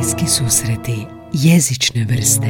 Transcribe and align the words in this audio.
Bliski 0.00 0.26
susreti 0.26 1.06
jezične 1.32 2.06
vrste 2.08 2.46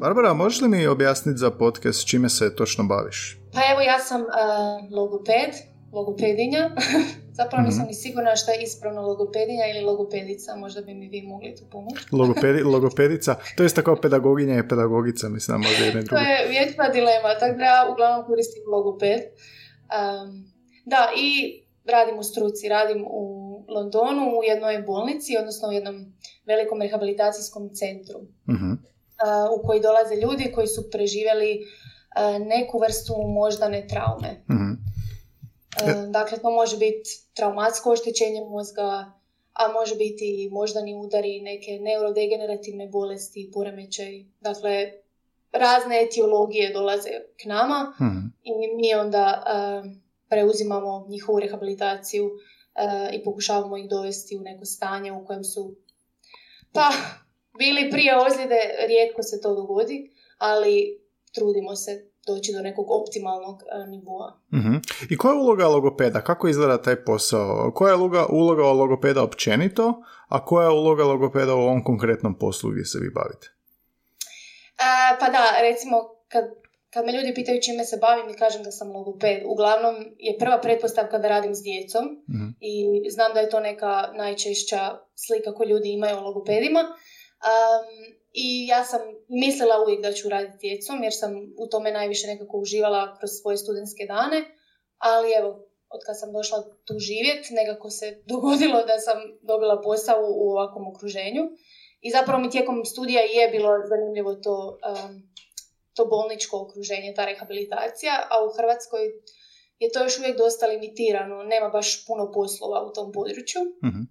Barbara, 0.00 0.34
možeš 0.34 0.60
li 0.60 0.68
mi 0.68 0.86
objasniti 0.86 1.38
za 1.38 1.50
podcast 1.50 2.06
čime 2.06 2.28
se 2.28 2.54
točno 2.56 2.84
baviš? 2.84 3.38
Pa 3.52 3.60
evo 3.72 3.80
ja 3.80 3.98
sam 3.98 4.20
uh, 4.20 4.28
logoped, 4.96 5.69
logopedinja. 5.92 6.70
Zapravo 7.38 7.66
nisam 7.66 7.86
ni 7.86 7.94
sigurna 7.94 8.36
što 8.36 8.50
je 8.50 8.62
ispravno 8.62 9.02
logopedinja 9.02 9.66
ili 9.74 9.84
logopedica, 9.84 10.56
možda 10.56 10.80
bi 10.80 10.94
mi 10.94 11.08
vi 11.08 11.22
mogli 11.22 11.54
tu 11.56 11.62
pomoći. 11.70 12.06
Logopedi, 12.20 12.62
logopedica, 12.62 13.36
to 13.56 13.62
je 13.62 13.68
kao 13.84 13.96
pedagoginja 13.96 14.58
i 14.58 14.68
pedagogica, 14.68 15.28
mislim, 15.28 15.60
možda 15.60 15.84
jedne 15.84 16.02
druge. 16.02 16.22
to 16.22 16.30
je 16.30 16.48
vječna 16.48 16.88
dilema, 16.88 17.38
tako 17.40 17.58
da 17.58 17.64
ja 17.64 17.88
uglavnom 17.92 18.26
koristim 18.26 18.62
logoped. 18.72 19.20
Um, 19.20 20.52
da, 20.84 21.10
i 21.16 21.62
radim 21.84 22.18
u 22.18 22.22
struci, 22.22 22.68
radim 22.68 23.04
u 23.10 23.24
Londonu 23.68 24.38
u 24.38 24.44
jednoj 24.44 24.82
bolnici, 24.82 25.36
odnosno 25.38 25.68
u 25.68 25.72
jednom 25.72 26.12
velikom 26.46 26.82
rehabilitacijskom 26.82 27.70
centru. 27.74 28.20
Mhm. 28.50 28.70
Uh, 28.72 28.78
u 29.58 29.66
koji 29.66 29.80
dolaze 29.80 30.14
ljudi 30.14 30.52
koji 30.54 30.66
su 30.66 30.90
preživjeli 30.90 31.60
uh, 31.60 32.46
neku 32.46 32.78
vrstu 32.78 33.14
moždane 33.40 33.86
traume. 33.86 34.30
Mhm. 34.50 34.89
Uh, 35.76 36.10
Dakle, 36.10 36.38
to 36.38 36.50
može 36.50 36.76
biti 36.76 37.10
traumatsko 37.34 37.90
oštećenje 37.90 38.40
mozga, 38.40 39.12
a 39.52 39.72
može 39.72 39.94
biti 39.96 40.44
i 40.44 40.48
moždani 40.50 40.94
udari, 40.94 41.40
neke 41.40 41.78
neurodegenerativne 41.80 42.86
bolesti, 42.86 43.50
poremećaj. 43.54 44.24
Dakle, 44.40 44.92
razne 45.52 46.02
etiologije 46.02 46.72
dolaze 46.72 47.10
k 47.42 47.44
nama 47.44 47.92
Mhm. 48.00 48.18
i 48.44 48.52
mi 48.76 48.94
onda 48.94 49.44
uh, 49.46 49.90
preuzimamo 50.28 51.06
njihovu 51.08 51.40
rehabilitaciju 51.40 52.24
uh, 52.26 53.14
i 53.14 53.24
pokušavamo 53.24 53.76
ih 53.76 53.88
dovesti 53.88 54.36
u 54.36 54.40
neko 54.40 54.64
stanje 54.64 55.12
u 55.12 55.26
kojem 55.26 55.44
su 55.44 55.74
pa 56.72 56.90
bili 57.58 57.90
prije 57.90 58.18
ozljede, 58.26 58.60
rijetko 58.88 59.22
se 59.22 59.40
to 59.40 59.54
dogodi, 59.54 60.10
ali 60.38 61.00
trudimo 61.32 61.76
se 61.76 62.09
doći 62.34 62.52
do 62.52 62.60
nekog 62.62 62.86
optimalnog 62.90 63.54
uh, 63.54 63.88
nivoa. 63.88 64.40
Mhm. 64.54 64.74
I 65.10 65.16
koja 65.16 65.32
je 65.32 65.38
uloga 65.38 65.66
logopeda? 65.68 66.20
Kako 66.20 66.48
izgleda 66.48 66.82
taj 66.82 67.04
posao? 67.04 67.72
Koja 67.74 67.90
je 67.90 67.96
uloga, 67.96 68.26
uloga 68.30 68.62
logopeda 68.62 69.22
općenito, 69.22 70.02
a 70.28 70.44
koja 70.44 70.64
je 70.64 70.70
uloga 70.70 71.04
logopeda 71.04 71.54
u 71.54 71.58
ovom 71.58 71.84
konkretnom 71.84 72.38
poslu 72.38 72.70
gdje 72.70 72.84
se 72.84 72.98
vi 72.98 73.10
bavite? 73.10 73.46
E, 74.78 75.16
pa 75.20 75.26
da, 75.30 75.44
recimo, 75.60 75.96
kad, 76.28 76.44
kad 76.90 77.06
me 77.06 77.12
ljudi 77.12 77.34
pitaju 77.34 77.60
čime 77.62 77.84
se 77.84 77.96
bavim 78.00 78.28
i 78.30 78.38
kažem 78.38 78.62
da 78.62 78.70
sam 78.70 78.92
logoped, 78.92 79.38
uglavnom 79.46 79.94
je 80.18 80.38
prva 80.38 80.58
pretpostavka 80.60 81.18
da 81.18 81.28
radim 81.28 81.54
s 81.54 81.62
djecom 81.62 82.04
Mhm. 82.28 82.48
i 82.60 82.74
znam 83.10 83.34
da 83.34 83.40
je 83.40 83.50
to 83.50 83.60
neka 83.60 83.92
najčešća 84.16 84.98
slika 85.14 85.54
koju 85.54 85.68
ljudi 85.68 85.88
imaju 85.92 86.16
o 86.16 86.20
logopedima. 86.20 86.80
Um, 86.80 88.19
I 88.32 88.66
ja 88.66 88.84
sam 88.84 89.00
mislila 89.28 89.82
uvijek 89.82 90.00
da 90.02 90.12
ću 90.12 90.28
raditi 90.28 90.58
djecom 90.68 91.02
jer 91.02 91.12
sam 91.14 91.32
u 91.58 91.66
tome 91.66 91.92
najviše 91.92 92.26
nekako 92.26 92.56
uživala 92.58 93.16
kroz 93.18 93.30
svoje 93.40 93.56
studentske 93.56 94.04
dane, 94.06 94.44
ali 94.98 95.32
evo, 95.32 95.50
od 95.88 96.00
kad 96.06 96.18
sam 96.20 96.32
došla 96.32 96.58
tu 96.84 96.94
živjet, 96.98 97.42
nekako 97.50 97.90
se 97.90 98.06
dogodilo 98.32 98.78
da 98.90 98.98
sam 98.98 99.18
dobila 99.42 99.80
posao 99.82 100.22
u 100.42 100.50
ovakvom 100.50 100.88
okruženju. 100.88 101.42
I 102.00 102.10
zapravo 102.10 102.40
mi 102.42 102.50
tijekom 102.50 102.84
studija 102.84 103.20
je 103.20 103.48
bilo 103.48 103.70
zanimljivo 103.88 104.34
to, 104.34 104.78
um, 104.90 105.22
to 105.94 106.04
bolničko 106.04 106.54
okruženje, 106.60 107.14
ta 107.16 107.24
rehabilitacija, 107.24 108.12
a 108.30 108.44
u 108.44 108.48
Hrvatskoj 108.56 109.02
je 109.78 109.92
to 109.92 110.02
još 110.02 110.18
uvijek 110.18 110.36
dosta 110.38 110.66
limitirano, 110.66 111.42
nema 111.42 111.68
baš 111.68 112.06
puno 112.06 112.32
poslova 112.32 112.86
u 112.88 112.92
tom 112.92 113.12
području. 113.12 113.60
Mhm. 113.84 114.02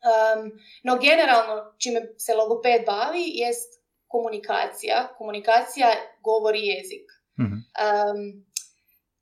Um, 0.00 0.50
no 0.82 0.98
generalno 0.98 1.74
čime 1.78 2.00
se 2.18 2.34
logoped 2.34 2.86
bavi 2.86 3.24
jest 3.34 3.80
komunikacija. 4.06 5.08
Komunikacija 5.18 5.88
govori 6.22 6.66
jezik. 6.66 7.06
Mhm. 7.40 7.52
Um, 7.52 8.46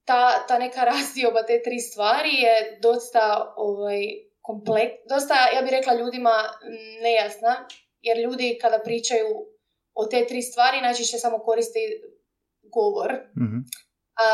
ta, 0.04 0.46
ta 0.48 0.58
neka 0.58 0.84
razdioba 0.92 1.42
te 1.42 1.62
tri 1.62 1.80
stvari 1.80 2.34
je 2.34 2.78
dosta 2.82 3.54
ovaj, 3.56 4.28
komplek, 4.40 4.92
dosta, 5.08 5.34
ja 5.54 5.62
bih 5.62 5.70
rekla 5.70 5.94
ljudima 5.94 6.36
nejasna, 7.02 7.66
jer 8.00 8.18
ljudi 8.18 8.58
kada 8.60 8.78
pričaju 8.84 9.28
o 9.94 10.06
te 10.06 10.26
tri 10.26 10.42
stvari 10.42 10.80
najčešće 10.80 11.18
samo 11.18 11.38
koriste 11.38 11.78
govor. 12.62 13.12
Mhm. 13.36 13.58
A, 14.24 14.26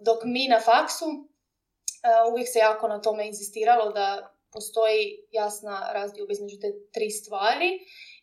dok 0.00 0.24
mi 0.24 0.48
na 0.48 0.60
faksu 0.60 1.04
a, 1.04 2.28
uvijek 2.32 2.48
se 2.52 2.58
jako 2.58 2.88
na 2.88 3.00
tome 3.00 3.26
inzistiralo 3.26 3.92
da 3.92 4.35
postoji 4.56 5.00
jasna 5.40 5.74
razdioba 5.96 6.32
između 6.32 6.56
te 6.62 6.68
tri 6.94 7.08
stvari 7.10 7.70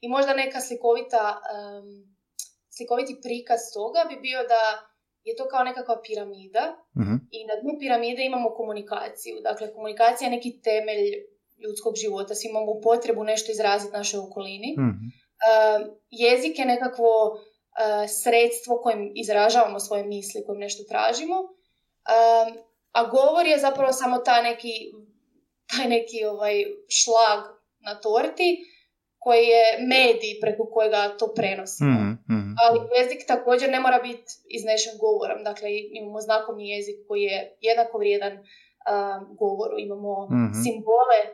i 0.03 0.05
možda 0.15 0.31
neka 0.33 0.59
slikovita, 0.67 1.23
em, 1.53 1.85
slikoviti 2.75 3.21
prikaz 3.25 3.61
toga 3.73 3.99
bi 4.09 4.15
bio 4.27 4.39
da 4.53 4.61
je 5.27 5.35
to 5.35 5.45
kao 5.51 5.63
nekakva 5.63 5.95
piramida 6.05 6.65
Mhm. 6.99 7.15
i 7.31 7.39
na 7.49 7.55
dnu 7.61 7.73
piramide 7.79 8.21
imamo 8.25 8.49
komunikaciju. 8.59 9.35
Dakle, 9.49 9.73
komunikacija 9.73 10.25
je 10.27 10.35
neki 10.37 10.51
temelj 10.67 11.05
ljudskog 11.63 11.93
života. 11.95 12.35
Svi 12.35 12.47
imamo 12.49 12.81
potrebu 12.81 13.23
nešto 13.23 13.51
izraziti 13.51 13.97
našoj 13.99 14.19
okolini. 14.19 14.69
Mhm. 14.79 15.05
Uh, 15.43 15.79
jezik 16.09 16.59
je 16.59 16.65
nekakvo 16.65 17.11
uh, 17.31 17.39
sredstvo 18.23 18.81
kojim 18.83 19.11
izražavamo 19.15 19.79
svoje 19.79 20.03
misli, 20.03 20.43
kojim 20.45 20.59
nešto 20.59 20.83
tražimo. 20.91 21.37
Um, 21.39 22.49
a 22.91 23.01
govor 23.09 23.45
je 23.47 23.59
zapravo 23.59 23.93
samo 23.93 24.17
taj 24.17 24.43
neki, 24.43 24.73
taj 25.77 25.87
neki 25.89 26.25
ovaj 26.25 26.55
šlag 26.99 27.41
na 27.79 27.99
torti 28.01 28.49
koji 29.19 29.45
je 29.45 29.65
medij 29.93 30.33
preko 30.41 30.63
kojega 30.73 31.15
to 31.19 31.33
prenosimo. 31.35 31.89
Mhm. 31.89 32.11
Mhm. 32.37 32.51
Ali 32.63 32.79
jezik 32.97 33.21
također 33.27 33.69
ne 33.69 33.79
mora 33.79 33.99
biti 33.99 34.31
iznešen 34.57 34.93
govorom. 34.99 35.43
Dakle, 35.43 35.69
imamo 35.99 36.21
znakovni 36.21 36.69
jezik 36.69 36.97
koji 37.07 37.21
je 37.21 37.57
jednako 37.61 37.97
vrijedan 37.97 38.33
um, 38.33 39.35
govoru. 39.41 39.75
Imamo 39.79 40.13
Mhm. 40.25 40.53
simbole 40.63 41.19
uh, 41.27 41.33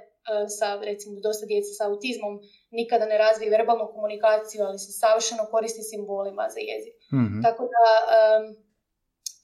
sa, 0.57 0.67
recimo, 0.89 1.13
dosta 1.27 1.45
djece 1.45 1.71
sa 1.77 1.83
autizmom 1.89 2.33
nikada 2.71 3.05
ne 3.05 3.17
razvije 3.17 3.49
verbalnu 3.57 3.87
komunikaciju, 3.95 4.59
ali 4.67 4.79
se 4.79 4.91
savršeno 5.03 5.43
koristi 5.53 5.83
simbolima 5.91 6.45
za 6.55 6.59
jezik. 6.71 6.95
Mhm. 7.13 7.41
Tako 7.45 7.63
da, 7.75 7.85
um, 8.17 8.43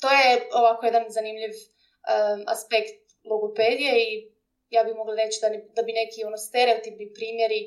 to 0.02 0.08
je 0.20 0.30
ovako 0.60 0.82
jedan 0.86 1.06
zanimljiv 1.18 1.54
um, 1.56 2.40
aspekt 2.56 3.00
logopedije 3.32 3.94
i 4.08 4.35
ja 4.78 4.84
bih 4.84 4.96
mogla 5.02 5.16
reći 5.24 5.38
da, 5.44 5.50
ne- 5.54 5.66
da 5.78 5.82
bi 5.88 5.92
neki 6.02 6.20
ono 6.30 6.38
stereotipni 6.48 7.14
primjeri 7.18 7.60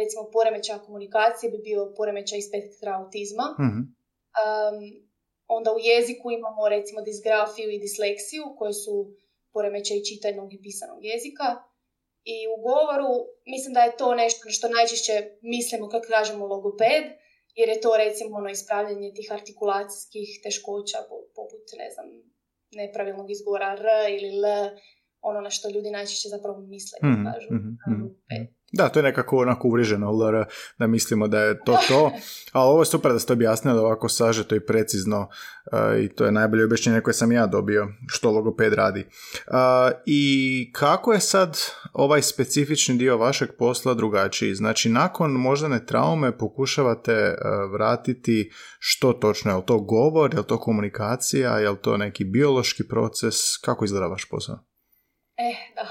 recimo 0.00 0.22
poremećaja 0.36 0.84
komunikacije 0.86 1.50
bi 1.54 1.58
bio 1.68 1.80
poremećaj 1.98 2.38
iz 2.38 2.46
spektra 2.48 2.90
autizma. 2.98 3.46
Mhm. 3.64 3.80
Um, 4.42 4.76
onda 5.56 5.68
u 5.76 5.78
jeziku 5.90 6.26
imamo 6.30 6.62
recimo 6.76 7.00
disgrafiju 7.10 7.68
i 7.70 7.82
disleksiju 7.86 8.44
koje 8.58 8.72
su 8.72 8.94
poremećaj 9.54 10.06
čitanog 10.08 10.48
i 10.54 10.62
pisanog 10.64 11.00
jezika. 11.12 11.48
I 12.34 12.36
u 12.54 12.56
govoru 12.68 13.10
mislim 13.52 13.72
da 13.74 13.80
je 13.84 13.96
to 14.00 14.08
nešto 14.22 14.40
na 14.44 14.52
što 14.56 14.66
najčešće 14.68 15.14
mislimo 15.54 15.88
kad 15.88 16.02
kažemo 16.14 16.46
logoped, 16.46 17.04
jer 17.58 17.68
je 17.68 17.80
to 17.80 17.90
recimo 17.96 18.36
ono 18.36 18.50
ispravljanje 18.50 19.12
tih 19.16 19.28
artikulacijskih 19.32 20.28
teškoća 20.44 20.98
po- 21.08 21.26
poput, 21.34 21.64
ne 21.82 21.88
znam, 21.94 22.06
nepravilnog 22.70 23.30
izgovora 23.30 23.68
R 23.78 23.86
ili 24.16 24.30
L, 24.38 24.44
ono 25.30 25.40
na 25.40 25.50
što 25.50 25.70
ljudi 25.74 25.90
najčešće 25.90 26.28
zapravo 26.28 26.60
misle 26.60 26.98
kad 27.00 27.10
Mhm, 27.10 27.24
kažu 27.24 27.46
mhm, 27.54 27.68
mhm. 27.88 28.02
logoped. 28.02 28.56
Da, 28.72 28.88
to 28.88 28.98
je 28.98 29.02
nekako 29.02 29.38
onako 29.38 29.68
uvriježeno, 29.68 30.12
LR, 30.12 30.44
da 30.78 30.86
mislimo 30.86 31.28
da 31.28 31.40
je 31.40 31.60
to 31.64 31.78
to, 31.88 32.12
ali 32.52 32.68
ovo 32.70 32.82
je 32.82 32.86
super 32.86 33.12
da 33.12 33.18
ste 33.18 33.32
objasnili 33.32 33.78
ovako 33.78 34.08
sažeto 34.08 34.54
i 34.54 34.66
precizno 34.66 35.20
uh, 35.72 36.04
i 36.04 36.08
to 36.08 36.24
je 36.24 36.32
najbolje 36.32 36.64
objašnjenje 36.64 37.00
koje 37.00 37.14
sam 37.14 37.32
ja 37.32 37.46
dobio 37.46 37.88
što 38.06 38.30
logoped 38.30 38.72
radi. 38.72 39.00
Uh, 39.00 39.54
I 40.06 40.70
kako 40.72 41.12
je 41.12 41.20
sad 41.20 41.58
ovaj 41.92 42.22
specifični 42.22 42.98
dio 42.98 43.16
vašeg 43.16 43.48
posla 43.58 43.94
drugačiji? 43.94 44.54
Znači, 44.54 44.88
nakon 44.88 45.30
moždane 45.30 45.86
traume 45.86 46.38
pokušavate 46.38 47.28
uh, 47.28 47.72
vratiti 47.72 48.50
što 48.78 49.12
točno? 49.12 49.50
Je 49.50 49.56
li 49.56 49.66
to 49.66 49.78
govor, 49.78 50.34
je 50.34 50.38
li 50.38 50.46
to 50.46 50.60
komunikacija, 50.60 51.58
je 51.58 51.70
li 51.70 51.78
to 51.82 51.96
neki 51.96 52.24
biološki 52.24 52.88
proces? 52.88 53.34
Kako 53.64 53.84
izgleda 53.84 54.06
vaš 54.06 54.28
posao? 54.28 54.75
Eh, 55.36 55.56
da. 55.74 55.86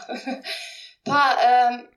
pa, 1.08 1.22
em, 1.50 1.88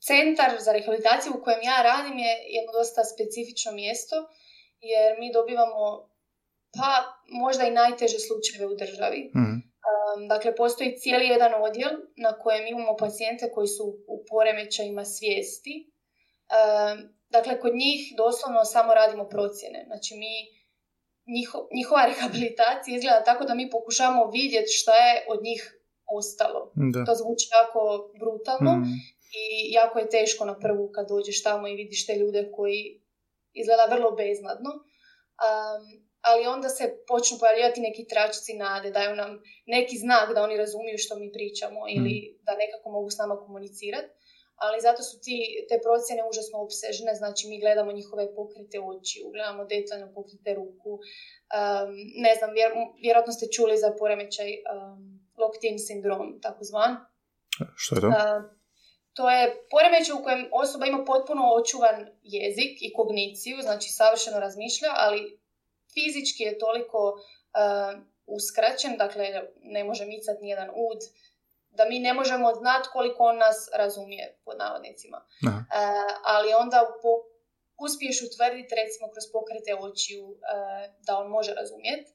centar 0.00 0.50
za 0.58 0.72
rehabilitaciju 0.72 1.32
u 1.34 1.42
kojem 1.44 1.62
ja 1.62 1.82
radim 1.82 2.18
je 2.18 2.32
jedno 2.56 2.72
dosta 2.72 3.04
specifično 3.04 3.72
mjesto, 3.72 4.16
jer 4.80 5.18
mi 5.18 5.32
dobivamo 5.32 6.08
pa 6.76 6.90
možda 7.28 7.64
i 7.64 7.70
najteže 7.70 8.18
slučajeve 8.18 8.66
u 8.74 8.76
državi. 8.76 9.30
Mhm. 9.36 9.54
dakle, 10.28 10.56
postoji 10.56 10.96
cijeli 10.96 11.26
jedan 11.26 11.52
odjel 11.62 11.90
na 12.16 12.38
kojem 12.38 12.66
imamo 12.66 12.96
pacijente 12.96 13.50
koji 13.54 13.66
su 13.66 13.84
u 14.06 14.24
poremećajima 14.30 15.04
svijesti. 15.04 15.90
dakle, 17.28 17.60
kod 17.60 17.74
njih 17.74 18.00
doslovno 18.16 18.64
samo 18.64 18.94
radimo 18.94 19.28
procjene. 19.28 19.84
Znači, 19.86 20.14
mi, 20.14 20.34
njihova 21.78 22.06
rehabilitacija 22.10 22.96
izgleda 22.96 23.24
tako 23.24 23.44
da 23.44 23.54
mi 23.54 23.70
pokušamo 23.70 24.30
vidjeti 24.30 24.72
šta 24.72 24.94
je 24.96 25.24
od 25.28 25.42
njih 25.42 25.77
ostalo. 26.16 26.72
Da. 26.92 27.04
To 27.04 27.14
zvuči 27.14 27.46
jako 27.58 27.80
brutalno 28.20 28.72
mm. 28.76 28.84
i 29.42 29.72
jako 29.72 29.98
je 29.98 30.08
teško 30.08 30.44
na 30.44 30.58
prvu 30.58 30.90
kad 30.94 31.08
dođeš 31.08 31.42
tamo 31.42 31.68
i 31.68 31.78
vidiš 31.82 32.06
te 32.06 32.14
ljude 32.16 32.50
koji 32.56 33.02
izgleda 33.52 33.94
vrlo 33.94 34.10
beznadno. 34.10 34.70
Um, 35.46 35.82
ali 36.20 36.46
onda 36.46 36.68
se 36.68 36.84
počnu 37.08 37.38
pojavljivati 37.40 37.80
neki 37.80 38.06
tračici 38.12 38.52
nade, 38.54 38.90
daju 38.90 39.16
nam 39.16 39.42
neki 39.66 39.96
znak 39.98 40.34
da 40.34 40.42
oni 40.42 40.56
razumiju 40.56 40.98
što 40.98 41.18
mi 41.18 41.32
pričamo 41.32 41.80
ili 41.96 42.14
mm. 42.18 42.44
da 42.46 42.52
nekako 42.62 42.90
mogu 42.90 43.10
s 43.10 43.18
nama 43.18 43.36
komunicirati. 43.36 44.08
Ali 44.64 44.80
zato 44.80 45.02
su 45.02 45.16
ti, 45.24 45.66
te 45.68 45.76
procjene 45.86 46.22
užasno 46.30 46.56
obsežne, 46.66 47.14
znači 47.14 47.48
mi 47.48 47.60
gledamo 47.60 47.92
njihove 47.92 48.34
pokrite 48.34 48.78
oči, 48.80 49.16
gledamo 49.34 49.64
detaljno 49.64 50.08
pokrite 50.14 50.54
ruku. 50.54 50.92
Um, 51.58 51.90
ne 52.24 52.32
znam, 52.38 52.50
vjer, 52.58 52.70
vjerojatno 53.04 53.32
ste 53.32 53.46
čuli 53.56 53.76
za 53.76 53.90
poremećaj 53.98 54.50
um, 54.56 55.17
locked-in 55.48 55.78
sindrom, 55.78 56.40
takozvan. 56.40 56.96
Što 57.76 57.94
je 57.94 58.00
to? 58.00 58.08
To 59.12 59.30
je 59.30 59.42
poremećaj 59.70 60.14
u 60.14 60.24
kojem 60.24 60.48
osoba 60.52 60.86
ima 60.86 61.04
potpuno 61.04 61.42
očuvan 61.60 61.96
jezik 62.22 62.74
i 62.80 62.92
kogniciju, 62.92 63.56
znači 63.62 63.88
savršeno 63.88 64.38
razmišlja, 64.40 64.90
ali 65.04 65.40
fizički 65.94 66.42
je 66.42 66.58
toliko 66.58 67.00
uskraćen, 68.26 68.96
dakle 68.96 69.26
ne 69.62 69.84
može 69.84 70.04
micati 70.04 70.42
nijedan 70.42 70.70
ud, 70.70 71.00
da 71.70 71.84
mi 71.90 71.98
ne 71.98 72.12
možemo 72.14 72.54
znati 72.54 72.88
koliko 72.92 73.22
on 73.22 73.36
nas 73.38 73.58
razumije, 73.74 74.24
pod 74.44 74.56
navodnicima. 74.58 75.18
Uh, 75.18 75.50
ali 76.24 76.48
onda 76.62 76.80
po, 77.02 77.10
uspiješ 77.84 78.18
utvrditi 78.22 78.78
recimo 78.82 79.06
kroz 79.12 79.24
pokrete 79.36 79.72
očiju 79.88 80.24
da 81.06 81.18
on 81.18 81.28
može 81.36 81.52
razumjeti. 81.54 82.10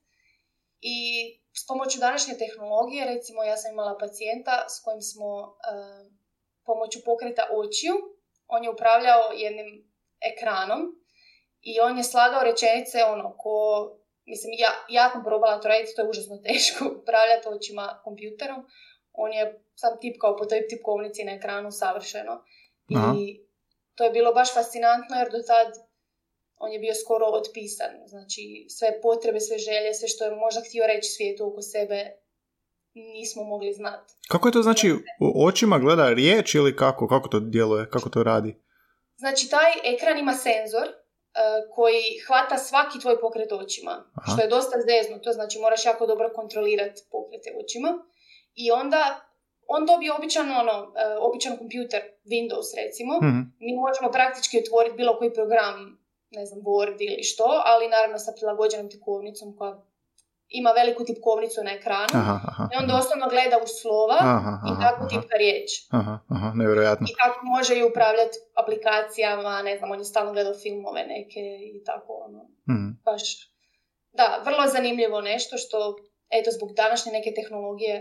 I 0.81 0.97
s 1.59 1.67
pomoću 1.67 1.99
današnje 1.99 2.33
tehnologije, 2.43 3.05
recimo 3.05 3.43
ja 3.43 3.57
sam 3.57 3.71
imala 3.71 3.97
pacijenta 3.97 4.55
s 4.73 4.75
kojim 4.83 5.01
smo 5.01 5.29
uh, 5.35 6.01
pomoću 6.65 6.99
pokreta 7.05 7.43
očiju, 7.61 7.95
on 8.47 8.63
je 8.63 8.69
upravljao 8.69 9.21
jednim 9.43 9.69
ekranom 10.31 10.81
i 11.61 11.79
on 11.79 11.97
je 11.97 12.03
slagao 12.03 12.43
rečenice 12.43 12.97
ono 13.03 13.37
ko, 13.37 13.55
mislim 14.25 14.51
ja, 14.57 14.71
ja 14.89 15.09
sam 15.11 15.23
probala 15.23 15.61
to 15.61 15.67
raditi, 15.67 15.95
to 15.95 16.01
je 16.01 16.09
užasno 16.09 16.37
teško 16.47 16.79
upravljati 17.01 17.47
očima 17.47 18.01
kompjuterom. 18.03 18.65
On 19.13 19.33
je 19.33 19.63
sam 19.75 19.99
tipkao 20.01 20.37
po 20.37 20.45
toj 20.45 20.67
tipkovnici 20.67 21.23
na 21.23 21.31
ekranu 21.31 21.71
savršeno. 21.71 22.43
I 23.17 23.45
to 23.95 24.03
je 24.03 24.11
bilo 24.11 24.33
baš 24.33 24.53
fascinantno 24.53 25.15
jer 25.17 25.31
do 25.31 25.41
tad 25.47 25.67
on 26.63 26.71
je 26.71 26.79
bio 26.79 26.93
skoro 27.03 27.25
otpisan. 27.25 27.91
Znači 28.05 28.65
sve 28.69 29.01
potrebe, 29.01 29.39
sve 29.39 29.57
želje, 29.57 29.93
sve 29.93 30.07
što 30.07 30.25
je 30.25 30.35
možda 30.35 30.61
htio 30.67 30.83
reći 30.87 31.07
svijetu 31.11 31.47
oko 31.47 31.61
sebe 31.61 31.99
nismo 32.93 33.43
mogli 33.43 33.73
znati. 33.73 34.13
Kako 34.27 34.47
je 34.47 34.51
to 34.51 34.61
znači 34.61 34.91
u 35.19 35.45
očima 35.45 35.79
gleda 35.79 36.09
riječ 36.09 36.55
ili 36.55 36.75
kako? 36.75 37.07
Kako 37.07 37.27
to 37.29 37.39
djeluje? 37.39 37.89
Kako 37.89 38.09
to 38.09 38.23
radi? 38.23 38.55
Znači 39.17 39.49
taj 39.49 39.71
ekran 39.93 40.17
ima 40.19 40.33
senzor 40.33 40.87
E, 41.35 41.39
koji 41.75 42.03
hvata 42.27 42.57
svaki 42.57 42.99
tvoj 42.99 43.19
pokret 43.19 43.51
očima, 43.51 43.95
što 44.27 44.41
je 44.41 44.53
dosta 44.55 44.77
zezno, 44.89 45.17
to 45.23 45.31
znači 45.31 45.59
moraš 45.59 45.85
jako 45.85 46.05
dobro 46.05 46.29
kontrolirati 46.35 47.01
pokrete 47.11 47.49
očima 47.63 47.91
i 48.55 48.71
onda 48.71 49.01
on 49.67 49.85
dobije 49.85 50.11
običan, 50.13 50.51
ono, 50.51 50.93
e, 51.01 51.17
običan 51.19 51.57
kompjuter, 51.57 52.01
Windows 52.25 52.69
recimo, 52.81 53.13
mm 53.23 53.41
mi 53.65 53.73
možemo 53.85 54.11
praktički 54.11 54.59
otvoriti 54.63 54.99
bilo 55.01 55.17
koji 55.17 55.33
program, 55.33 55.75
ne 56.33 56.45
znam, 56.45 56.59
Word 56.61 56.97
ili 56.99 57.23
što, 57.23 57.47
ali 57.71 57.93
naravno 57.95 58.17
sa 58.19 58.31
prilagođenom 58.37 58.89
tikovnicom 58.89 59.57
koja 59.57 59.73
ima 60.59 60.71
veliku 60.79 61.01
tipkovnicu 61.05 61.59
na 61.63 61.71
ekranu 61.77 62.13
aha, 62.21 62.39
aha, 62.49 62.63
i 62.71 62.75
on 62.81 62.87
doslovno 62.95 63.25
gleda 63.33 63.57
u 63.65 63.67
slova 63.79 64.19
aha, 64.37 64.53
i 64.69 64.73
tako 64.83 65.01
tipka 65.11 65.35
riječ. 65.43 65.69
Aha, 65.99 66.15
aha, 66.35 66.49
nevjerojatno. 66.55 67.05
I 67.09 67.15
tako 67.21 67.39
može 67.45 67.73
i 67.77 67.87
upravljati 67.89 68.35
aplikacijama, 68.61 69.61
ne 69.61 69.77
znam, 69.77 69.91
on 69.91 69.99
je 69.99 70.11
stalno 70.11 70.31
gledao 70.33 70.61
filmove 70.63 71.01
neke 71.15 71.43
i 71.75 71.83
tako 71.87 72.11
ono. 72.27 72.41
Mm. 72.71 72.91
Baš, 73.07 73.23
da, 74.19 74.41
vrlo 74.45 74.63
zanimljivo 74.75 75.21
nešto 75.21 75.57
što, 75.57 75.77
eto, 76.37 76.49
zbog 76.57 76.69
današnje 76.81 77.11
neke 77.11 77.31
tehnologije 77.39 77.95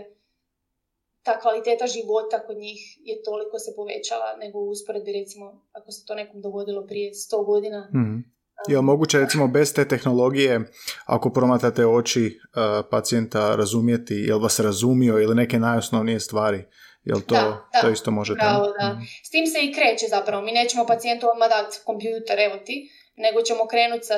ta 1.23 1.39
kvaliteta 1.39 1.87
života 1.87 2.45
kod 2.47 2.57
njih 2.57 2.79
je 3.09 3.23
toliko 3.23 3.59
se 3.59 3.71
povećala 3.75 4.29
nego 4.39 4.59
u 4.59 4.69
usporedbi 4.69 5.11
recimo 5.19 5.45
ako 5.71 5.91
se 5.91 6.05
to 6.05 6.15
nekom 6.15 6.41
dogodilo 6.41 6.87
prije 6.87 7.13
sto 7.13 7.43
godina. 7.43 7.79
Mm. 7.93 8.33
Je 8.67 8.77
li 8.77 8.83
moguće 8.83 9.19
recimo 9.19 9.47
bez 9.47 9.73
te 9.73 9.87
tehnologije, 9.87 10.61
ako 11.05 11.29
promatate 11.29 11.85
oči 11.85 12.25
uh, 12.25 12.85
pacijenta 12.91 13.55
razumjeti, 13.55 14.13
jel 14.13 14.39
vas 14.39 14.59
razumio 14.59 15.19
ili 15.19 15.35
neke 15.35 15.59
najosnovnije 15.59 16.19
stvari? 16.19 16.63
Jel 17.03 17.21
to, 17.27 17.35
da, 17.35 17.81
to 17.81 17.89
isto 17.89 18.11
možete? 18.11 18.39
Pravo, 18.39 18.65
da. 18.79 18.93
Mhm. 18.93 19.01
S 19.23 19.29
tim 19.29 19.47
se 19.47 19.59
i 19.61 19.73
kreće 19.73 20.05
zapravo. 20.09 20.41
Mi 20.43 20.51
nećemo 20.51 20.85
pacijentu 20.85 21.27
odmah 21.33 21.49
dati 21.49 21.79
kompjuter, 21.85 22.39
evo 22.39 22.57
ti, 22.65 22.89
nego 23.15 23.41
ćemo 23.41 23.67
krenuti 23.67 24.05
sa 24.05 24.17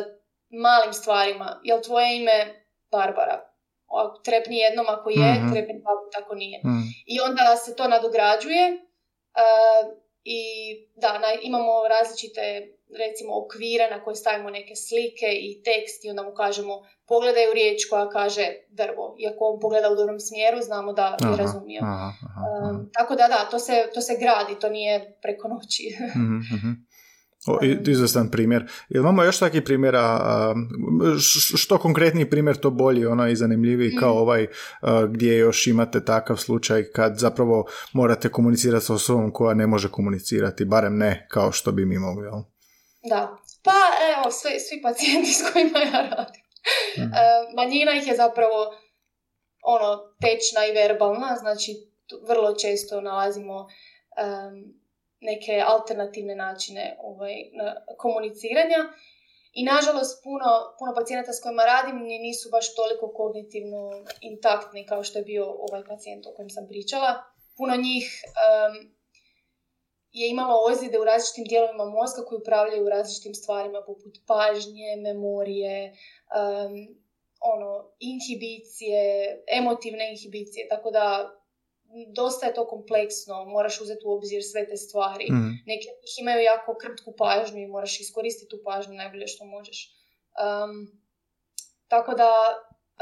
malim 0.49 0.93
stvarima. 0.93 1.61
Jel 1.63 1.81
tvoje 1.81 2.17
ime 2.17 2.37
Barbara? 2.91 3.54
Trepni 4.23 4.57
jednom 4.57 4.85
ako 4.89 5.09
je, 5.09 5.33
mm-hmm. 5.33 5.51
trepni 5.51 5.81
ako 6.23 6.35
nije. 6.35 6.61
mm 6.65 6.83
I 7.05 7.15
onda 7.19 7.55
se 7.55 7.75
to 7.75 7.87
nadograđuje 7.87 8.63
uh, 8.73 9.81
i 10.23 10.41
da, 10.95 11.21
imamo 11.41 11.87
različite 11.89 12.41
recimo 13.03 13.31
okvire 13.43 13.85
na 13.91 14.03
koje 14.03 14.15
stavimo 14.15 14.49
neke 14.49 14.75
slike 14.75 15.29
i 15.47 15.63
tekst 15.63 16.05
i 16.05 16.09
onda 16.09 16.23
mu 16.23 16.33
kažemo 16.33 16.73
pogledaj 17.07 17.49
u 17.49 17.53
riječ 17.53 17.79
koja 17.89 18.09
kaže 18.09 18.45
drvo. 18.69 19.15
Iako 19.19 19.45
on 19.45 19.59
pogleda 19.59 19.91
u 19.91 19.95
dobrom 19.95 20.19
smjeru, 20.19 20.61
znamo 20.61 20.93
da 20.93 21.17
je 21.31 21.37
razumio. 21.37 21.81
Um, 21.81 22.89
tako 22.93 23.15
da 23.15 23.27
da, 23.27 23.47
to 23.51 23.59
se, 23.59 23.89
to 23.93 24.01
se 24.01 24.13
gradi, 24.19 24.59
to 24.61 24.69
nije 24.69 25.17
preko 25.21 25.47
noći. 25.47 25.83
mm 26.19 26.84
O, 27.47 27.59
izvestan 27.87 28.31
primjer. 28.31 28.71
Jel 28.89 29.03
imamo 29.03 29.23
još 29.23 29.39
takvih 29.39 29.63
primjera, 29.63 30.19
što 31.57 31.77
konkretniji 31.77 32.29
primjer 32.29 32.57
to 32.57 32.69
bolji, 32.69 33.05
ono 33.05 33.27
i 33.27 33.35
zanimljiviji 33.35 33.95
kao 33.95 34.13
mhm. 34.13 34.19
ovaj 34.19 34.47
gdje 35.09 35.37
još 35.37 35.67
imate 35.67 36.05
takav 36.05 36.37
slučaj 36.37 36.83
kad 36.91 37.17
zapravo 37.17 37.65
morate 37.93 38.29
komunicirati 38.29 38.85
s 38.85 38.89
osobom 38.89 39.31
koja 39.31 39.53
ne 39.53 39.67
može 39.67 39.91
komunicirati, 39.91 40.65
barem 40.65 40.97
ne 40.97 41.27
kao 41.29 41.51
što 41.51 41.71
bi 41.71 41.85
mi 41.85 41.99
mogli, 41.99 42.25
jel? 42.25 42.41
Da, 43.09 43.37
pa 43.63 43.71
evo, 44.13 44.31
svi, 44.31 44.59
svi 44.59 44.81
pacijenti 44.81 45.33
s 45.39 45.53
kojima 45.53 45.79
ja 45.79 46.09
radim. 46.09 46.41
Mhm. 46.97 47.13
E, 47.13 47.17
manjina 47.55 47.91
ih 47.91 48.07
je 48.07 48.15
zapravo 48.15 48.59
ono, 49.63 49.97
tečna 50.21 50.65
i 50.65 50.73
verbalna, 50.73 51.35
znači 51.39 51.71
vrlo 52.27 52.55
često 52.55 53.01
nalazimo 53.01 53.67
neke 55.25 55.63
alternativne 55.65 56.35
načine 56.35 56.97
ovaj, 57.01 57.35
komuniciranja. 57.97 58.81
I 59.53 59.63
nažalost 59.63 60.23
puno, 60.23 60.49
puno 60.79 60.91
pacijenata 60.95 61.33
s 61.33 61.41
kojima 61.43 61.65
radim 61.65 61.97
nisu 62.27 62.49
baš 62.51 62.75
toliko 62.75 63.13
kognitivno 63.13 63.91
intaktni 64.21 64.85
kao 64.85 65.03
što 65.03 65.19
je 65.19 65.25
bio 65.25 65.45
ovaj 65.45 65.83
pacijent 65.87 66.25
o 66.25 66.33
kojem 66.35 66.49
sam 66.49 66.67
pričala. 66.67 67.23
Puno 67.57 67.75
njih 67.75 68.21
je 70.11 70.29
imalo 70.29 70.55
ozljede 70.69 70.99
u 70.99 71.03
različitim 71.03 71.45
dijelovima 71.45 71.85
mozga 71.85 72.21
koji 72.27 72.39
upravljaju 72.39 72.89
različitim 72.89 73.33
stvarima 73.33 73.81
poput 73.85 74.13
pažnje, 74.27 74.89
memorije, 74.97 75.91
um, 75.91 76.73
ono, 77.53 77.71
inhibicije, 77.99 79.03
emotivne 79.59 80.11
inhibicije, 80.11 80.67
tako 80.67 80.91
da 80.91 81.05
dosta 82.07 82.45
je 82.45 82.53
to 82.53 82.67
kompleksno, 82.67 83.45
moraš 83.45 83.81
uzeti 83.81 84.05
u 84.05 84.11
obzir 84.11 84.41
sve 84.43 84.67
te 84.67 84.77
stvari. 84.77 85.25
Mm. 85.31 85.51
Neki 85.65 85.87
ih 85.87 86.21
imaju 86.21 86.41
jako 86.41 86.77
krtku 86.81 87.13
pažnju 87.17 87.61
i 87.61 87.67
moraš 87.67 87.99
iskoristiti 87.99 88.49
tu 88.49 88.57
pažnju 88.65 88.93
najbolje 88.93 89.27
što 89.27 89.45
možeš. 89.45 89.91
Um, 90.45 91.01
tako 91.87 92.13
da, 92.13 92.31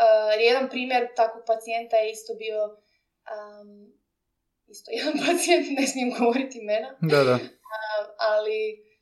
uh, 0.03 0.41
jedan 0.41 0.69
primjer 0.69 1.07
takvog 1.15 1.43
pacijenta 1.47 1.95
je 1.95 2.11
isto 2.11 2.33
bio 2.33 2.65
um, 2.65 3.93
isto 4.67 4.91
jedan 4.97 5.13
pacijent, 5.27 5.67
ne 5.79 5.87
smijem 5.87 6.11
govoriti 6.19 6.59
imena. 6.59 6.97
Da, 7.01 7.23
da. 7.23 7.39
ali 8.17 8.59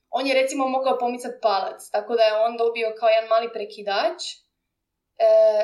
on 0.09 0.27
je 0.27 0.33
recimo 0.33 0.67
mogao 0.67 0.97
pomicati 0.97 1.41
palac, 1.41 1.89
tako 1.89 2.15
da 2.15 2.23
je 2.23 2.33
on 2.45 2.57
dobio 2.57 2.93
kao 2.99 3.09
jedan 3.09 3.29
mali 3.29 3.53
prekidač 3.53 4.21
e, 4.33 4.37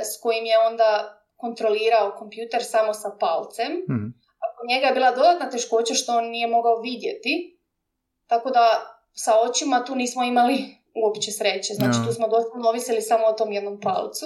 s 0.04 0.22
kojim 0.22 0.46
je 0.46 0.58
onda 0.60 1.17
kontrolirao 1.38 2.16
kompjuter 2.20 2.64
samo 2.64 2.94
sa 2.94 3.10
palcem. 3.20 3.72
mm 3.90 4.08
A 4.40 4.58
kod 4.58 4.68
njega 4.68 4.88
je 4.88 4.94
bila 4.94 5.12
dodatna 5.12 5.50
teškoća 5.50 5.94
što 5.94 6.18
on 6.18 6.26
nije 6.26 6.48
mogao 6.48 6.82
vidjeti, 6.82 7.60
tako 8.28 8.50
da 8.50 8.66
sa 9.14 9.32
očima 9.42 9.84
tu 9.86 9.96
nismo 9.96 10.24
imali 10.24 10.66
uopće 10.96 11.32
sreće. 11.32 11.74
Znači 11.74 11.98
tu 12.06 12.14
smo 12.14 12.28
doslovno 12.28 12.70
ovisili 12.70 13.02
samo 13.02 13.26
o 13.26 13.34
tom 13.34 13.52
jednom 13.52 13.80
palcu. 13.82 14.26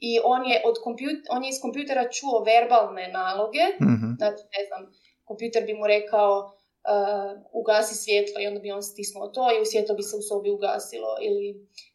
i 0.00 0.20
on 0.24 0.46
je, 0.46 0.62
od 0.64 0.74
kompjut, 0.84 1.18
on 1.30 1.44
je 1.44 1.50
iz 1.50 1.60
kompjutera 1.62 2.08
čuo 2.10 2.44
verbalne 2.44 3.08
naloge, 3.08 3.64
Mhm. 3.80 4.06
znači 4.16 4.42
ne 4.56 4.62
znam, 4.68 4.92
kompjuter 5.24 5.64
bi 5.66 5.74
mu 5.74 5.86
rekao 5.86 6.52
uh, 6.92 7.30
ugasi 7.52 7.94
svjetlo 7.94 8.36
i 8.40 8.46
onda 8.46 8.60
bi 8.60 8.70
on 8.70 8.82
stisnuo 8.82 9.28
to 9.28 9.44
i 9.50 9.66
svjetlo 9.66 9.94
bi 9.94 10.02
se 10.02 10.16
u 10.16 10.22
sobi 10.22 10.50
ugasilo 10.50 11.12
ili 11.28 11.48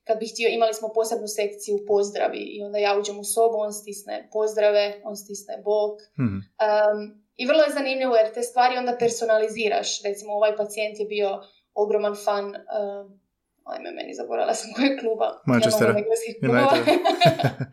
kad 0.08 0.20
bi 0.20 0.28
htio, 0.28 0.48
imali 0.50 0.74
smo 0.74 0.94
posebnu 0.94 1.28
sekciju 1.28 1.76
pozdravi 1.88 2.44
i 2.56 2.64
onda 2.64 2.78
ja 2.78 2.98
uđem 3.00 3.20
u 3.20 3.24
sobu, 3.24 3.58
on 3.58 3.74
stisne 3.74 4.30
pozdrave, 4.34 5.02
on 5.04 5.16
stisne 5.16 5.56
bok. 5.68 5.96
Mhm. 6.20 6.38
Um, 6.66 7.00
I 7.36 7.46
vrlo 7.46 7.62
je 7.64 7.76
zanimljivo 7.80 8.16
jer 8.16 8.34
te 8.34 8.42
stvari 8.42 8.78
onda 8.78 8.96
personaliziraš. 9.00 10.04
Recimo 10.04 10.34
ovaj 10.34 10.56
pacijent 10.58 11.00
je 11.00 11.06
bio 11.06 11.30
ogroman 11.74 12.16
fan 12.26 12.46
um, 12.46 13.20
ajme, 13.64 13.92
meni 13.92 14.14
zaboravila 14.14 14.54
sam 14.54 14.70
kojeg 14.76 15.00
kluba. 15.00 15.28
Manchestera. 15.46 15.94
Klubova. 15.94 16.60
United. 16.60 16.86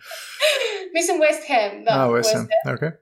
Mislim 0.97 1.17
West 1.25 1.45
Ham, 1.51 1.85
da. 1.85 1.91
A, 2.01 2.09
West 2.09 2.17
West 2.17 2.35
Ham. 2.65 2.77
Ham. 2.81 2.93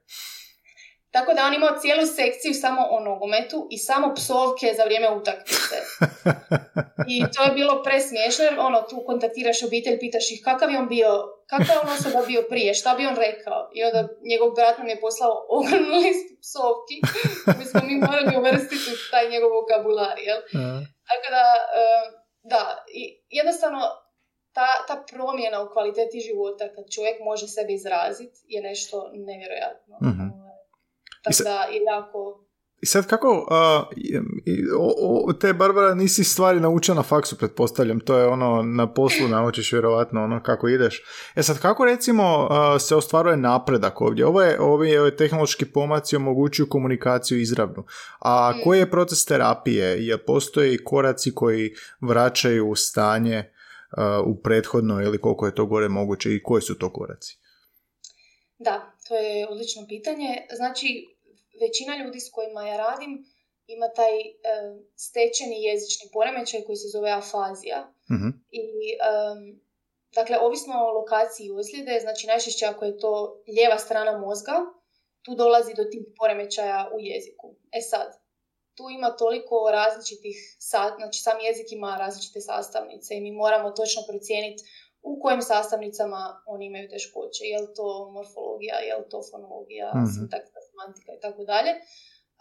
Tako 1.18 1.34
da 1.34 1.46
on 1.46 1.54
imao 1.54 1.78
cijelu 1.80 2.06
sekciju 2.06 2.54
samo 2.54 2.82
o 2.90 3.00
nogometu 3.00 3.58
i 3.70 3.78
samo 3.78 4.14
psovke 4.14 4.66
za 4.76 4.84
vrijeme 4.84 5.08
utakmice. 5.20 5.76
I 7.14 7.16
to 7.34 7.40
je 7.42 7.56
bilo 7.60 7.82
presmiješno 7.82 8.44
jer 8.44 8.54
ono, 8.68 8.78
tu 8.90 8.96
kontaktiraš 9.06 9.62
obitelj, 9.62 9.98
pitaš 9.98 10.26
ih 10.32 10.40
kakav 10.44 10.70
je 10.70 10.78
on 10.78 10.88
bio, 10.88 11.10
kakva 11.50 11.74
je 11.74 11.80
on 11.80 11.90
osoba 11.96 12.20
bio 12.26 12.42
prije, 12.50 12.74
šta 12.74 12.94
bi 12.94 13.06
on 13.06 13.16
rekao. 13.26 13.60
I 13.76 13.84
onda 13.84 14.00
njegov 14.30 14.50
brat 14.56 14.78
nam 14.78 14.88
je 14.88 15.00
poslao 15.00 15.34
ogromnu 15.58 15.94
listu 16.04 16.32
psovki 16.44 16.96
mi 17.58 17.64
smo 17.70 17.80
mi 17.88 17.94
morali 18.06 18.36
uvrstiti 18.40 18.88
u 18.94 18.96
taj 19.12 19.24
njegov 19.32 19.50
vokabular, 19.58 20.16
jel? 20.28 20.40
Tako 21.08 21.26
da, 21.36 21.44
e, 21.80 21.84
da, 22.52 22.62
jednostavno 23.38 23.80
ta, 24.56 24.68
ta 24.88 25.04
promjena 25.12 25.62
u 25.62 25.70
kvaliteti 25.72 26.26
života 26.28 26.64
kad 26.74 26.84
čovjek 26.94 27.16
može 27.20 27.46
sebe 27.48 27.72
izraziti 27.72 28.38
je 28.54 28.60
nešto 28.62 28.96
nevjerojatno. 29.28 29.94
Mhm. 30.10 30.26
Tako 31.24 31.34
sad- 31.34 31.44
da 31.44 31.50
je 31.52 31.80
jako... 31.86 32.44
I 32.82 32.86
sad 32.86 33.06
kako, 33.06 33.46
a, 33.50 33.84
i- 33.96 34.18
o, 34.78 34.94
o, 35.24 35.32
te 35.32 35.52
Barbara 35.52 35.94
nisi 35.94 36.24
stvari 36.24 36.60
naučila 36.60 36.94
na 36.94 37.02
faksu, 37.02 37.36
pretpostavljam, 37.36 38.00
to 38.00 38.16
je 38.16 38.26
ono, 38.26 38.62
na 38.62 38.92
poslu 38.92 39.28
naučiš 39.38 39.72
vjerovatno 39.72 40.24
ono 40.24 40.42
kako 40.42 40.68
ideš. 40.68 41.02
E 41.34 41.42
sad 41.42 41.58
kako 41.58 41.84
recimo 41.84 42.22
a, 42.50 42.78
se 42.78 42.96
ostvaruje 42.96 43.36
napredak 43.36 44.00
ovdje? 44.00 44.26
Ovo 44.26 44.42
je, 44.42 44.60
ovi 44.60 44.98
ovi 44.98 45.16
tehnološki 45.16 45.64
pomaci 45.64 46.16
omogućuju 46.16 46.68
komunikaciju 46.68 47.40
izravnu. 47.40 47.84
A 48.20 48.52
Mm. 48.52 48.60
koji 48.64 48.78
je 48.78 48.90
proces 48.90 49.24
terapije? 49.24 50.06
Je 50.06 50.18
postoji 50.18 50.78
koraci 50.84 51.34
koji 51.34 51.70
vraćaju 52.00 52.74
stanje 52.74 53.52
a, 53.90 54.22
u 54.22 54.42
prethodno 54.42 55.02
ili 55.02 55.18
koliko 55.18 55.46
je 55.46 55.54
to 55.54 55.66
gore 55.66 55.88
moguće 55.88 56.34
i 56.34 56.42
koji 56.42 56.62
su 56.62 56.74
to 56.74 56.92
koraci? 56.92 57.38
Da, 58.58 58.92
to 59.08 59.16
je 59.16 59.48
odlično 59.48 59.86
pitanje. 59.88 60.46
Znači, 60.52 60.88
većina 61.60 61.96
ljudi 61.96 62.20
s 62.20 62.30
kojima 62.30 62.68
ja 62.68 62.76
radim 62.76 63.24
ima 63.66 63.88
taj 63.88 64.20
e, 64.20 64.34
stečeni 64.96 65.62
jezični 65.62 66.10
poremećaj 66.12 66.62
koji 66.66 66.76
se 66.76 66.88
zove 66.88 67.10
afazija. 67.10 67.92
Mhm. 68.12 68.28
I, 68.50 68.62
em, 69.08 69.60
dakle, 70.14 70.38
ovisno 70.38 70.74
o 70.74 70.92
lokaciji 70.92 71.50
ozljede, 71.50 72.00
znači 72.00 72.26
najčešće 72.26 72.66
ako 72.66 72.84
je 72.84 72.98
to 72.98 73.42
lijeva 73.46 73.78
strana 73.78 74.18
mozga, 74.18 74.56
tu 75.22 75.34
dolazi 75.34 75.74
do 75.74 75.84
tih 75.84 76.02
poremećaja 76.18 76.90
u 76.94 77.00
jeziku. 77.00 77.54
E 77.72 77.80
sad, 77.80 78.08
tu 78.74 78.84
ima 78.90 79.10
toliko 79.16 79.70
različitih, 79.72 80.36
znači 80.98 81.22
sam 81.22 81.36
jezik 81.40 81.72
ima 81.72 81.96
različite 81.98 82.40
sastavnice 82.40 83.14
i 83.14 83.20
mi 83.20 83.32
moramo 83.32 83.70
točno 83.70 84.02
procijeniti 84.08 84.62
u 85.10 85.20
kojim 85.22 85.42
sastavnicama 85.42 86.22
oni 86.46 86.64
imaju 86.66 86.88
teškoće. 86.88 87.42
Je 87.52 87.58
li 87.62 87.68
to 87.76 87.86
morfologija, 88.16 88.76
je 88.88 88.94
li 88.96 89.06
to 89.12 89.18
fonologija, 89.30 89.88
Mhm. 89.94 90.06
sintaksa, 90.14 90.58
semantika 90.68 91.10
i 91.14 91.20
tako 91.20 91.42
dalje. 91.52 91.72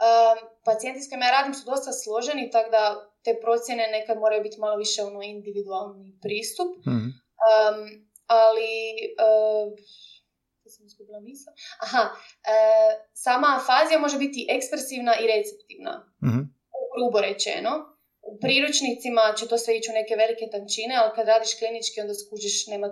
Um, 0.08 0.38
pacijenti 0.66 1.02
s 1.02 1.10
kojima 1.10 1.26
ja 1.26 1.32
radim 1.32 1.54
su 1.54 1.66
dosta 1.66 1.92
složeni, 1.92 2.52
tako 2.52 2.70
da 2.70 2.84
te 3.24 3.32
procjene 3.44 3.86
nekad 3.98 4.18
moraju 4.18 4.42
biti 4.44 4.60
malo 4.60 4.76
više 4.78 5.00
ono 5.04 5.22
individualni 5.22 6.10
pristup. 6.24 6.70
Mhm. 6.88 7.08
Um, 7.48 7.78
ali, 8.42 8.74
uh, 9.26 9.68
sam 10.74 10.86
izgubila. 10.86 11.20
Aha, 11.86 12.04
uh, 12.04 12.92
sama 13.14 13.48
afazija 13.60 14.00
može 14.00 14.18
biti 14.18 14.48
ekspresivna 14.50 15.14
i 15.22 15.28
receptivna, 15.34 15.94
Mhm. 16.26 16.40
grubo 16.96 17.18
rečeno. 17.22 17.97
U 18.32 18.34
priručnicima 18.44 19.24
će 19.38 19.48
to 19.48 19.58
sve 19.58 19.78
ići 19.78 19.92
u 19.92 19.98
neke 20.00 20.14
velike 20.24 20.46
tančine, 20.54 20.94
ali 21.02 21.16
kad 21.16 21.28
radiš 21.28 21.52
klinički 21.60 22.02
onda 22.02 22.14
skužiš 22.14 22.68
nema... 22.68 22.88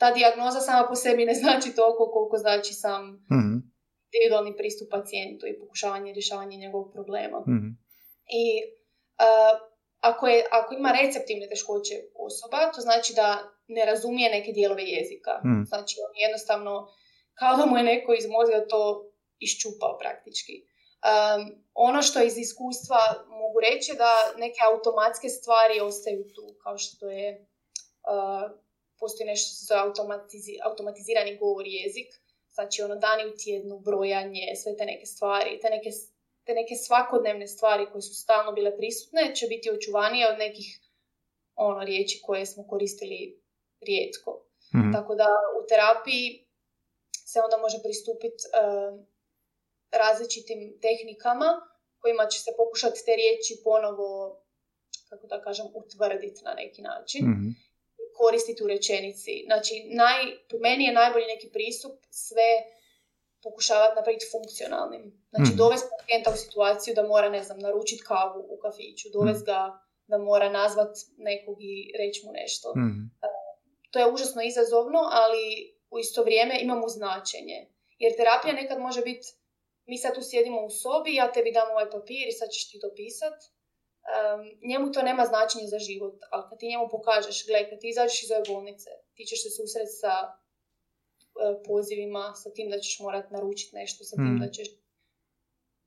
Ta 0.00 0.10
dijagnoza 0.10 0.60
sama 0.60 0.88
po 0.88 0.94
sebi 0.94 1.24
ne 1.24 1.34
znači 1.34 1.68
toliko 1.78 2.10
koliko 2.14 2.36
znači 2.44 2.72
sam 2.82 3.02
Mhm. 3.34 3.54
individualni 4.06 4.56
pristup 4.60 4.88
pacijentu 4.90 5.46
i 5.46 5.58
pokušavanje 5.60 6.12
rješavanja 6.12 6.56
njegovog 6.64 6.88
problema. 6.96 7.38
Mhm. 7.40 7.68
I 8.42 8.44
uh, 9.24 9.54
ako, 10.10 10.26
je, 10.26 10.38
ako 10.58 10.74
ima 10.74 10.90
receptivne 11.00 11.46
teškoće 11.48 11.94
osoba, 12.28 12.72
to 12.74 12.80
znači 12.80 13.10
da 13.20 13.28
ne 13.76 13.84
razumije 13.84 14.30
neke 14.30 14.50
dijelove 14.52 14.82
jezika. 14.96 15.34
Mm. 15.48 15.64
Znači 15.70 15.94
on 16.06 16.12
jednostavno, 16.24 16.72
kao 17.40 17.56
da 17.56 17.66
mu 17.66 17.76
je 17.76 17.84
neko 17.92 18.10
iz 18.14 18.26
mozga 18.36 18.58
to 18.72 18.82
iščupao 19.46 19.98
praktički. 20.02 20.54
Um, 21.04 21.64
ono 21.74 22.02
što 22.02 22.22
iz 22.22 22.38
iskustva 22.38 22.98
mogu 23.28 23.60
reći 23.60 23.92
je 23.92 23.96
da 23.96 24.12
neke 24.36 24.60
automatske 24.72 25.28
stvari 25.28 25.80
ostaju 25.80 26.32
tu, 26.34 26.54
kao 26.62 26.78
što 26.78 27.10
je 27.10 27.46
uh, 28.12 28.50
postoji 28.98 29.26
nešto 29.26 29.46
što 29.46 29.54
se 29.56 29.64
zove 29.64 29.80
automatizi- 29.80 30.60
automatizirani 30.64 31.36
govor 31.36 31.66
jezik, 31.66 32.08
znači 32.50 32.82
ono 32.82 32.96
dani 32.96 33.26
u 33.26 33.36
tjednu, 33.36 33.78
brojanje, 33.78 34.44
sve 34.62 34.76
te 34.76 34.84
neke 34.84 35.06
stvari, 35.06 35.58
te 35.62 35.70
neke, 35.70 35.90
te 36.44 36.54
neke 36.54 36.74
svakodnevne 36.74 37.46
stvari 37.46 37.86
koje 37.92 38.02
su 38.02 38.14
stalno 38.14 38.52
bile 38.52 38.76
prisutne 38.76 39.34
će 39.34 39.46
biti 39.46 39.70
očuvanije 39.70 40.28
od 40.32 40.38
nekih 40.38 40.80
ono 41.54 41.84
riječi 41.84 42.20
koje 42.22 42.46
smo 42.46 42.66
koristili 42.66 43.40
rijetko. 43.80 44.46
Mhm. 44.76 44.92
Tako 44.92 45.14
da 45.14 45.28
u 45.58 45.66
terapiji 45.68 46.46
se 47.26 47.40
onda 47.40 47.56
može 47.56 47.78
pristupiti 47.82 48.44
različitim 49.98 50.78
tehnikama 50.82 51.50
kojima 51.98 52.26
će 52.26 52.38
se 52.40 52.50
pokušati 52.56 53.04
te 53.06 53.16
riječi 53.16 53.60
ponovo, 53.64 54.40
kako 55.08 55.26
da 55.26 55.42
kažem, 55.42 55.66
utvrditi 55.74 56.44
na 56.44 56.54
neki 56.54 56.82
način 56.82 57.22
Mhm. 57.30 57.48
koristiti 58.16 58.64
u 58.64 58.66
rečenici. 58.66 59.42
Znači, 59.46 59.74
naj, 59.92 60.20
po 60.50 60.56
meni 60.58 60.84
je 60.84 60.92
najbolji 60.92 61.26
neki 61.26 61.48
pristup 61.52 61.92
sve 62.10 62.50
pokušavati 63.42 63.96
napraviti 63.96 64.26
funkcionalnim. 64.32 65.26
Znači, 65.30 65.48
Mhm. 65.48 65.56
dovesti 65.56 65.88
pacijenta 65.92 66.30
u 66.30 66.36
situaciju 66.36 66.94
da 66.94 67.02
mora, 67.02 67.28
ne 67.28 67.42
znam, 67.42 67.58
naručiti 67.58 68.02
kavu 68.02 68.40
u 68.48 68.56
kafiću, 68.56 69.08
dovesti 69.12 69.46
ga 69.46 69.60
da 70.06 70.18
mora 70.18 70.48
nazvat 70.50 70.92
nekog 71.16 71.56
i 71.60 71.74
reći 71.98 72.26
mu 72.26 72.32
nešto. 72.32 72.72
Mhm. 72.76 73.00
To 73.90 73.98
je 73.98 74.12
užasno 74.12 74.42
izazovno, 74.42 75.00
ali 75.12 75.44
u 75.90 75.98
isto 75.98 76.22
vrijeme 76.22 76.58
imamo 76.60 76.88
značenje. 76.88 77.58
Jer 77.98 78.16
terapija 78.16 78.54
nekad 78.54 78.78
može 78.78 79.02
biti, 79.02 79.26
mi 79.86 79.98
sad 79.98 80.14
tu 80.14 80.22
sjedimo 80.22 80.60
u 80.64 80.70
sobi, 80.70 81.14
ja 81.14 81.32
tebi 81.32 81.52
dam 81.52 81.70
ovaj 81.70 81.90
papir 81.90 82.26
i 82.28 82.38
sad 82.38 82.48
ćeš 82.54 82.70
ti 82.70 82.80
to 82.80 82.90
pisat. 82.96 83.38
Um, 84.14 84.40
njemu 84.70 84.92
to 84.92 85.02
nema 85.02 85.24
značenje 85.32 85.66
za 85.66 85.78
život, 85.78 86.16
ali 86.30 86.44
kad 86.48 86.58
ti 86.58 86.68
njemu 86.68 86.86
pokažeš, 86.90 87.46
gle, 87.46 87.70
kad 87.70 87.80
ti 87.80 87.88
izađeš 87.88 88.22
iz 88.22 88.30
ove 88.30 88.42
bolnice, 88.48 88.90
ti 89.14 89.22
ćeš 89.24 89.42
se 89.42 89.50
susret 89.50 89.90
sa 90.00 90.14
e, 90.26 90.34
pozivima, 91.66 92.24
sa 92.42 92.48
tim 92.54 92.70
da 92.70 92.78
ćeš 92.78 93.00
morat 93.00 93.30
naručiti 93.30 93.76
nešto, 93.76 94.04
sa 94.04 94.16
tim 94.16 94.34
Mm. 94.34 94.40
da 94.40 94.48
ćeš... 94.50 94.68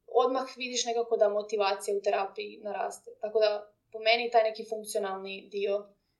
Odmah 0.08 0.48
vidiš 0.58 0.86
nekako 0.86 1.18
da 1.18 1.30
motivacija 1.30 1.98
u 1.98 2.02
terapiji 2.02 2.60
naraste. 2.64 3.12
Tako 3.22 3.40
da, 3.40 3.74
po 3.92 4.00
meni, 4.00 4.32
taj 4.32 4.44
neki 4.44 4.64
funkcionalni 4.70 5.48
dio 5.52 5.74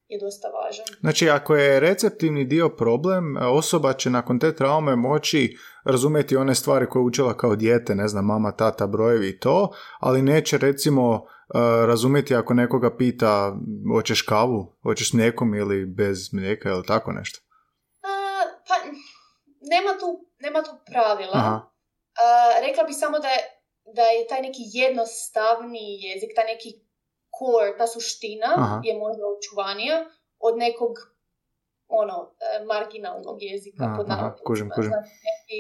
je 0.10 0.20
dosta 0.20 0.48
važan. 0.48 0.86
Znači, 1.00 1.30
ako 1.30 1.56
je 1.56 1.80
receptivni 1.80 2.46
dio 2.46 2.70
problem, 2.70 3.38
osoba 3.38 3.94
će 3.94 4.10
nakon 4.10 4.40
te 4.40 4.56
traume 4.56 4.96
moći 4.96 5.58
razumjeti 5.86 6.38
one 6.38 6.56
stvari 6.56 6.90
koje 6.90 7.02
je 7.02 7.06
učila 7.06 7.38
kao 7.38 7.56
dijete, 7.56 7.96
ne 7.96 8.08
znam, 8.08 8.26
mama, 8.26 8.52
tata, 8.52 8.88
brojevi 8.88 9.30
i 9.30 9.40
to, 9.40 9.72
ali 10.00 10.22
neće 10.22 10.58
recimo 10.58 11.14
uh, 11.14 11.22
razumjeti 11.86 12.36
ako 12.36 12.54
nekoga 12.54 12.98
pita 12.98 13.56
hoćeš 13.96 14.22
kavu, 14.22 14.78
hoćeš 14.84 15.10
s 15.10 15.14
mlijekom 15.14 15.56
ili 15.56 15.86
bez 15.86 16.34
mlijeka 16.34 16.70
ili 16.70 16.86
tako 16.86 17.12
nešto. 17.12 17.40
A, 18.02 18.10
pa, 18.68 18.76
nema 19.62 20.00
tu, 20.00 20.30
nema 20.40 20.64
tu 20.64 20.72
pravila. 20.92 21.34
Aha. 21.34 21.56
A, 21.56 22.62
rekla 22.68 22.84
bi 22.84 22.94
samo 22.94 23.20
da 23.20 23.28
je, 23.28 23.40
da 23.96 24.02
je 24.02 24.28
taj 24.28 24.42
neki 24.42 24.62
jednostavni 24.66 26.02
jezik, 26.02 26.30
taj 26.36 26.46
neki 26.46 26.87
core, 27.38 27.78
ta 27.78 27.88
suština 27.88 28.52
Aha. 28.58 28.82
je 28.84 28.94
možda 28.98 29.24
očuvanija 29.38 30.06
od 30.40 30.58
nekog 30.58 30.94
ono, 31.88 32.18
e, 32.40 32.66
marginalnog 32.66 33.38
jezika. 33.42 33.84
Aha, 33.84 33.96
pod 33.98 34.06
aha, 34.10 34.36
kužim, 34.46 34.70
kužim. 34.76 34.92
Znači, 34.92 35.16
neki, 35.30 35.60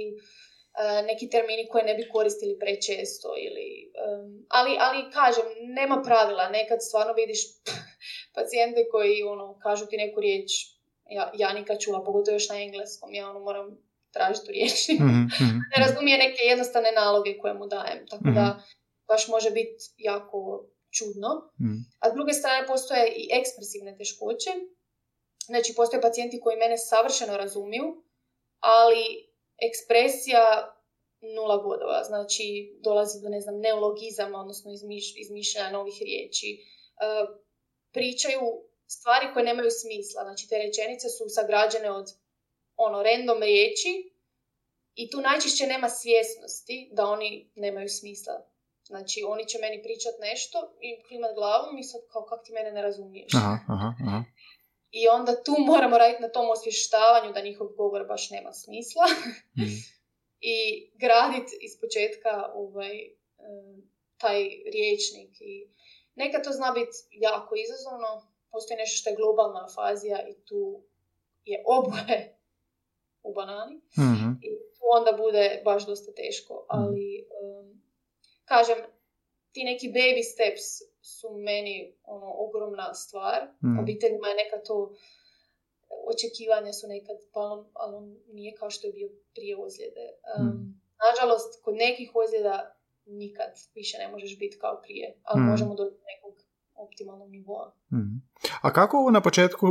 e, 0.81 1.03
neki 1.09 1.29
termini 1.29 1.67
koje 1.71 1.83
ne 1.83 1.95
bi 1.95 2.09
koristili 2.09 2.59
prečesto 2.59 3.29
ili... 3.45 3.67
ali, 4.49 4.77
ali 4.79 5.11
kažem, 5.11 5.45
nema 5.79 6.01
pravila. 6.05 6.49
Nekad 6.49 6.79
stvarno 6.87 7.13
vidiš 7.13 7.39
pacijente 8.35 8.81
koji 8.91 9.23
ono, 9.23 9.59
kažu 9.59 9.85
ti 9.85 9.97
neku 9.97 10.19
riječ 10.19 10.51
ja, 11.09 11.31
ja 11.33 11.53
nikad 11.53 11.79
čula, 11.79 12.03
pogotovo 12.03 12.35
još 12.35 12.49
na 12.49 12.61
engleskom, 12.61 13.13
ja 13.13 13.29
ono 13.29 13.39
moram 13.39 13.77
tražiti 14.11 14.49
u 14.49 14.53
riječi. 14.53 14.93
Mhm, 14.93 15.21
mhm, 15.43 15.57
ne 15.71 15.85
razumije 15.85 16.17
neke 16.17 16.41
jednostavne 16.43 16.91
naloge 16.91 17.37
koje 17.37 17.53
mu 17.53 17.67
dajem, 17.67 18.07
tako 18.07 18.29
da 18.35 18.59
baš 19.07 19.27
može 19.27 19.51
biti 19.51 19.83
jako 19.97 20.65
čudno. 20.97 21.29
mhm. 21.61 21.77
A 21.99 22.09
s 22.11 22.13
druge 22.13 22.33
strane 22.33 22.67
postoje 22.67 23.03
i 23.21 23.29
ekspresivne 23.39 23.97
teškoće. 23.97 24.51
Znači, 25.45 25.73
postoje 25.75 26.01
pacijenti 26.01 26.41
koji 26.43 26.57
mene 26.57 26.77
savršeno 26.77 27.37
razumiju, 27.37 27.85
ali 28.59 29.03
ekspresija 29.69 30.43
nula 31.35 31.57
bodova. 31.57 32.03
Znači, 32.03 32.45
dolazi 32.83 33.21
do, 33.21 33.29
ne 33.29 33.41
znam, 33.41 33.59
neologizama, 33.59 34.41
odnosno 34.41 34.71
izmiš, 34.73 35.13
izmišljanja 35.17 35.71
novih 35.71 35.97
riječi. 36.01 36.49
E, 36.53 36.61
pričaju 37.91 38.41
stvari 38.87 39.25
koje 39.33 39.45
nemaju 39.45 39.71
smisla. 39.71 40.23
Znači, 40.23 40.49
te 40.49 40.57
rečenice 40.57 41.09
su 41.09 41.23
sagrađene 41.29 41.91
od 41.91 42.07
ono, 42.75 43.03
random 43.03 43.41
riječi 43.41 44.11
i 44.95 45.09
tu 45.09 45.21
najčešće 45.21 45.67
nema 45.67 45.89
svjesnosti 45.89 46.89
da 46.91 47.05
oni 47.05 47.51
nemaju 47.55 47.89
smisla. 47.89 48.33
Znači, 48.87 49.23
oni 49.27 49.45
će 49.47 49.57
meni 49.59 49.83
pričat 49.83 50.13
nešto 50.19 50.57
i 50.81 51.03
klimat 51.07 51.35
glavom 51.35 51.77
i 51.77 51.83
sad 51.83 52.01
kao, 52.11 52.25
kak 52.25 52.39
ti 52.45 52.51
mene 52.53 52.71
ne 52.71 52.81
razumiješ. 52.81 53.33
Aha, 53.33 53.57
aha, 53.67 53.93
aha. 54.01 54.23
I 54.91 55.07
onda 55.07 55.43
tu 55.43 55.55
moramo 55.59 55.97
raditi 55.97 56.21
na 56.21 56.29
tom 56.29 56.49
osvještavanju 56.49 57.33
da 57.33 57.41
njihov 57.41 57.67
govor 57.67 58.05
baš 58.07 58.29
nema 58.29 58.53
smisla 58.53 59.05
Mhm. 59.57 59.75
i 60.53 60.57
graditi 60.95 61.57
iz 61.61 61.79
početka 61.81 62.51
ovaj, 62.53 62.95
em, 63.39 63.89
taj 64.17 64.39
riječnik. 64.73 65.31
I 65.41 65.67
nekad 66.15 66.43
to 66.43 66.51
zna 66.51 66.71
biti 66.71 66.97
jako 67.11 67.55
izazovno. 67.55 68.27
Postoji 68.51 68.77
nešto 68.77 68.95
što 68.97 69.09
je 69.09 69.15
globalna 69.15 69.65
afazija 69.65 70.27
i 70.27 70.33
tu 70.45 70.81
je 71.45 71.63
oboje 71.67 72.37
u 73.23 73.33
banani. 73.33 73.75
Mhm. 73.75 74.29
I 74.41 74.49
tu 74.75 74.83
onda 74.97 75.11
bude 75.23 75.61
baš 75.65 75.85
dosta 75.85 76.11
teško. 76.11 76.65
Ali, 76.69 77.27
em, 77.41 77.81
kažem, 78.51 78.77
ti 79.51 79.63
neki 79.63 79.87
baby 79.87 80.23
steps 80.33 80.65
su 81.01 81.27
meni 81.37 81.75
ono, 82.03 82.29
ogromna 82.45 82.93
stvar. 82.93 83.39
Mhm. 83.63 83.79
Obiteljima 83.79 84.27
je 84.27 84.39
nekad 84.43 84.61
to 84.67 84.77
očekivanja 86.13 86.73
su 86.73 86.85
nekad, 86.87 87.17
pa 87.33 87.39
on, 87.39 87.59
ali 87.73 87.95
on 87.95 88.05
nije 88.27 88.55
kao 88.59 88.69
što 88.69 88.87
je 88.87 88.93
bio 88.93 89.09
prije 89.35 89.57
ozljede. 89.65 90.05
Um, 90.39 90.45
Mm. 90.47 90.81
Nažalost, 91.09 91.63
kod 91.63 91.75
nekih 91.75 92.11
ozljeda 92.15 92.75
nikad 93.05 93.51
više 93.75 93.97
ne 93.97 94.07
možeš 94.07 94.39
biti 94.39 94.57
kao 94.59 94.81
prije, 94.83 95.15
ali 95.23 95.41
Mm. 95.41 95.49
možemo 95.49 95.75
doći 95.75 95.95
do 95.95 96.01
nekog 96.15 96.33
optimalnog 96.75 97.29
nivoa. 97.31 97.73
Mhm. 97.93 98.15
A 98.61 98.73
kako 98.73 99.11
na 99.11 99.21
početku 99.21 99.67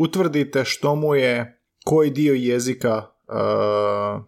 utvrdite 0.00 0.64
što 0.64 0.94
mu 0.94 1.14
je, 1.14 1.60
koji 1.84 2.10
dio 2.10 2.34
jezika, 2.34 2.96
uh, 3.28 4.24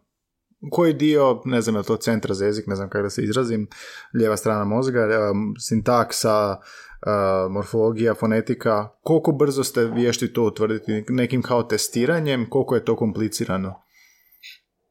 koji 0.70 0.92
dio, 0.92 1.42
ne 1.44 1.60
znam 1.60 1.76
je 1.76 1.82
to 1.82 1.96
centra 1.96 2.34
za 2.34 2.46
jezik, 2.46 2.66
ne 2.66 2.76
znam 2.76 2.90
kako 2.90 3.02
da 3.02 3.10
se 3.10 3.22
izrazim, 3.22 3.68
lijeva 4.14 4.36
strana 4.36 4.64
mozga, 4.64 5.00
um, 5.30 5.54
sintaksa, 5.68 6.56
uh, 6.58 7.52
morfologija, 7.52 8.14
fonetika, 8.14 8.88
koliko 9.02 9.32
brzo 9.32 9.64
ste 9.64 9.84
vješti 9.84 10.32
to 10.32 10.42
utvrditi 10.42 11.04
nekim 11.08 11.42
kao 11.42 11.62
testiranjem, 11.62 12.50
koliko 12.50 12.74
je 12.74 12.84
to 12.84 12.96
komplicirano? 12.96 13.82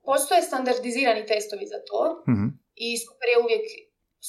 Postoje 0.06 0.42
standardizirani 0.42 1.26
testovi 1.26 1.66
za 1.66 1.80
to 1.90 2.32
Mhm. 2.32 2.48
i 2.76 2.98
super 2.98 3.28
je 3.34 3.44
uvijek 3.44 3.66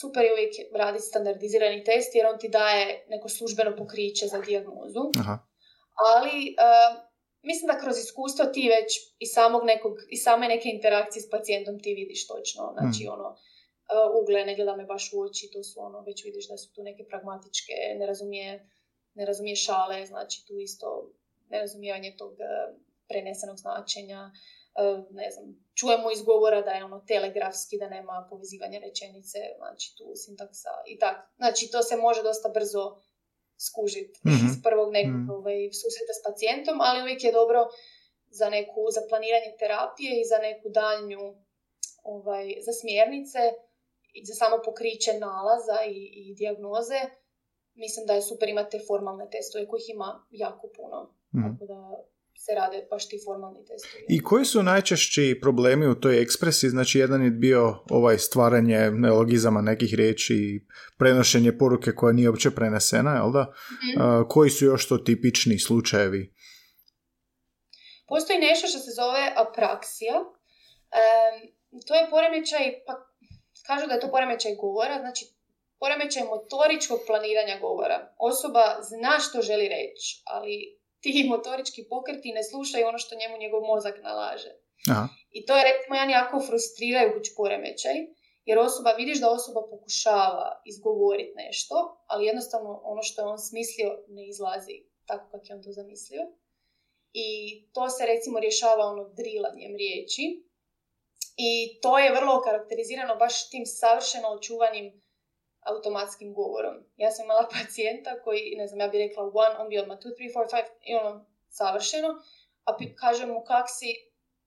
super 0.00 0.24
je 0.24 0.32
uvijek 0.32 0.52
raditi 0.82 1.04
standardizirani 1.04 1.84
test 1.84 2.14
jer 2.14 2.26
on 2.26 2.38
ti 2.38 2.48
daje 2.48 3.04
neko 3.08 3.28
službeno 3.28 3.76
pokriće 3.76 4.26
za 4.26 4.38
dijagnozu. 4.40 5.02
Aha. 5.20 5.38
ali 6.10 6.36
uh, 6.66 7.07
mislim 7.42 7.66
da 7.66 7.78
kroz 7.78 7.98
iskustvo 7.98 8.44
ti 8.44 8.68
već 8.68 9.14
i 9.18 9.26
samog 9.26 9.64
nekog, 9.64 9.92
i 10.08 10.16
same 10.16 10.48
neke 10.48 10.68
interakcije 10.68 11.22
s 11.22 11.30
pacijentom 11.30 11.80
ti 11.80 11.94
vidiš 11.94 12.26
točno, 12.26 12.74
znači 12.78 13.04
Mm. 13.04 13.12
ono, 13.12 13.28
uh, 13.28 14.22
ugle, 14.22 14.44
ne 14.44 14.54
gleda 14.56 14.76
me 14.76 14.84
baš 14.84 15.12
u 15.12 15.20
oči, 15.20 15.50
to 15.52 15.62
su 15.62 15.80
ono, 15.80 16.00
već 16.00 16.24
vidiš 16.24 16.48
da 16.48 16.56
su 16.56 16.72
tu 16.72 16.82
neke 16.82 17.04
pragmatičke, 17.04 17.72
ne 17.98 18.06
razumije, 18.06 18.68
ne 19.14 19.24
razumije 19.26 19.56
šale, 19.56 20.06
znači 20.06 20.46
tu 20.46 20.58
isto 20.58 21.10
nerazumijevanje 21.48 22.14
tog 22.18 22.32
uh, 22.32 22.76
prenesenog 23.08 23.56
značenja, 23.56 24.30
uh, 24.30 25.04
ne 25.10 25.30
znam, 25.30 25.46
čujemo 25.74 26.10
iz 26.10 26.22
govora 26.22 26.62
da 26.62 26.70
je 26.70 26.84
ono 26.84 27.00
telegrafski, 27.00 27.78
da 27.78 27.88
nema 27.88 28.26
povezivanja 28.30 28.78
rečenice, 28.78 29.38
znači 29.58 29.94
tu 29.98 30.04
sintaksa 30.14 30.70
i 30.86 30.98
tak. 30.98 31.16
Znači 31.36 31.70
to 31.70 31.82
se 31.82 31.96
može 31.96 32.22
dosta 32.22 32.48
brzo 32.48 33.00
skužiti 33.58 34.16
Mhm. 34.26 34.46
iz 34.46 34.54
prvog 34.62 34.88
nekog 34.92 35.20
Mhm. 35.22 35.30
ovaj, 35.30 35.58
susreta 35.72 36.12
s 36.14 36.24
pacijentom, 36.26 36.76
ali 36.80 37.02
uvijek 37.02 37.24
je 37.24 37.32
dobro 37.32 37.60
za 38.30 38.46
neku, 38.50 38.80
za 38.90 39.02
planiranje 39.08 39.52
terapije 39.58 40.12
i 40.14 40.28
za 40.32 40.38
neku 40.38 40.68
daljnju, 40.70 41.22
ovaj, 42.04 42.46
za 42.60 42.72
smjernice 42.72 43.42
i 44.12 44.24
za 44.24 44.34
samo 44.34 44.56
pokriće 44.64 45.12
nalaza 45.18 45.78
i, 45.86 46.00
i 46.14 46.34
dijagnoze. 46.34 47.00
Mislim 47.74 48.06
da 48.06 48.12
je 48.14 48.22
super 48.22 48.48
imati 48.48 48.70
te 48.70 48.84
formalne 48.86 49.26
testove 49.30 49.68
kojih 49.68 49.86
ima 49.88 50.26
jako 50.30 50.66
puno. 50.76 50.98
Mhm. 51.34 51.42
Tako 51.44 51.64
da 51.66 51.80
se 52.44 52.54
rade 52.54 52.86
baš 52.90 53.08
ti 53.08 53.18
formalni 53.24 53.64
testovi. 53.66 54.04
I 54.08 54.22
koji 54.22 54.44
su 54.44 54.62
najčešći 54.62 55.38
problemi 55.42 55.86
u 55.86 56.00
toj 56.00 56.22
ekspresiji? 56.22 56.70
Znači, 56.70 56.98
jedan 56.98 57.24
je 57.24 57.30
bio 57.30 57.84
ovaj 57.90 58.18
stvaranje 58.18 58.90
neologizama 58.90 59.60
nekih 59.60 59.94
riječi 59.94 60.34
i 60.34 60.66
prenošenje 60.98 61.58
poruke 61.58 61.92
koja 61.94 62.12
nije 62.12 62.28
uopće 62.28 62.50
prenesena, 62.50 63.14
jel 63.14 63.32
da? 63.32 63.42
Mhm. 63.42 64.02
A, 64.02 64.28
koji 64.28 64.50
su 64.50 64.64
još 64.64 64.88
to 64.88 64.98
tipični 64.98 65.58
slučajevi? 65.58 66.34
Postoji 68.08 68.38
nešto 68.38 68.66
što 68.66 68.78
se 68.78 68.90
zove 69.00 69.32
apraksija. 69.36 70.16
Em, 71.02 71.36
to 71.86 71.94
je 71.94 72.10
poremećaj, 72.10 72.64
pa 72.86 72.92
kažu 73.66 73.86
da 73.86 73.94
je 73.94 74.00
to 74.00 74.10
poremećaj 74.10 74.54
govora, 74.54 74.98
znači 75.00 75.24
poremećaj 75.78 76.22
motoričkog 76.24 77.00
planiranja 77.06 77.58
govora. 77.60 78.14
Osoba 78.18 78.64
zna 78.90 79.18
što 79.20 79.42
želi 79.42 79.68
reći, 79.68 80.22
ali 80.24 80.77
ti 81.00 81.26
motorički 81.28 81.86
pokreti 81.90 82.32
ne 82.32 82.42
slušaju 82.44 82.86
ono 82.86 82.98
što 82.98 83.16
njemu 83.16 83.36
njegov 83.38 83.60
mozak 83.62 83.96
nalaže. 84.02 84.52
Aha. 84.90 85.08
I 85.30 85.46
to 85.46 85.56
je 85.56 85.64
recimo 85.64 85.94
jedan 85.94 86.10
jako 86.10 86.36
frustrirajuć 86.46 87.26
poremećaj, 87.36 87.96
jer 88.44 88.58
osoba, 88.58 88.90
vidiš 88.92 89.20
da 89.20 89.30
osoba 89.30 89.60
pokušava 89.70 90.62
izgovoriti 90.64 91.34
nešto, 91.36 91.74
ali 92.06 92.26
jednostavno 92.26 92.80
ono 92.84 93.02
što 93.02 93.22
je 93.22 93.26
on 93.26 93.38
smislio 93.38 93.90
ne 94.08 94.28
izlazi 94.28 94.88
tako 95.08 95.24
kako 95.30 95.44
je 95.48 95.54
on 95.56 95.62
to 95.62 95.72
zamislio. 95.72 96.22
I 97.12 97.28
to 97.74 97.88
se 97.90 98.06
recimo 98.06 98.40
rješava 98.40 98.84
ono 98.92 99.04
drilanjem 99.20 99.74
riječi. 99.82 100.24
I 101.48 101.80
to 101.82 101.98
je 101.98 102.14
vrlo 102.18 102.42
karakterizirano 102.46 103.14
baš 103.16 103.50
tim 103.50 103.66
savršeno 103.66 104.28
očuvanim 104.28 104.86
automatskim 105.60 106.34
govorom. 106.34 106.76
Ja 106.96 107.10
sam 107.10 107.24
imala 107.24 107.48
pacijenta 107.58 108.22
koji, 108.24 108.54
ne 108.56 108.66
znam, 108.66 108.80
ja 108.80 108.88
bih 108.88 108.98
rekla 108.98 109.22
one, 109.34 109.54
on 109.58 109.68
bi 109.68 109.78
odmah 109.78 109.98
two, 109.98 110.14
three, 110.16 110.32
four, 110.32 110.46
five, 110.50 110.68
i 110.82 110.94
ono, 110.94 111.26
savršeno. 111.48 112.08
A 112.64 112.76
kažem 112.94 113.28
mu 113.28 113.44
kak 113.44 113.66
si, 113.68 113.90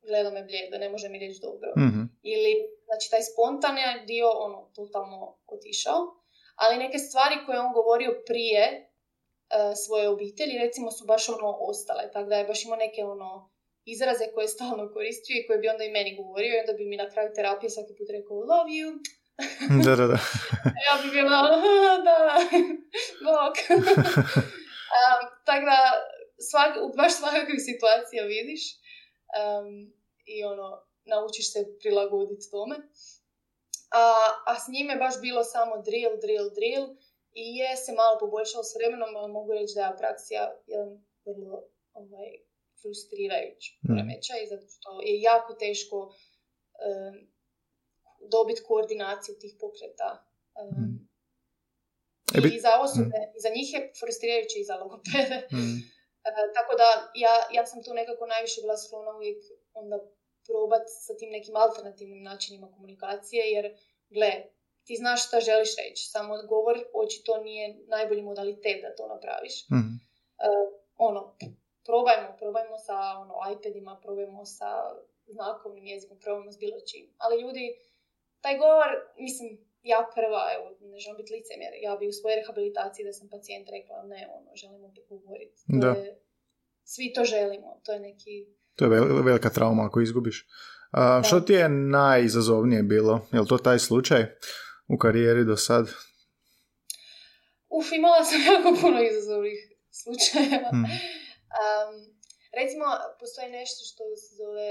gleda 0.01 0.31
me 0.31 0.43
blijedo, 0.43 0.77
ne 0.77 0.89
može 0.89 1.09
mi 1.09 1.19
reći 1.19 1.39
dobro. 1.41 1.69
Mhm. 1.77 2.01
Ili, 2.23 2.51
znači, 2.85 3.09
taj 3.09 3.21
spontani 3.21 3.81
dio, 4.07 4.29
ono, 4.29 4.71
totalno 4.75 5.37
otišao. 5.47 5.99
Ali 6.55 6.83
neke 6.83 6.97
stvari 6.97 7.35
koje 7.45 7.55
je 7.55 7.61
on 7.61 7.73
govorio 7.73 8.21
prije 8.25 8.63
e, 8.69 8.81
svoje 9.85 10.09
obitelji, 10.09 10.57
recimo, 10.57 10.91
su 10.91 11.05
baš 11.05 11.29
ono 11.29 11.57
ostale. 11.59 12.11
Tako 12.13 12.29
da 12.29 12.35
je 12.35 12.45
baš 12.45 12.65
imao 12.65 12.77
neke, 12.77 13.03
ono, 13.03 13.51
izraze 13.85 14.25
koje 14.33 14.43
je 14.43 14.55
stalno 14.55 14.93
koristio 14.93 15.35
i 15.37 15.47
koje 15.47 15.59
bi 15.59 15.69
onda 15.69 15.83
i 15.83 15.91
meni 15.91 16.15
govorio 16.15 16.55
i 16.55 16.59
onda 16.59 16.73
bi 16.73 16.85
mi 16.85 16.97
na 16.97 17.09
kraju 17.09 17.29
terapije 17.35 17.69
svaki 17.69 17.93
put 17.97 18.09
rekao 18.09 18.37
love 18.37 18.71
you. 18.77 18.89
Da, 19.85 19.95
da, 19.95 20.07
da. 20.07 20.19
Ja 20.87 20.93
bi 21.03 21.09
bila, 21.11 21.41
da, 22.07 22.17
bok. 23.25 23.55
um, 24.97 25.21
tako 25.45 25.65
da, 25.65 25.79
svak, 26.49 26.71
baš 26.97 27.13
svakakvih 27.13 27.61
situacija 27.69 28.23
vidiš 28.25 28.61
um, 29.39 29.67
i 30.25 30.43
ono, 30.43 30.67
naučiš 31.05 31.53
se 31.53 31.59
prilagoditi 31.79 32.51
tome. 32.51 32.75
A, 33.91 34.03
a 34.49 34.59
s 34.59 34.65
njime 34.73 34.95
baš 34.95 35.21
bilo 35.21 35.43
samo 35.43 35.73
drill, 35.87 36.13
drill, 36.23 36.47
drill 36.57 36.85
i 37.33 37.45
je 37.59 37.77
se 37.77 37.91
malo 38.01 38.19
poboljšalo 38.19 38.63
s 38.63 38.75
vremenom, 38.75 39.15
ali 39.15 39.31
mogu 39.31 39.51
reći 39.53 39.73
da 39.75 39.81
je 39.81 39.93
apraksija 39.93 40.43
jedan 40.67 40.89
vrlo 41.25 41.63
ovaj, 41.93 42.31
frustrirajuć 42.81 43.61
Mm. 43.71 43.87
poremećaj, 43.87 44.41
zato 44.51 44.67
što 44.75 44.89
je 45.01 45.21
jako 45.21 45.53
teško 45.53 45.97
um, 45.97 47.30
dobiti 48.31 48.63
koordinaciju 48.63 49.35
tih 49.39 49.55
pokreta. 49.59 50.25
Um, 50.61 51.01
Mm. 52.35 52.45
E, 52.45 52.55
I 52.55 52.59
za 52.59 52.73
osobe, 52.85 53.19
i 53.37 53.39
za 53.45 53.49
njih 53.55 53.73
je 53.73 53.91
frustrirajuće 53.99 54.59
i 54.59 54.63
za 54.63 54.75
logopede. 54.75 55.47
Mhm. 55.53 55.75
E, 56.25 56.31
tako 56.57 56.73
da 56.81 57.11
ja, 57.15 57.35
ja 57.51 57.65
sam 57.65 57.83
tu 57.83 57.93
nekako 57.93 58.25
najviše 58.25 58.61
bila 58.61 58.77
sklona 58.77 59.11
uvijek 59.15 59.43
onda 59.73 59.97
probat 60.47 60.85
sa 61.05 61.13
tim 61.19 61.29
nekim 61.29 61.55
alternativnim 61.55 62.23
načinima 62.23 62.71
komunikacije, 62.71 63.43
jer 63.51 63.65
gle, 64.09 64.31
ti 64.85 64.95
znaš 64.95 65.27
šta 65.27 65.39
želiš 65.39 65.75
reći, 65.75 66.09
samo 66.09 66.33
govor 66.49 66.75
očito 66.93 67.37
nije 67.37 67.65
najbolji 67.87 68.21
modalitet 68.21 68.81
da 68.81 68.95
to 68.95 69.07
napraviš. 69.07 69.69
Mhm. 69.69 69.89
ono, 70.97 71.37
probajmo, 71.85 72.35
probajmo 72.39 72.77
sa 72.77 72.97
ono, 73.21 73.33
iPadima, 73.53 73.99
probajmo 74.03 74.45
sa 74.45 74.69
znakovnim 75.27 75.85
jezikom, 75.85 76.19
probajmo 76.19 76.51
s 76.51 76.57
bilo 76.57 76.79
čim. 76.91 77.13
Ali 77.17 77.41
ljudi, 77.41 77.75
taj 78.41 78.57
govor, 78.57 78.89
mislim, 79.17 79.49
ja 79.83 80.09
prva, 80.15 80.43
evo, 80.55 80.65
ne 80.81 80.99
želim 80.99 81.17
biti 81.17 81.33
licemjer, 81.33 81.71
ja 81.81 81.95
bi 81.95 82.07
u 82.07 82.11
svojoj 82.11 82.35
rehabilitaciji 82.35 83.05
da 83.05 83.13
sam 83.13 83.29
pacijent 83.29 83.67
rekla, 83.69 84.03
ne, 84.03 84.27
ono, 84.31 84.49
želimo 84.55 84.87
opet 84.87 85.03
govoriti. 85.09 85.57
To 85.71 85.77
Da. 85.77 85.91
je, 85.91 86.19
svi 86.83 87.13
to 87.13 87.23
želimo, 87.25 87.81
to 87.83 87.91
je 87.93 87.99
neki... 87.99 88.33
To 88.75 88.85
je 88.85 88.91
vel- 88.91 89.25
velika 89.25 89.49
trauma 89.49 89.83
ako 89.85 90.01
izgubiš. 90.01 90.47
A, 90.91 91.17
Da. 91.17 91.23
što 91.23 91.39
ti 91.39 91.53
je 91.53 91.69
najizazovnije 91.69 92.83
bilo? 92.83 93.27
Je 93.31 93.39
li 93.39 93.47
to 93.47 93.57
taj 93.57 93.79
slučaj 93.79 94.21
u 94.87 94.97
karijeri 94.97 95.45
do 95.45 95.57
sad? 95.57 95.85
Uf, 97.69 97.91
imala 97.91 98.23
sam 98.23 98.39
jako 98.51 98.81
puno 98.81 99.03
izazovnih 99.03 99.59
slučajeva. 99.91 100.69
Hmm. 100.69 100.83
Um, 100.83 101.95
recimo, 102.53 102.85
postoji 103.19 103.49
nešto 103.51 103.81
što 103.85 104.03
se 104.15 104.35
zove, 104.35 104.67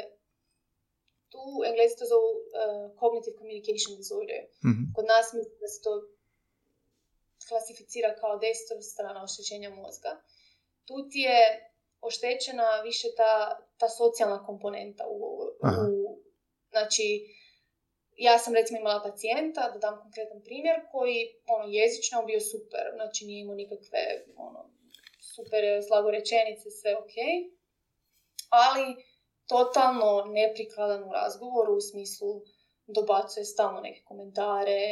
tu 1.32 1.42
englezi 1.68 1.94
to 1.98 2.04
zovu 2.12 2.30
uh, 2.38 2.86
cognitive 3.00 3.36
communication 3.40 3.92
disorder. 4.00 4.40
Mhm. 4.68 4.82
Kod 4.94 5.04
nas 5.12 5.26
mislim 5.38 5.58
da 5.64 5.68
se 5.74 5.80
to 5.86 5.92
klasificira 7.48 8.10
kao 8.20 8.38
destra 8.38 8.82
strana 8.92 9.24
oštećenja 9.24 9.70
mozga. 9.70 10.12
Tu 10.86 10.96
ti 11.10 11.18
je 11.18 11.40
oštećena 12.00 12.80
više 12.88 13.08
ta, 13.16 13.32
ta 13.78 13.88
socijalna 13.88 14.46
komponenta. 14.46 15.04
U, 15.08 15.18
Aha. 15.62 15.82
u, 15.90 16.18
znači, 16.70 17.06
ja 18.16 18.38
sam 18.38 18.54
recimo 18.54 18.80
imala 18.80 19.02
pacijenta, 19.02 19.70
da 19.72 19.78
dam 19.78 20.00
konkretan 20.02 20.40
primjer, 20.42 20.76
koji 20.92 21.18
ono, 21.46 21.64
jezično 21.68 22.20
je 22.20 22.26
bio 22.26 22.40
super, 22.40 22.84
znači 22.94 23.26
nije 23.26 23.40
imao 23.40 23.54
nikakve 23.54 24.02
ono, 24.36 24.70
super 25.34 25.62
slagorečenice, 25.88 26.70
sve 26.70 26.96
ok, 26.96 27.16
ali 28.48 28.86
totalno 29.50 30.24
neprikladan 30.40 31.02
u 31.08 31.12
razgovoru 31.12 31.72
u 31.76 31.80
smislu 31.80 32.42
dobacuje 32.86 33.44
stalno 33.44 33.80
neke 33.80 34.02
komentare, 34.04 34.82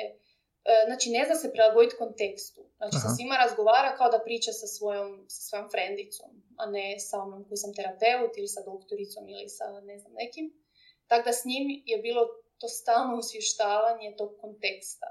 E, 0.64 0.74
znači 0.86 1.10
ne 1.10 1.24
zna 1.26 1.34
se 1.34 1.52
prilagoditi 1.52 1.96
kontekstu. 1.96 2.60
Znači 2.76 2.96
sa 3.02 3.06
Aha. 3.06 3.14
svima 3.16 3.36
razgovara 3.44 3.96
kao 3.96 4.08
da 4.10 4.24
priča 4.28 4.52
sa 4.52 4.66
svojom, 4.66 5.24
sa 5.28 5.40
svojom 5.48 5.68
frendicom, 5.70 6.30
a 6.60 6.66
ne 6.66 6.98
sa 6.98 7.24
mnom 7.24 7.44
koji 7.48 7.58
sam 7.64 7.74
terapeut 7.74 8.32
ili 8.36 8.48
sa 8.48 8.60
doktoricom 8.70 9.28
ili 9.28 9.48
sa 9.48 9.80
ne 9.80 9.98
znam 9.98 10.12
nekim. 10.12 10.46
Tako 11.06 11.24
da 11.28 11.32
s 11.32 11.44
njim 11.44 11.82
je 11.86 11.98
bilo 11.98 12.22
to 12.60 12.68
stalno 12.68 13.18
usvještavanje 13.18 14.16
tog 14.18 14.30
konteksta. 14.40 15.08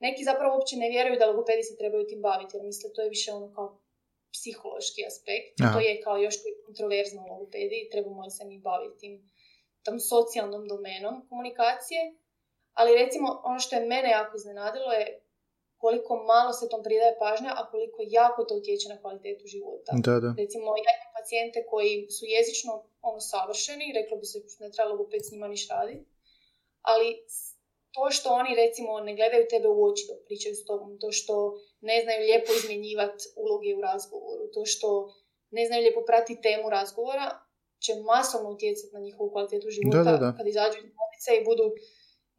Neki 0.00 0.24
zapravo 0.24 0.54
uopće 0.54 0.76
ne 0.76 0.88
vjeruju 0.88 1.18
da 1.18 1.30
logopedi 1.30 1.62
se 1.62 1.76
trebaju 1.76 2.06
tim 2.06 2.22
baviti, 2.22 2.56
jer 2.56 2.64
misle 2.64 2.92
to 2.92 3.02
je 3.02 3.08
više 3.08 3.32
ono 3.32 3.54
kao 3.54 3.77
psihološki 4.32 5.00
aspekt. 5.10 5.60
Aha. 5.60 5.72
To 5.72 5.78
je 5.86 6.00
kao 6.04 6.16
još 6.16 6.36
kontroverzno 6.66 7.22
u 7.22 7.30
logopediji, 7.32 7.88
trebamo 7.92 8.30
se 8.30 8.44
mi 8.44 8.58
baviti 8.58 8.98
tim, 8.98 9.14
tom 9.84 10.00
socijalnom 10.00 10.68
domenom 10.68 11.14
komunikacije. 11.28 12.02
Ali 12.72 12.98
recimo, 13.02 13.40
ono 13.44 13.58
što 13.58 13.76
je 13.76 13.86
mene 13.86 14.10
jako 14.10 14.36
iznenadilo 14.36 14.92
je 14.92 15.06
koliko 15.82 16.12
malo 16.32 16.52
se 16.52 16.68
tom 16.68 16.82
pridaje 16.82 17.18
pažnja, 17.18 17.50
a 17.56 17.70
koliko 17.70 17.98
jako 18.06 18.44
to 18.44 18.54
utječe 18.54 18.88
na 18.88 19.00
kvalitetu 19.00 19.44
života. 19.46 19.90
Da, 20.06 20.14
da. 20.24 20.30
Recimo, 20.42 20.66
ja 20.86 20.92
imam 20.96 21.12
pacijente 21.18 21.58
koji 21.70 21.92
su 22.16 22.24
jezično 22.36 22.72
ono 23.02 23.20
savršeni, 23.20 23.94
reklo 23.98 24.16
bi 24.20 24.26
se 24.26 24.38
ne 24.60 24.70
treba 24.70 24.90
logoped 24.90 25.20
s 25.24 25.32
njima 25.32 25.48
niš 25.48 25.68
raditi, 25.68 26.04
ali 26.82 27.08
to 27.94 28.10
što 28.10 28.28
oni 28.40 28.52
recimo 28.62 29.00
ne 29.00 29.12
gledaju 29.18 29.50
tebe 29.50 29.68
u 29.68 29.84
oči 29.88 30.04
dok 30.08 30.18
pričaju 30.26 30.54
s 30.54 30.64
tobom, 30.64 30.98
to 31.00 31.08
što 31.12 31.34
ne 31.80 31.96
znaju 32.02 32.20
lijepo 32.28 32.50
izmjenjivati 32.52 33.22
uloge 33.42 33.70
u 33.78 33.80
razgovoru, 33.80 34.44
to 34.54 34.64
što 34.72 34.88
ne 35.50 35.66
znaju 35.66 35.80
lijepo 35.82 36.02
pratiti 36.10 36.44
temu 36.48 36.66
razgovora, 36.70 37.26
će 37.84 37.92
masovno 38.12 38.48
utjecati 38.50 38.94
na 38.96 39.00
njihovu 39.00 39.30
kvalitetu 39.32 39.68
života 39.70 40.02
Da, 40.04 40.10
da, 40.12 40.18
da. 40.24 40.30
kad 40.36 40.46
izađu 40.46 40.78
iz 40.78 40.90
bolnice 40.98 41.30
i 41.36 41.44
budu 41.48 41.66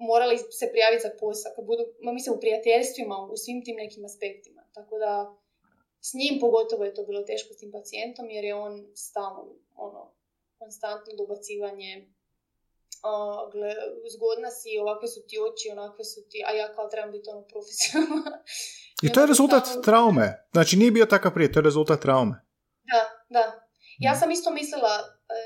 morali 0.10 0.38
se 0.60 0.66
prijaviti 0.74 1.06
za 1.08 1.12
posao, 1.20 1.52
kad 1.56 1.66
budu, 1.66 1.84
ma 2.04 2.12
mislim, 2.12 2.36
u 2.36 2.42
prijateljstvima, 2.44 3.16
u 3.34 3.38
svim 3.44 3.60
tim 3.66 3.76
nekim 3.84 4.06
aspektima. 4.06 4.62
Tako 4.78 4.98
da, 5.04 5.14
s 6.08 6.10
njim 6.20 6.40
pogotovo 6.40 6.84
je 6.86 6.94
to 6.94 7.04
bilo 7.10 7.22
teško 7.24 7.54
s 7.54 7.58
tim 7.58 7.72
pacijentom, 7.72 8.30
jer 8.30 8.44
je 8.46 8.56
on 8.56 8.74
stalno, 8.96 9.42
ono, 9.76 10.02
konstantno 10.60 11.12
dobacivanje, 11.22 11.92
a, 13.04 13.10
gle, 13.52 13.76
zgodna 14.10 14.50
si, 14.52 14.80
ovakve 14.80 15.08
su 15.08 15.20
ti 15.28 15.36
oči, 15.40 15.70
onakve 15.72 16.04
su 16.06 16.20
ti, 16.30 16.44
a 16.48 16.52
ja 16.54 16.74
kao 16.76 16.88
trebam 16.88 17.12
biti 17.12 17.30
ono 17.30 17.42
profesionalna. 17.44 18.42
I 19.04 19.08
to 19.14 19.22
je 19.22 19.28
rezultat 19.28 19.64
stalno- 19.66 19.82
traume. 19.82 20.48
Znači 20.52 20.78
nije 20.78 20.92
bio 20.92 21.06
takav 21.06 21.34
prije, 21.34 21.52
to 21.52 21.60
je 21.60 21.64
rezultat 21.64 22.00
traume. 22.02 22.36
Da, 22.84 23.02
da. 23.30 23.46
Ja 24.00 24.16
sam 24.16 24.32
isto 24.32 24.52
mislila, 24.52 24.94
e, 25.30 25.40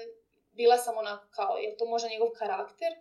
bila 0.51 0.77
sam 0.77 0.97
onako 0.97 1.27
kao, 1.29 1.57
je 1.57 1.77
to 1.77 1.85
možda 1.85 2.09
njegov 2.09 2.29
karakter, 2.31 2.91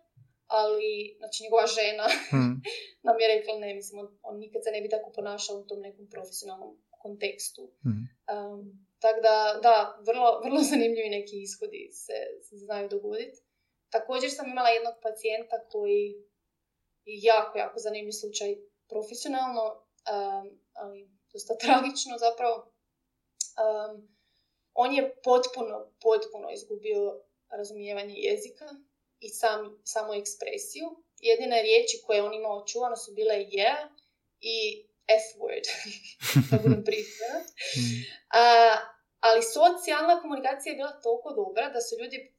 ali, 0.48 0.90
znači 1.18 1.42
njegova 1.42 1.66
žena 1.68 2.06
Mhm. 2.32 2.52
nam 3.06 3.16
je 3.20 3.28
rekla 3.28 3.58
ne, 3.58 3.74
mislim, 3.74 4.00
on, 4.00 4.18
on 4.22 4.38
nikad 4.38 4.60
se 4.64 4.70
ne 4.70 4.80
bi 4.80 4.88
tako 4.88 5.10
ponašao 5.10 5.56
u 5.56 5.66
tom 5.66 5.80
nekom 5.80 6.06
profesionalnom 6.10 6.72
kontekstu. 6.98 7.62
Mhm. 7.86 8.02
Um, 8.32 8.60
tako 8.98 9.20
da, 9.20 9.36
da, 9.62 9.74
vrlo, 10.06 10.40
vrlo 10.44 10.60
zanimljivi 10.62 11.08
neki 11.10 11.42
ishodi 11.42 11.82
se, 11.94 12.12
se 12.42 12.56
znaju 12.56 12.88
dogoditi. 12.88 13.38
Također 13.92 14.30
sam 14.30 14.50
imala 14.50 14.68
jednog 14.68 14.94
pacijenta 15.02 15.56
koji 15.72 16.04
je 17.04 17.14
jako, 17.22 17.58
jako 17.58 17.78
zanimljiv 17.78 18.12
slučaj 18.12 18.56
profesionalno, 18.88 19.64
um, 19.66 20.46
ali 20.72 21.08
dosta 21.32 21.54
tragično 21.64 22.14
zapravo. 22.18 22.56
Um, 23.62 24.08
on 24.74 24.94
je 24.94 25.14
potpuno, 25.24 25.92
potpuno 26.00 26.50
izgubio 26.50 27.20
razumijevanje 27.50 28.14
jezika 28.16 28.68
i 29.20 29.28
sam, 29.28 29.80
samo 29.84 30.14
ekspresiju. 30.14 30.86
Jedine 31.18 31.62
riječi 31.62 32.02
koje 32.06 32.22
on 32.22 32.34
imao 32.34 32.66
čuvano 32.66 32.96
su 32.96 33.12
bile 33.12 33.34
yeah 33.34 33.88
i 34.40 34.86
F-word, 35.22 35.66
da 36.50 36.56
budem. 36.58 36.84
A, 38.40 38.76
ali 39.20 39.42
socijalna 39.42 40.20
komunikacija 40.20 40.70
je 40.70 40.76
bila 40.76 41.00
toliko 41.00 41.34
dobra 41.34 41.68
da 41.68 41.80
su 41.80 41.96
ljudi 42.00 42.34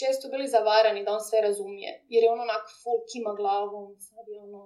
često 0.00 0.28
bili 0.28 0.46
zavarani 0.56 1.04
da 1.04 1.12
on 1.12 1.20
sve 1.20 1.40
razumije. 1.40 1.90
Jer 2.08 2.20
je 2.24 2.30
on 2.30 2.40
onak 2.40 2.64
full 2.82 3.00
kima 3.12 3.32
glavom, 3.40 3.96
sad 4.00 4.24
je 4.32 4.38
ono, 4.40 4.62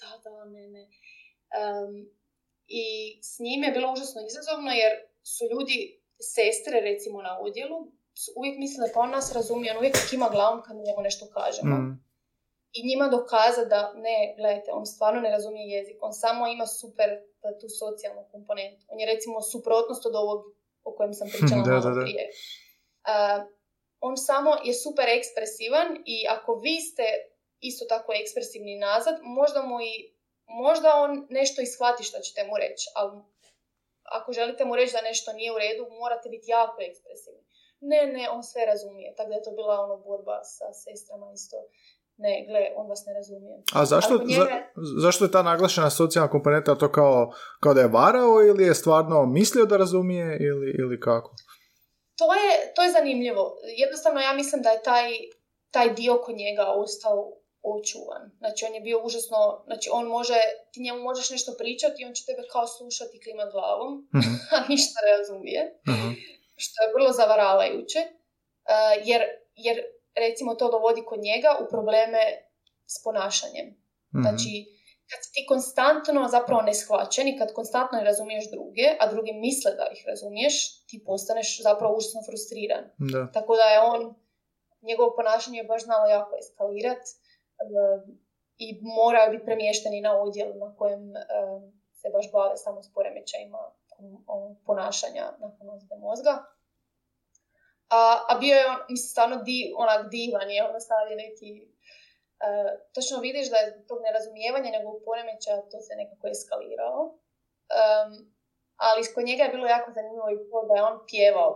da, 0.00 0.10
da, 0.24 0.44
ne, 0.44 0.64
ne. 0.68 0.84
Um, 1.60 1.92
I 2.66 2.84
s 3.22 3.38
njim 3.44 3.62
je 3.62 3.70
bilo 3.76 3.92
užasno 3.92 4.20
izazovno 4.30 4.70
jer 4.82 4.92
su 5.32 5.42
ljudi, 5.52 5.76
sestre 6.34 6.80
recimo 6.80 7.22
na 7.22 7.32
odjelu, 7.40 7.78
uvijek 8.36 8.56
mislile 8.58 8.88
pa 8.94 9.00
on 9.00 9.10
nas 9.10 9.32
razumije, 9.34 9.72
on 9.72 9.78
uvijek 9.78 9.96
kima 10.10 10.28
glavom 10.34 10.62
kad 10.62 10.76
mu 10.76 10.82
njemu 10.82 11.02
nešto 11.02 11.24
kažemo 11.38 11.76
Mhm. 11.76 11.90
i 12.78 12.86
njima 12.88 13.06
dokaza 13.16 13.64
da 13.64 13.80
ne, 14.06 14.34
gledajte, 14.38 14.68
on 14.72 14.86
stvarno 14.86 15.20
ne 15.20 15.30
razumije 15.30 15.66
jezik, 15.76 15.96
on 16.00 16.12
samo 16.12 16.46
ima 16.46 16.66
super 16.66 17.08
da, 17.42 17.58
tu 17.58 17.66
socijalnu 17.68 18.22
komponentu. 18.32 18.82
On 18.88 19.00
je 19.00 19.06
recimo 19.14 19.40
suprotnost 19.40 20.06
od 20.06 20.14
ovog 20.14 20.40
o 20.84 20.90
kojem 20.96 21.14
sam 21.14 21.28
pričala 21.32 21.62
Da, 21.66 21.70
malo 21.70 21.82
da, 21.82 21.90
da. 21.90 22.00
prije. 22.04 22.24
A, 23.04 23.44
on 24.06 24.14
samo 24.28 24.50
je 24.64 24.74
super 24.74 25.06
ekspresivan 25.18 25.88
i 26.06 26.16
ako 26.36 26.50
vi 26.64 26.76
ste 26.80 27.06
isto 27.60 27.84
tako 27.84 28.10
ekspresivni 28.22 28.74
nazad, 28.78 29.14
možda 29.38 29.60
mu 29.62 29.76
i 29.82 29.92
možda 30.64 30.88
on 30.96 31.10
nešto 31.30 31.58
ishvati 31.62 32.02
što 32.08 32.18
ćete 32.18 32.40
mu 32.48 32.54
reći, 32.64 32.84
ali 32.94 33.12
ako 34.18 34.28
želite 34.32 34.62
mu 34.64 34.76
reći 34.76 34.92
da 34.92 35.02
nešto 35.02 35.32
nije 35.32 35.50
u 35.52 35.58
redu, 35.58 35.82
morate 36.02 36.26
biti 36.28 36.50
jako 36.50 36.76
ekspresivni. 36.82 37.42
Ne, 37.80 38.00
ne, 38.06 38.24
on 38.30 38.42
sve 38.42 38.62
razumije. 38.66 39.14
Tako 39.16 39.28
da 39.28 39.36
je 39.36 39.42
to 39.42 39.50
bila 39.50 39.74
ono 39.80 39.96
borba 39.98 40.36
sa 40.46 40.66
sestrama 40.74 41.26
isto. 41.32 41.56
Ne, 42.16 42.44
gle, 42.48 42.60
on 42.76 42.86
vas 42.88 43.02
ne 43.06 43.12
razumije. 43.14 43.56
A 43.74 43.84
zašto, 43.84 44.12
njega- 44.18 44.60
za- 44.76 45.00
zašto 45.00 45.24
je 45.24 45.30
ta 45.30 45.42
naglašena 45.42 45.90
socijalna 45.90 46.30
komponenta 46.30 46.74
to 46.74 46.92
kao, 46.92 47.32
kao 47.60 47.74
da 47.74 47.80
je 47.80 47.88
varao 47.88 48.42
ili 48.42 48.64
je 48.64 48.74
stvarno 48.74 49.26
mislio 49.28 49.64
da 49.64 49.76
razumije 49.76 50.26
ili, 50.40 50.68
ili 50.78 51.00
kako? 51.00 51.30
To 52.16 52.34
je, 52.34 52.72
to 52.74 52.82
je 52.82 52.90
zanimljivo. 52.92 53.56
Jednostavno 53.76 54.20
ja 54.20 54.32
mislim 54.32 54.62
da 54.62 54.70
je 54.70 54.82
taj, 54.82 55.10
taj 55.70 55.94
dio 55.94 56.20
kod 56.24 56.36
njega 56.36 56.66
ostao 56.66 57.32
očuvan. 57.62 58.30
Znači 58.38 58.64
on 58.64 58.74
je 58.74 58.80
bio 58.80 59.02
užasno, 59.04 59.62
znači 59.66 59.90
on 59.92 60.06
može, 60.06 60.38
ti 60.72 60.80
njemu 60.80 61.00
možeš 61.02 61.30
nešto 61.30 61.52
pričati 61.58 62.02
i 62.02 62.04
on 62.04 62.12
će 62.14 62.24
tebe 62.26 62.42
kao 62.52 62.66
slušati 62.66 63.20
klimat 63.22 63.50
glavom, 63.52 64.08
Mhm. 64.14 64.34
a 64.54 64.56
ništa 64.68 64.98
ne 65.06 65.16
razumije. 65.18 65.80
Aha. 65.88 66.08
što 66.56 66.82
je 66.82 66.92
vrlo 66.94 67.12
zavaravajuće, 67.12 67.98
uh, 67.98 69.06
jer, 69.08 69.22
jer 69.56 69.76
recimo 70.14 70.54
to 70.54 70.70
dovodi 70.70 71.02
kod 71.04 71.20
njega 71.20 71.56
u 71.62 71.70
probleme 71.70 72.22
s 72.86 73.02
ponašanjem. 73.04 73.66
Mhm. 74.14 74.22
Znači, 74.22 74.50
kad 75.14 75.24
si 75.24 75.32
ti 75.32 75.46
konstantno 75.48 76.28
zapravo 76.28 76.62
neshvaćen 76.62 77.28
i 77.28 77.38
kad 77.38 77.52
konstantno 77.52 77.98
ne 77.98 78.04
razumiješ 78.04 78.50
druge, 78.50 78.86
a 79.00 79.10
drugi 79.12 79.32
misle 79.32 79.70
da 79.80 79.86
ih 79.92 80.04
razumiješ, 80.06 80.86
ti 80.86 81.04
postaneš 81.06 81.62
zapravo 81.62 81.96
užasno 81.96 82.20
frustriran. 82.28 82.84
Da. 82.98 83.32
Tako 83.32 83.56
da 83.56 83.62
je 83.62 83.80
on, 83.80 84.14
njegovo 84.82 85.14
ponašanje 85.16 85.58
je 85.58 85.70
baš 85.72 85.82
znalo 85.84 86.06
jako 86.06 86.32
eskalirat 86.42 87.02
uh, 87.08 88.02
i 88.58 88.66
morao 88.82 89.30
biti 89.30 89.44
premješten 89.44 89.94
i 89.94 90.00
na 90.00 90.12
odjel 90.20 90.50
na 90.58 90.76
kojem 90.78 91.10
uh, 91.10 91.62
se 91.92 92.08
baš 92.14 92.32
bave 92.32 92.56
samo 92.56 92.82
s 92.82 92.92
poremećajima 92.94 93.58
um, 93.98 94.14
um, 94.14 94.56
ponašanja 94.66 95.24
nakon 95.40 95.70
ozljede 95.70 95.96
mozga. 95.96 96.44
A, 97.88 98.00
a 98.28 98.38
bio 98.38 98.54
je 98.56 98.66
on, 98.66 98.76
mislim, 98.88 99.08
stvarno 99.08 99.36
di, 99.36 99.74
onak 99.76 100.10
divan 100.10 100.50
je, 100.50 100.64
ono 100.64 100.78
neki... 101.16 101.73
Uh, 102.42 102.70
točno 102.94 103.16
vidiš 103.26 103.46
da 103.50 103.56
je 103.56 103.86
tog 103.88 103.98
nerazumijevanja 104.06 104.70
nego 104.76 105.00
poremeća 105.06 105.52
to 105.70 105.78
se 105.86 105.92
nekako 106.00 106.24
eskalirao. 106.34 107.00
Um, 107.78 108.10
ali 108.86 109.12
kod 109.14 109.24
njega 109.28 109.42
je 109.42 109.54
bilo 109.54 109.66
jako 109.66 109.88
zanimljivo 109.96 110.28
i 110.30 110.42
to 110.50 110.58
da 110.68 110.74
je 110.74 110.86
on 110.90 110.96
pjevao 111.10 111.50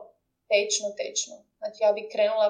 tečno, 0.51 0.87
tečno. 1.01 1.35
Znači 1.59 1.79
ja 1.85 1.91
bi 1.93 2.11
krenula 2.13 2.49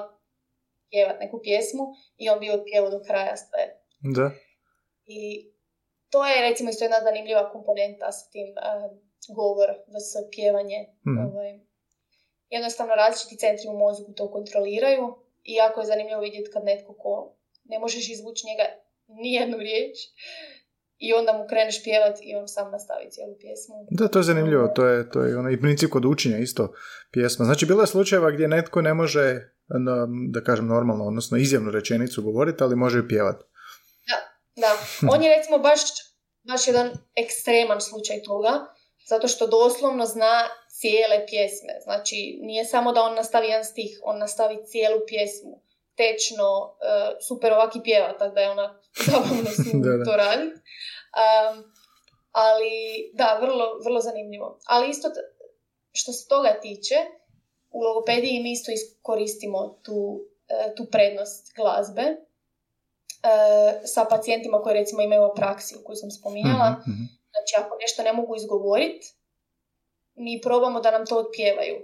pjevat 0.91 1.17
neku 1.19 1.37
pjesmu 1.45 1.85
i 2.21 2.29
on 2.29 2.39
bi 2.39 2.55
otpjevao 2.57 2.89
do 2.95 2.99
kraja 3.07 3.35
sve. 3.37 3.63
Da. 4.17 4.27
I 5.05 5.19
to 6.11 6.25
je 6.25 6.41
recimo 6.49 6.69
isto 6.69 6.83
jedna 6.83 6.99
zanimljiva 7.03 7.51
komponenta 7.51 8.11
s 8.11 8.29
tim 8.29 8.49
uh, 8.57 8.91
govor, 9.35 9.69
s 10.09 10.11
pjevanje. 10.31 10.79
Mhm. 11.07 11.19
Ovaj, 11.25 11.59
jednostavno 12.49 12.95
različiti 12.95 13.37
centri 13.37 13.67
u 13.69 13.77
mozgu 13.77 14.13
to 14.13 14.31
kontroliraju 14.31 15.15
i 15.43 15.53
jako 15.53 15.79
je 15.79 15.85
zanimljivo 15.85 16.21
vidjeti 16.21 16.51
kad 16.51 16.63
netko 16.63 16.93
ko 16.93 17.35
ne 17.71 17.79
možeš 17.79 18.09
izvući 18.09 18.47
njega 18.49 18.65
nijednu 19.07 19.57
riječ 19.57 19.97
i 20.97 21.13
onda 21.13 21.33
mu 21.33 21.47
kreneš 21.49 21.83
pjevat 21.83 22.17
i 22.21 22.35
on 22.35 22.47
sam 22.47 22.71
nastavi 22.71 23.11
cijelu 23.11 23.35
pjesmu. 23.39 23.75
Da, 23.91 24.07
to 24.07 24.19
je 24.19 24.23
zanimljivo, 24.23 24.67
to 24.67 24.85
je, 24.85 25.09
to 25.09 25.21
je 25.21 25.37
ono, 25.37 25.49
i 25.51 25.61
princip 25.61 25.89
kod 25.89 26.05
učenja 26.05 26.37
isto 26.37 26.73
pjesma. 27.11 27.45
Znači, 27.45 27.65
bilo 27.65 27.81
je 27.81 27.87
slučajeva 27.87 28.31
gdje 28.31 28.47
netko 28.47 28.81
ne 28.81 28.93
može, 28.93 29.41
da 30.29 30.43
kažem 30.43 30.67
normalno, 30.67 31.05
odnosno 31.05 31.37
izjavnu 31.37 31.71
rečenicu 31.71 32.23
govoriti, 32.23 32.63
ali 32.63 32.75
može 32.75 32.99
i 32.99 33.07
pjevati. 33.07 33.43
Da, 34.55 34.71
on 35.13 35.23
je 35.23 35.35
recimo 35.37 35.57
baš, 35.57 35.81
baš 36.47 36.67
jedan 36.67 36.91
ekstreman 37.15 37.81
slučaj 37.81 38.21
toga, 38.23 38.51
zato 39.09 39.27
što 39.27 39.47
doslovno 39.47 40.05
zna 40.05 40.47
cijele 40.79 41.25
pjesme. 41.29 41.73
Znači, 41.83 42.39
nije 42.41 42.65
samo 42.65 42.91
da 42.91 43.01
on 43.01 43.15
nastavi 43.15 43.47
jedan 43.47 43.65
stih, 43.65 43.99
on 44.03 44.19
nastavi 44.19 44.57
cijelu 44.65 44.99
pjesmu. 45.07 45.68
Tečno, 45.99 46.49
e, 46.81 46.91
super 47.21 47.53
ovaki 47.53 47.79
pjeva, 47.83 48.17
tako 48.17 48.33
da 48.35 48.41
je 48.41 48.49
ona 48.49 48.67
zabavno 49.05 49.49
s 49.49 49.65
njim 49.65 49.81
Da, 49.81 49.89
da. 49.89 50.03
to 50.03 50.13
radi. 50.17 50.45
Um, 50.45 51.55
ali, 52.31 52.71
da, 53.13 53.37
vrlo, 53.41 53.79
vrlo 53.85 53.99
zanimljivo. 54.01 54.59
Ali 54.65 54.89
isto, 54.89 55.09
t- 55.09 55.27
što 55.91 56.11
se 56.11 56.27
toga 56.27 56.59
tiče, 56.61 56.95
u 57.71 57.79
logopediji 57.81 58.39
mi 58.39 58.51
isto 58.51 58.71
koristimo 59.01 59.59
tu, 59.83 59.97
e, 60.47 60.75
tu 60.75 60.85
prednost 60.85 61.53
glazbe 61.55 62.01
e, 62.01 62.15
sa 63.85 64.05
pacijentima 64.05 64.61
koji 64.61 64.73
recimo 64.73 65.01
imaju 65.01 65.23
apraksiju 65.23 65.79
koju 65.85 65.95
sam 65.95 66.11
spominjala. 66.11 66.69
Mhm, 66.69 66.91
mhm. 66.91 67.03
Znači, 67.31 67.53
ako 67.57 67.77
nešto 67.81 68.03
ne 68.03 68.13
mogu 68.13 68.35
izgovoriti, 68.35 69.13
mi 70.15 70.41
probamo 70.41 70.79
da 70.81 70.91
nam 70.91 71.05
to 71.05 71.17
otpjevaju. 71.17 71.75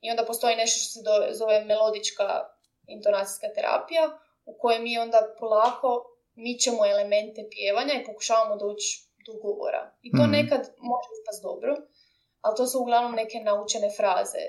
I 0.00 0.10
onda 0.10 0.24
postoji 0.24 0.56
nešto 0.56 0.78
što 0.78 0.88
se 0.90 1.00
do- 1.02 1.28
zove 1.32 1.64
melodička 1.64 2.24
intonacijska 2.86 3.46
terapija, 3.54 4.18
u 4.44 4.58
kojoj 4.58 4.78
mi 4.80 4.98
onda 4.98 5.18
polako 5.38 6.04
mičemo 6.34 6.86
elemente 6.86 7.48
pjevanja 7.50 7.94
i 7.94 8.04
pokušavamo 8.04 8.56
doći 8.56 9.06
do 9.26 9.32
govora. 9.42 9.94
I 10.02 10.10
to 10.10 10.22
Mhm. 10.22 10.30
nekad 10.30 10.60
može 10.78 11.08
ispast 11.20 11.42
dobro, 11.42 11.76
ali 12.40 12.56
to 12.56 12.66
su 12.66 12.80
uglavnom 12.80 13.12
neke 13.12 13.38
naučene 13.40 13.90
fraze 13.96 14.44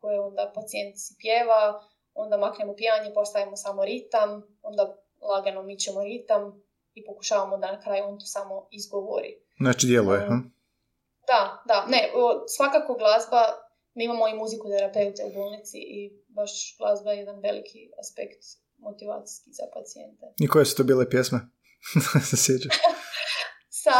koje 0.00 0.20
onda 0.20 0.52
pacijent 0.54 0.94
si 0.98 1.14
pjeva, 1.20 1.82
onda 2.14 2.36
maknemo 2.36 2.74
pjevanje, 2.76 3.14
postavimo 3.14 3.56
samo 3.56 3.84
ritam, 3.84 4.58
onda 4.62 4.96
lagano 5.20 5.62
mičemo 5.62 6.02
ritam 6.04 6.62
i 6.94 7.04
pokušavamo 7.04 7.56
da 7.56 7.72
na 7.72 7.80
kraju 7.80 8.04
on 8.04 8.18
to 8.18 8.26
samo 8.26 8.68
izgovori. 8.70 9.40
Znači, 9.58 9.86
djeluje, 9.86 10.18
Um, 10.20 10.26
ha? 10.28 10.36
Da, 11.26 11.62
da, 11.64 11.86
ne, 11.86 12.10
svakako 12.46 12.94
glazba, 12.94 13.42
mi 13.96 14.04
imamo 14.04 14.28
i 14.28 14.34
muziku 14.34 14.68
terapeute 14.68 15.22
u 15.24 15.32
bolnici 15.34 15.78
i 15.78 16.12
baš 16.28 16.76
glazba 16.78 17.10
je 17.12 17.18
jedan 17.18 17.40
veliki 17.40 17.90
aspekt 18.00 18.42
motivacijski 18.78 19.50
za 19.52 19.66
pacijente. 19.74 20.24
I 20.40 20.48
koje 20.48 20.64
su 20.64 20.76
to 20.76 20.84
bile 20.84 21.10
pjesme? 21.10 21.38
se 22.30 22.36
sjećaš? 22.36 22.76
Sa, 23.82 23.98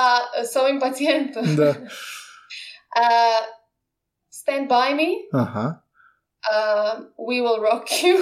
sa 0.53 0.63
ovim 0.63 0.81
pacijentom. 0.81 1.57
Da. 1.57 1.75
Uh, 2.97 3.47
stand 4.31 4.71
by 4.71 4.95
me, 4.95 5.09
Aha. 5.33 5.83
uh, 6.51 7.01
we 7.29 7.43
will 7.43 7.61
rock 7.61 7.89
you 8.03 8.17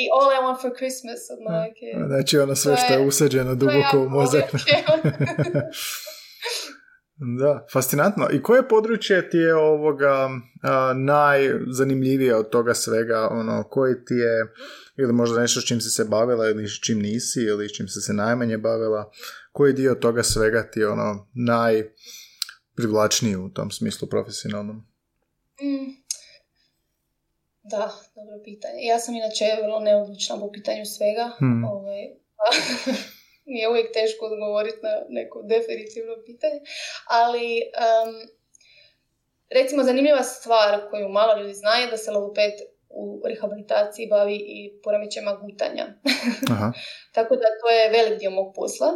i 0.00 0.08
all 0.14 0.30
I 0.32 0.38
want 0.44 0.60
for 0.62 0.70
Christmas 0.76 1.20
od. 1.30 2.06
Znači, 2.06 2.38
ono 2.38 2.54
sve 2.54 2.76
To 2.76 2.82
što 2.82 2.92
je 2.92 3.06
usađeno 3.06 3.54
duboko 3.54 3.98
u 3.98 4.08
mozak. 4.08 4.44
Da, 7.20 7.66
fascinantno. 7.72 8.28
I 8.32 8.42
koje 8.42 8.68
područje 8.68 9.30
ti 9.30 9.36
je 9.36 9.54
ovoga 9.54 10.28
a, 10.62 10.92
najzanimljivije 10.96 12.36
od 12.36 12.50
toga 12.50 12.74
svega? 12.74 13.28
Ono, 13.30 13.64
koji 13.70 14.04
ti 14.04 14.14
je, 14.14 14.46
ili 14.96 15.12
možda 15.12 15.40
nešto 15.40 15.60
s 15.60 15.64
čim 15.64 15.80
si 15.80 15.90
se 15.90 16.04
bavila 16.04 16.48
ili 16.48 16.68
s 16.68 16.80
čim 16.84 16.98
nisi, 16.98 17.40
ili 17.40 17.68
s 17.68 17.76
čim 17.76 17.88
si 17.88 18.00
se 18.00 18.12
najmanje 18.12 18.58
bavila? 18.58 19.10
Koji 19.52 19.72
dio 19.72 19.94
toga 19.94 20.22
svega 20.22 20.70
ti 20.70 20.80
je 20.80 20.88
ono 20.88 21.28
najprivlačniji 21.34 23.36
u 23.36 23.48
tom 23.48 23.70
smislu 23.70 24.08
profesionalnom? 24.08 24.76
Mm. 25.62 25.88
Da, 27.62 27.92
dobro 28.14 28.36
pitanje. 28.44 28.78
Ja 28.90 28.98
sam 28.98 29.14
inače 29.14 29.44
vrlo 29.62 29.80
neodlučna 29.80 30.36
po 30.40 30.52
pitanju 30.52 30.84
svega. 30.84 31.36
Hmm. 31.38 31.64
Ovaj, 31.64 32.02
pa 32.36 32.44
mi 32.86 32.92
je 33.48 33.68
uvijek 33.68 33.92
teško 33.92 34.26
odgovoriti 34.26 34.78
na 34.82 34.94
neko 35.08 35.42
definitivno 35.42 36.14
pitanje. 36.26 36.60
Ali, 37.06 37.46
em, 37.60 38.28
recimo, 39.50 39.82
zanimljiva 39.82 40.22
stvar 40.22 40.90
koju 40.90 41.08
malo 41.08 41.40
ljudi 41.40 41.54
zna 41.54 41.74
je 41.76 41.86
da 41.86 41.96
se 41.96 42.10
logoped 42.10 42.52
u 42.90 43.22
rehabilitaciji 43.28 44.06
bavi 44.06 44.36
i 44.36 44.80
poremećajima 44.82 45.32
gutanja. 45.32 45.86
Aha. 46.52 46.72
Tako 47.12 47.36
da 47.36 47.46
to 47.60 47.68
je 47.68 47.90
velik 47.90 48.18
dio 48.18 48.30
mog 48.30 48.52
posla. 48.54 48.88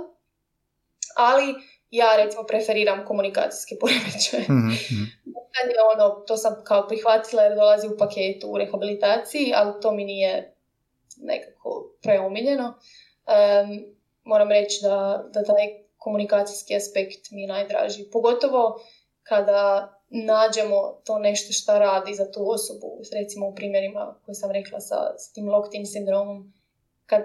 Ali 1.16 1.54
ja 1.90 2.16
recimo 2.16 2.42
preferiram 2.42 3.06
komunikacijske 3.06 3.74
poremećaje. 3.80 4.42
Mhm, 4.42 4.68
mhm. 4.68 5.04
Gutanje, 5.24 5.74
ono, 5.94 6.24
to 6.26 6.36
sam 6.36 6.54
kao 6.64 6.88
prihvatila 6.88 7.42
jer 7.42 7.54
dolazi 7.54 7.86
u 7.86 7.98
paketu 7.98 8.48
u 8.48 8.58
rehabilitaciji, 8.58 9.52
ali 9.54 9.80
to 9.82 9.92
mi 9.92 10.04
nije 10.04 10.54
nekako 11.16 11.96
preomiljeno. 12.02 12.78
Em, 13.26 13.84
moram 14.24 14.50
reći 14.50 14.78
da, 14.82 15.24
da 15.32 15.44
taj 15.44 15.82
komunikacijski 15.98 16.76
aspekt 16.76 17.30
mi 17.30 17.42
je 17.42 17.48
najdraži. 17.48 18.10
Pogotovo 18.12 18.80
kada 19.22 19.94
nađemo 20.08 21.00
to 21.04 21.18
nešto 21.18 21.52
što 21.52 21.78
radi 21.78 22.14
za 22.14 22.32
tu 22.32 22.50
osobu, 22.50 23.00
recimo 23.12 23.48
u 23.48 23.54
primjerima 23.54 24.14
koje 24.24 24.34
sam 24.34 24.50
rekla 24.50 24.80
sa, 24.80 25.18
s 25.18 25.32
tim 25.32 25.48
locked-in 25.48 25.86
sindromom, 25.86 26.52
kad, 27.06 27.22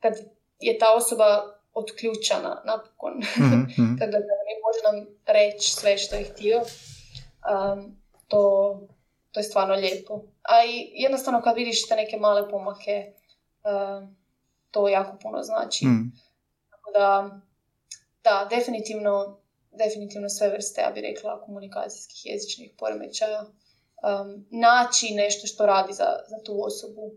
kad 0.00 0.14
je 0.60 0.78
ta 0.78 0.94
osoba 0.96 1.60
otključana 1.72 2.62
napokon, 2.66 3.12
Mhm, 3.18 3.60
mhm. 3.60 3.96
kada 4.00 4.18
ne 4.18 4.54
može 4.64 4.80
nam 4.84 5.16
reći 5.26 5.70
sve 5.70 5.98
što 5.98 6.16
je 6.16 6.24
htio, 6.24 6.58
um, 6.58 7.96
to, 8.28 8.40
to 9.30 9.40
je 9.40 9.44
stvarno 9.44 9.74
lijepo. 9.74 10.22
A 10.42 10.64
i 10.64 10.90
jednostavno 10.94 11.42
kad 11.42 11.56
vidiš 11.56 11.88
te 11.88 11.96
neke 11.96 12.16
male 12.16 12.50
pomake, 12.50 13.12
um, 13.64 14.16
to 14.70 14.88
jako 14.88 15.18
puno 15.22 15.42
znači. 15.42 15.86
Mhm. 15.86 16.02
Tako 16.70 16.90
da, 16.98 17.40
da, 18.24 18.46
definitivno, 18.50 19.40
definitivno 19.70 20.28
sve 20.28 20.48
vrste, 20.48 20.80
ja 20.80 20.90
bih 20.90 21.02
rekla, 21.02 21.40
komunikacijskih 21.40 22.32
jezičnih 22.32 22.70
poremećaja. 22.78 23.40
Um, 23.40 24.46
naći 24.50 25.14
nešto 25.14 25.46
što 25.46 25.66
radi 25.66 25.92
za, 25.92 26.08
za 26.28 26.44
tu 26.44 26.64
osobu. 26.64 27.12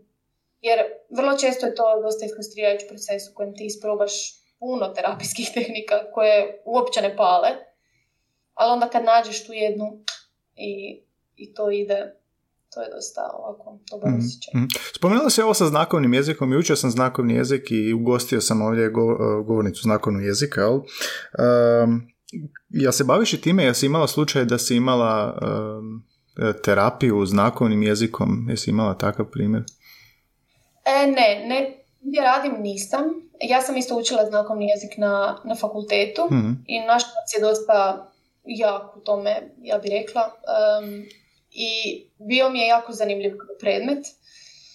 Jer 0.60 0.80
vrlo 1.10 1.38
često 1.38 1.66
je 1.66 1.74
to 1.74 2.00
dosta 2.02 2.26
frustrirajući 2.34 2.86
proces 2.88 3.28
u 3.30 3.34
kojem 3.34 3.56
ti 3.56 3.64
isprobaš 3.66 4.12
puno 4.58 4.88
terapijskih 4.88 5.50
tehnika 5.54 6.10
koje 6.12 6.62
uopće 6.64 7.00
ne 7.00 7.16
pale, 7.16 7.48
ali 8.54 8.72
onda 8.72 8.88
kad 8.88 9.04
nađeš 9.04 9.46
tu 9.46 9.52
jednu 9.52 10.04
i, 10.56 11.02
i 11.36 11.54
to 11.54 11.70
ide, 11.70 12.23
to 12.74 12.80
je 12.80 12.88
dosta 12.90 13.20
ovako 13.34 13.78
dobar 13.90 14.08
Mhm, 14.08 14.18
osjećaj. 14.18 14.52
mhm. 14.54 14.66
Spomenula 14.92 15.30
si 15.30 15.42
ovo 15.42 15.54
sa 15.54 15.66
znakovnim 15.66 16.14
jezikom 16.14 16.52
i 16.52 16.56
učio 16.56 16.76
sam 16.76 16.90
znakovni 16.90 17.34
jezik 17.34 17.62
i 17.70 17.92
ugostio 17.94 18.40
sam 18.40 18.62
ovdje 18.62 18.90
go- 18.90 19.16
govornicu 19.42 19.82
znakovnog 19.82 20.24
jezika, 20.24 20.60
jel? 20.60 20.74
Um, 20.74 22.02
jel 22.70 22.92
se 22.92 23.04
baviš 23.04 23.32
i 23.32 23.40
time? 23.40 23.64
Jel 23.64 23.74
si 23.74 23.86
imala 23.86 24.06
slučaj 24.06 24.44
da 24.44 24.58
si 24.58 24.76
imala 24.76 25.38
um, 25.78 26.02
terapiju 26.54 27.26
znakovnim 27.26 27.82
jezikom? 27.82 28.46
Jesi 28.48 28.70
imala 28.70 28.94
takav 28.96 29.26
primjer? 29.26 29.62
E, 30.86 31.06
ne, 31.06 31.46
ne, 31.46 31.58
gdje 32.00 32.20
radim 32.22 32.54
nisam. 32.60 33.02
Ja 33.42 33.60
sam 33.60 33.76
isto 33.76 33.96
učila 33.96 34.24
znakovni 34.24 34.66
jezik 34.66 34.98
na, 34.98 35.38
na 35.44 35.54
fakultetu 35.54 36.22
Mhm. 36.26 36.52
i 36.66 36.80
naš 36.80 37.02
je 37.36 37.40
dosta 37.40 38.10
jak 38.44 38.96
u 38.96 39.00
tome, 39.00 39.30
ja 39.58 39.78
bih 39.78 39.90
rekla. 39.92 40.22
Um, 40.22 41.02
I 41.54 42.02
bio 42.18 42.50
mi 42.50 42.58
je 42.58 42.66
jako 42.66 42.92
zanimljiv 42.92 43.32
predmet 43.60 44.06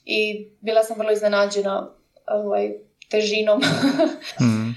i 0.05 0.49
bila 0.61 0.83
sam 0.83 0.97
vrlo 0.99 1.11
iznenađena 1.11 1.95
ovaj, 2.27 2.71
težinom 3.09 3.61
Mhm. 4.41 4.69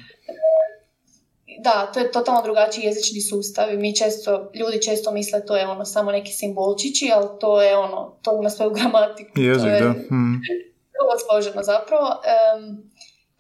da, 1.65 1.91
to 1.95 2.01
je 2.01 2.13
totalno 2.13 2.43
drugačiji 2.43 2.85
jezični 2.85 3.21
sustav 3.21 3.75
i 3.75 3.77
mi 3.77 3.97
često, 3.97 4.51
ljudi 4.55 4.83
često 4.83 5.13
misle 5.13 5.47
to 5.47 5.57
je 5.57 5.67
ono 5.67 5.85
samo 5.85 6.13
neki 6.13 6.33
simbolčići, 6.33 7.11
ali 7.15 7.29
to 7.41 7.63
je 7.63 7.77
ono, 7.77 8.19
to 8.23 8.39
ima 8.41 8.51
svoju 8.51 8.71
gramatiku. 8.71 9.41
Jezik, 9.41 9.63
to 9.63 9.69
je 9.69 9.81
da. 9.81 9.89
Mm. 9.91 10.41
vrlo 11.03 11.19
složeno 11.27 11.63
zapravo. 11.63 12.09
Em, 12.25 12.92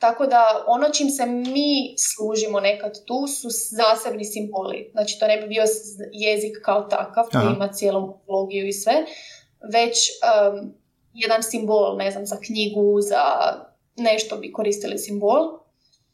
tako 0.03 0.27
da 0.27 0.65
ono 0.67 0.88
čim 0.88 1.11
se 1.11 1.27
mi 1.27 1.95
služimo 1.99 2.61
nekad 2.61 3.05
tu 3.05 3.27
su 3.27 3.49
zasebni 3.51 4.25
simboli. 4.25 4.91
Znači 4.93 5.19
to 5.19 5.27
ne 5.27 5.37
bi 5.37 5.47
bio 5.49 5.65
jezik 6.12 6.57
kao 6.65 6.81
takav 6.83 7.25
koji 7.33 7.45
Aha. 7.45 7.55
ima 7.57 7.69
cijelu 7.69 8.01
morfologiju 8.01 8.69
i 8.69 8.73
sve, 8.73 8.93
već 9.73 9.97
em, 10.09 10.75
jedan 11.15 11.43
simbol, 11.43 11.97
ne 11.97 12.11
znam, 12.11 12.27
za 12.27 12.37
knjigu, 12.47 13.01
za 13.01 13.25
nešto 13.97 14.37
bi 14.37 14.53
koristili 14.53 14.99
simbol. 14.99 15.41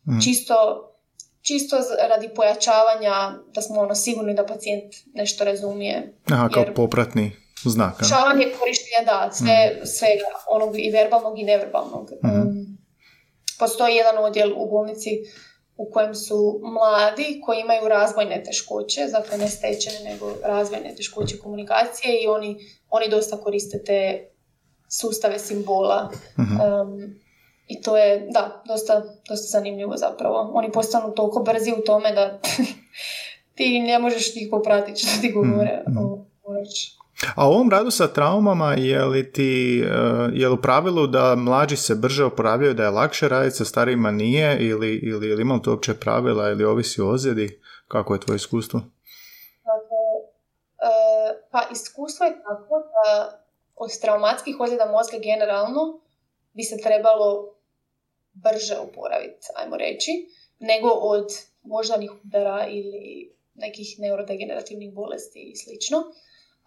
Mhm. 0.09 0.19
Čisto, 0.25 0.55
čisto 1.43 1.77
radi 2.09 2.29
pojačavanja 2.29 3.15
da 3.55 3.63
smo 3.63 3.81
ono 3.81 3.95
sigurni 3.95 4.35
da 4.35 4.47
pacijent 4.47 4.95
nešto 5.15 5.45
razumije. 5.45 6.15
Aha, 6.31 6.49
kao 6.55 6.63
Jer- 6.63 6.75
popratni 6.75 7.33
znak. 7.65 7.99
Pojačavanje 7.99 8.47
korištenja, 8.61 9.03
da, 9.07 9.31
sve, 9.33 9.81
svega, 9.85 10.25
onog 10.49 10.79
i 10.79 10.91
verbalnog 10.91 11.39
i 11.39 11.43
neverbalnog. 11.43 12.11
Um, 12.23 12.68
postoji 13.59 13.95
jedan 13.97 14.25
odjel 14.25 14.53
u 14.57 14.71
bolnici 14.71 15.11
u 15.77 15.91
kojem 15.91 16.15
su 16.15 16.61
mladi 16.63 17.41
koji 17.45 17.61
imaju 17.61 17.89
razvojne 17.89 18.43
teškoće, 18.43 19.07
dakle 19.07 19.39
ne 19.39 19.49
stečene, 19.49 20.11
nego 20.11 20.33
razvojne 20.45 20.95
teškoće 20.95 21.39
komunikacije 21.39 22.23
i 22.23 22.27
oni, 22.27 22.57
oni 22.91 23.09
dosta 23.09 23.37
koriste 23.37 23.83
te 23.87 24.29
sustave 24.91 25.39
simbola. 25.39 26.11
Mhm. 26.39 26.61
Um, 26.61 27.15
I 27.67 27.81
to 27.83 27.97
je, 27.97 28.27
da, 28.31 28.63
dosta, 28.67 29.03
dosta 29.29 29.59
zanimljivo 29.59 29.97
zapravo. 29.97 30.51
Oni 30.55 30.73
postanu 30.73 31.15
toliko 31.15 31.43
brzi 31.43 31.73
u 31.73 31.85
tome 31.87 32.13
da 32.13 32.41
ti 33.57 33.79
ne 33.81 33.99
možeš 33.99 34.35
njih 34.35 34.49
popratiti 34.51 35.01
što 35.01 35.21
ti 35.21 35.33
govore. 35.33 35.83
O- 36.01 36.25
moraš- 36.45 36.99
A 37.35 37.49
u 37.49 37.53
ovom 37.53 37.71
radu 37.71 37.91
sa 37.91 38.09
traumama 38.09 38.75
je 38.75 39.05
li 39.05 39.33
ti, 39.33 39.81
e, 39.81 39.87
je 40.33 40.49
li 40.49 40.55
u 40.55 40.63
pravilu 40.63 41.07
da 41.07 41.35
mlađi 41.35 41.77
se 41.77 41.95
brže 41.95 42.25
oporavljaju, 42.25 42.75
da 42.75 42.85
je 42.85 42.91
lakše 42.91 43.29
raditi 43.29 43.57
sa 43.57 43.65
starijima 43.65 44.11
nije 44.11 44.59
ili, 44.61 44.95
ili, 44.97 45.29
ili 45.29 45.43
ima 45.43 45.59
to 45.63 45.71
uopće 45.71 45.95
pravila 45.95 46.51
ili 46.51 46.65
ovisi 46.65 47.01
o 47.01 47.11
ozljedi? 47.11 47.61
Kako 47.89 48.15
je 48.15 48.21
tvoje 48.21 48.37
iskustvo? 48.37 48.81
Dakle, 49.65 50.03
e, 50.79 50.91
pa 51.51 51.63
iskustvo 51.73 52.27
je 52.27 52.33
tako 52.33 52.75
da 52.79 53.39
od 53.77 54.01
traumatskih 54.01 54.61
ozljeda 54.61 54.87
mozga 54.87 55.17
generalno 55.23 56.01
bi 56.53 56.63
se 56.63 56.77
trebalo 56.83 57.55
brže 58.33 58.77
oporaviti, 58.77 59.47
ajmo 59.57 59.77
reći, 59.77 60.11
nego 60.59 60.89
od 60.89 61.27
moždanih 61.63 62.11
udara 62.25 62.67
ili 62.69 63.35
nekih 63.55 63.89
neurodegenerativnih 63.99 64.93
bolesti 64.95 65.51
i 65.53 65.57
slično. 65.57 65.99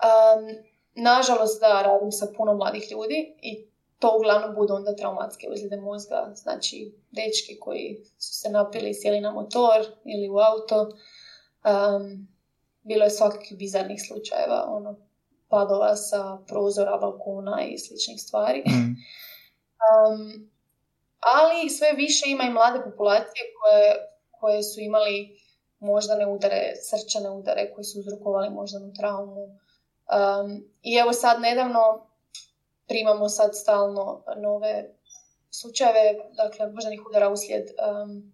Um, 0.01 0.63
nažalost, 0.95 1.61
da, 1.61 1.81
radim 1.81 2.11
sa 2.11 2.27
puno 2.37 2.53
mladih 2.53 2.91
ljudi 2.91 3.35
i 3.41 3.67
to 3.99 4.17
uglavnom 4.17 4.55
budu 4.55 4.73
onda 4.73 4.95
traumatske 4.95 5.47
ozljede 5.51 5.77
mozga, 5.77 6.31
znači 6.35 6.95
dečki 7.11 7.59
koji 7.59 8.03
su 8.17 8.33
se 8.33 8.49
napili 8.49 8.89
i 8.89 8.93
sjeli 8.93 9.21
na 9.21 9.31
motor 9.31 9.79
ili 10.05 10.29
u 10.29 10.37
auto. 10.37 10.81
Um, 10.81 12.27
bilo 12.83 13.03
je 13.03 13.09
svakakvih 13.09 13.57
bizarnih 13.57 14.01
slučajeva, 14.07 14.65
ono, 14.67 14.95
padova 15.49 15.95
sa 15.95 16.37
prozora, 16.47 16.97
balkona 16.97 17.61
i 17.61 17.77
sličnih 17.77 18.21
stvari. 18.21 18.63
Mm. 18.67 18.95
Um, 19.91 20.49
ali 21.19 21.69
sve 21.69 21.93
više 21.93 22.23
ima 22.27 22.43
i 22.43 22.53
mlade 22.53 22.83
populacije 22.83 23.43
koje, 23.59 23.95
koje 24.31 24.63
su 24.63 24.79
imali 24.79 25.39
moždane 25.79 26.27
udare, 26.27 26.73
srčane 26.89 27.29
udare 27.29 27.71
koji 27.73 27.85
su 27.85 27.99
uzrokovali 27.99 28.49
moždanu 28.49 28.93
traumu. 28.93 29.59
Um, 30.11 30.63
I 30.81 30.95
evo 30.95 31.13
sad 31.13 31.41
nedavno 31.41 32.07
primamo 32.87 33.29
sad 33.29 33.51
stalno 33.55 34.23
nove 34.37 34.89
slučajeve, 35.49 36.19
dakle 36.33 36.67
moždanih 36.67 37.01
udara 37.09 37.29
uslijed 37.29 37.63
um, 37.63 38.33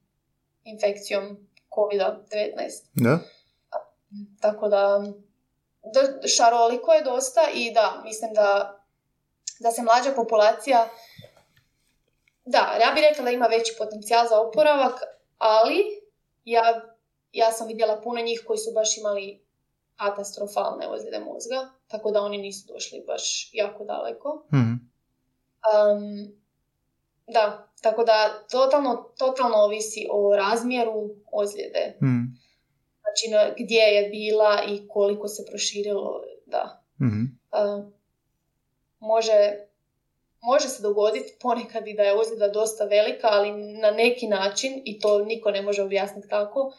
infekcijom 0.63 1.47
COVID-19. 1.71 2.83
Da? 2.93 3.19
Tako 4.41 4.67
da, 4.67 5.03
da 5.93 6.27
šaroliko 6.27 6.93
je 6.93 7.03
dosta 7.03 7.41
i 7.53 7.73
da, 7.73 8.01
mislim 8.03 8.33
da, 8.33 8.79
da 9.59 9.71
se 9.71 9.81
mlađa 9.81 10.11
populacija, 10.15 10.89
da, 12.45 12.57
ja 12.57 12.91
bih 12.93 13.03
rekla 13.09 13.23
da 13.23 13.31
ima 13.31 13.45
veći 13.45 13.75
potencijal 13.77 14.27
za 14.27 14.39
oporavak, 14.39 15.01
ali 15.37 15.83
ja, 16.45 16.81
ja 17.31 17.51
sam 17.51 17.67
vidjela 17.67 18.01
puno 18.01 18.21
njih 18.21 18.43
koji 18.47 18.57
su 18.57 18.71
baš 18.73 18.97
imali 18.97 19.46
katastrofalne 19.97 20.87
ozljede 20.87 21.19
mozga, 21.19 21.69
tako 21.87 22.11
da 22.11 22.21
oni 22.21 22.37
nisu 22.37 22.73
došli 22.73 23.03
baš 23.07 23.49
jako 23.53 23.83
daleko. 23.85 24.45
Mhm. 24.53 24.71
Um, 24.71 26.27
da, 27.27 27.67
tako 27.81 28.03
da 28.03 28.43
totalno, 28.51 29.09
totalno 29.17 29.57
ovisi 29.57 30.07
o 30.11 30.35
razmjeru 30.35 31.09
ozljede. 31.31 31.97
Mhm. 32.03 32.19
Znači 33.01 33.31
na- 33.31 33.53
gdje 33.57 33.79
je 33.81 34.09
bila 34.09 34.63
i 34.67 34.87
koliko 34.87 35.27
se 35.27 35.45
proširilo, 35.49 36.21
da. 36.45 36.83
Mhm. 37.01 37.21
Uh, 37.51 37.91
može, 38.99 39.57
može 40.41 40.67
se 40.67 40.81
dogoditi 40.81 41.37
ponekad 41.41 41.87
i 41.87 41.93
da 41.93 42.03
je 42.03 42.19
ozljeda 42.19 42.47
dosta 42.47 42.85
velika, 42.85 43.27
ali 43.31 43.51
na 43.81 43.91
neki 43.91 44.27
način, 44.27 44.81
i 44.85 44.99
to 44.99 45.19
niko 45.19 45.51
ne 45.51 45.61
može 45.61 45.83
objasniti 45.83 46.27
kako, 46.27 46.73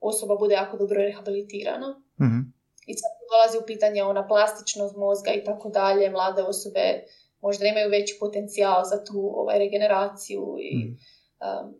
osoba 0.00 0.36
bude 0.36 0.54
jako 0.54 0.76
dobro 0.76 0.96
rehabilitirana. 0.96 2.02
Mhm. 2.20 2.40
I 2.86 2.94
sad 2.94 3.10
dolazi 3.30 3.58
u 3.58 3.66
pitanje 3.66 4.02
ona 4.02 4.28
plastičnost 4.28 4.96
mozga 4.96 5.30
i 5.32 5.44
tako 5.44 5.68
dalje. 5.68 6.10
Mlade 6.10 6.42
osobe 6.42 7.04
možda 7.40 7.66
imaju 7.66 7.90
veći 7.90 8.16
potencijal 8.20 8.84
za 8.84 9.04
tu 9.04 9.32
ovaj, 9.34 9.58
regeneraciju. 9.58 10.56
I, 10.60 10.76
Mhm. 10.76 10.88
um, 10.88 11.74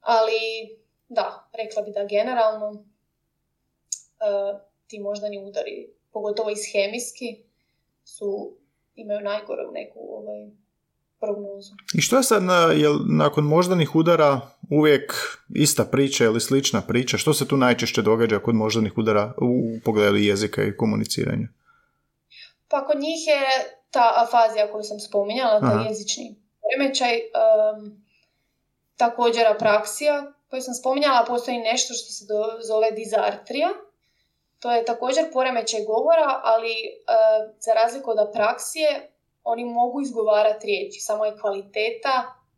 ali 0.00 0.40
da, 1.08 1.48
rekla 1.52 1.82
bi 1.82 1.90
da 1.90 2.04
generalno 2.04 2.70
uh, 2.70 4.60
ti 4.86 4.98
moždani 5.00 5.44
udari, 5.44 5.90
pogotovo 6.12 6.50
ishemijski, 6.50 7.42
su, 8.04 8.56
imaju 8.94 9.20
najgoru 9.20 9.72
neku 9.72 9.98
ovaj, 10.10 10.50
prognozu. 11.20 11.72
I 11.94 12.00
što 12.00 12.16
je 12.16 12.22
sad, 12.22 12.42
na, 12.42 12.54
jel 12.54 12.98
nakon 13.06 13.44
moždanih 13.44 13.96
udara 13.96 14.40
uvijek 14.70 15.14
ista 15.54 15.84
priča 15.84 16.24
ili 16.24 16.40
slična 16.40 16.80
priča? 16.80 17.18
Što 17.18 17.34
se 17.34 17.48
tu 17.48 17.56
najčešće 17.56 18.02
događa 18.02 18.38
kod 18.38 18.54
moždanih 18.54 18.98
udara 18.98 19.34
u, 19.40 19.46
u 19.46 19.80
pogledu 19.84 20.16
jezika 20.16 20.62
i 20.62 20.76
komuniciranja? 20.76 21.48
Pa 22.68 22.86
kod 22.86 22.96
njih 22.96 23.26
je 23.26 23.40
ta 23.90 24.12
afazija 24.16 24.72
koju 24.72 24.82
sam 24.82 25.00
spominjala, 25.00 25.60
taj 25.60 25.74
Aha. 25.74 25.88
jezični 25.88 26.36
poremećaj, 26.62 27.14
um, 27.16 28.04
također 28.96 29.46
apraksija 29.46 30.32
koju 30.50 30.62
sam 30.62 30.74
spominjala, 30.74 31.24
postoji 31.28 31.58
nešto 31.58 31.94
što 31.94 32.12
se 32.12 32.24
do- 32.28 32.58
zove 32.62 32.90
dizartrija. 32.90 33.68
To 34.58 34.72
je 34.72 34.84
također 34.84 35.24
poremećaj 35.32 35.84
govora, 35.84 36.40
ali 36.44 36.70
uh, 36.70 37.54
za 37.60 37.72
razliku 37.72 38.10
od 38.10 38.18
apraksije, 38.18 39.10
oni 39.52 39.64
mogu 39.64 40.00
izgovarati 40.00 40.66
riječi, 40.66 41.00
samo 41.00 41.24
je 41.24 41.38
kvaliteta 41.40 42.14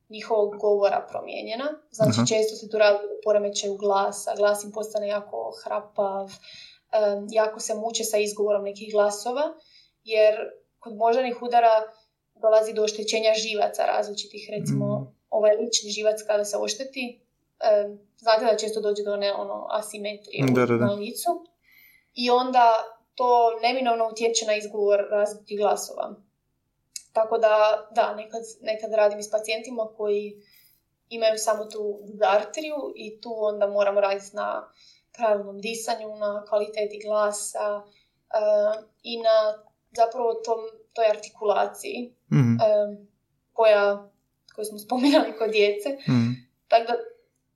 njihovog 0.09 0.57
govora 0.61 1.07
promijenjena. 1.11 1.69
Znači 1.91 2.19
Aha. 2.19 2.27
često 2.27 2.57
se 2.57 2.71
tu 2.71 2.79
radi 2.79 2.99
o 3.05 3.21
poremećaju 3.25 3.75
glasa, 3.77 4.35
glas 4.37 4.65
im 4.65 4.73
postane 4.73 5.09
jako 5.09 5.53
hrapav, 5.65 6.25
um, 6.25 7.27
jako 7.31 7.61
se 7.61 7.75
muče 7.75 8.05
sa 8.05 8.19
izgovorom 8.19 8.65
nekih 8.65 8.93
glasova, 8.93 9.43
jer 10.05 10.35
kod 10.79 10.97
moždanih 10.97 11.43
udara 11.43 11.75
dolazi 12.43 12.73
do 12.75 12.83
oštećenja 12.83 13.33
živaca 13.35 13.83
različitih, 13.85 14.49
recimo 14.57 14.87
Mm. 14.99 15.07
ovaj 15.31 15.57
lični 15.57 15.91
živac 15.91 16.19
kada 16.27 16.45
se 16.45 16.57
ošteti, 16.57 17.21
um, 17.21 17.99
znate 18.19 18.45
da 18.45 18.57
često 18.57 18.81
dođe 18.81 19.03
do 19.03 19.13
one 19.13 19.35
ono, 19.35 19.67
asimetrije 19.71 20.47
Da, 20.55 20.67
da, 20.67 20.77
da. 20.77 20.85
na 20.87 20.93
licu 20.93 21.31
i 22.15 22.31
onda 22.31 22.73
to 23.15 23.29
neminovno 23.63 24.09
utječe 24.13 24.47
na 24.47 24.55
izgovor 24.57 25.01
različitih 25.11 25.59
glasova. 25.59 26.15
Tako 27.13 27.39
da, 27.39 27.89
da, 27.95 28.15
nekad, 28.15 28.43
nekad 28.61 28.93
radim 28.93 29.19
i 29.19 29.23
s 29.23 29.31
pacijentima 29.31 29.89
koji 29.97 30.43
imaju 31.09 31.39
samo 31.39 31.65
tu 31.65 32.01
arteriju 32.27 32.93
i 32.97 33.21
tu 33.21 33.31
onda 33.39 33.67
moramo 33.67 34.01
raditi 34.01 34.37
na 34.37 34.73
pravilnom 35.17 35.59
disanju, 35.61 36.17
na 36.17 36.45
kvaliteti 36.49 37.01
glasa 37.07 37.83
eh, 38.35 38.83
i 39.03 39.17
na 39.17 39.63
zapravo 39.93 40.35
tom, 40.35 40.59
toj 40.93 41.07
artikulaciji 41.11 42.15
Mhm. 42.33 42.55
eh, 42.55 43.07
koja, 43.53 44.11
koju 44.55 44.65
smo 44.65 44.79
spominjali 44.79 45.37
kod 45.39 45.51
djece. 45.51 45.89
Mhm. 46.09 46.31
Tako 46.69 46.93
da 46.93 46.99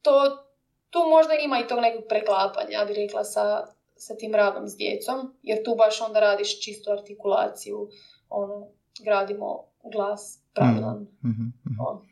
to, 0.03 0.45
tu 0.91 0.99
možda 1.09 1.35
ima 1.35 1.59
i 1.59 1.67
tog 1.67 1.79
nekog 1.81 2.05
preklapanja, 2.09 2.79
ja 2.79 2.85
bih 2.85 2.97
rekla, 2.97 3.25
sa, 3.25 3.67
sa 3.97 4.17
tim 4.17 4.35
radom 4.35 4.69
s 4.69 4.77
djecom, 4.77 5.35
jer 5.43 5.65
tu 5.65 5.75
baš 5.75 6.01
onda 6.01 6.21
radiš 6.21 6.65
čistu 6.65 6.91
artikulaciju, 6.91 7.89
ono, 8.29 8.69
gradimo 9.05 9.65
glas 9.93 10.39
pravilan. 10.55 11.07
Mhm. 11.25 11.31
Mhm. 11.31 11.81
ono. 11.81 12.03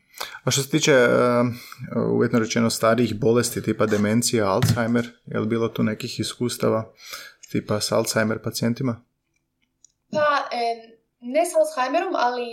A 0.43 0.51
što 0.51 0.61
se 0.61 0.69
tiče 0.69 0.93
uh, 0.93 2.15
uvjetno 2.15 2.39
rečeno 2.39 2.69
starijih 2.69 3.19
bolesti 3.19 3.63
tipa 3.63 3.85
demencija, 3.85 4.49
Alzheimer, 4.49 5.09
je 5.25 5.39
li 5.39 5.47
bilo 5.47 5.67
tu 5.67 5.83
nekih 5.83 6.19
iskustava 6.19 6.93
tipa 7.51 7.81
s 7.81 7.91
Alzheimer 7.91 8.43
pacijentima? 8.43 9.01
Pa, 10.11 10.49
ne 11.19 11.43
s 11.45 11.51
Alzheimerom, 11.55 12.13
ali 12.15 12.45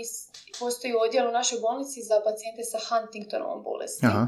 postoji 0.61 0.95
odjel 1.07 1.28
u 1.28 1.33
našoj 1.33 1.59
bolnici 1.61 2.03
za 2.03 2.16
pacijente 2.26 2.62
sa 2.72 2.78
Huntingtonovom 2.89 3.62
bolesti. 3.62 4.07
Aha. 4.07 4.26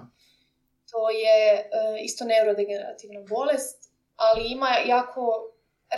To 0.90 1.10
je 1.10 1.38
e, 1.54 1.64
isto 2.08 2.24
neurodegenerativna 2.24 3.20
bolest, 3.34 3.78
ali 4.16 4.42
ima 4.56 4.70
jako 4.94 5.22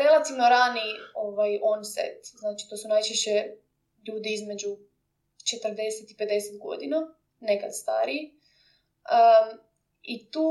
relativno 0.04 0.48
rani 0.48 0.88
ovaj 1.14 1.58
onset. 1.62 2.18
Znači, 2.40 2.62
to 2.70 2.76
su 2.76 2.88
najčešće 2.88 3.34
ljudi 4.06 4.34
između 4.34 4.68
40 4.68 6.12
i 6.12 6.16
50 6.16 6.58
godina, 6.58 7.14
nekad 7.40 7.76
stariji. 7.76 8.34
Um, 8.34 9.60
I 10.02 10.30
tu 10.30 10.48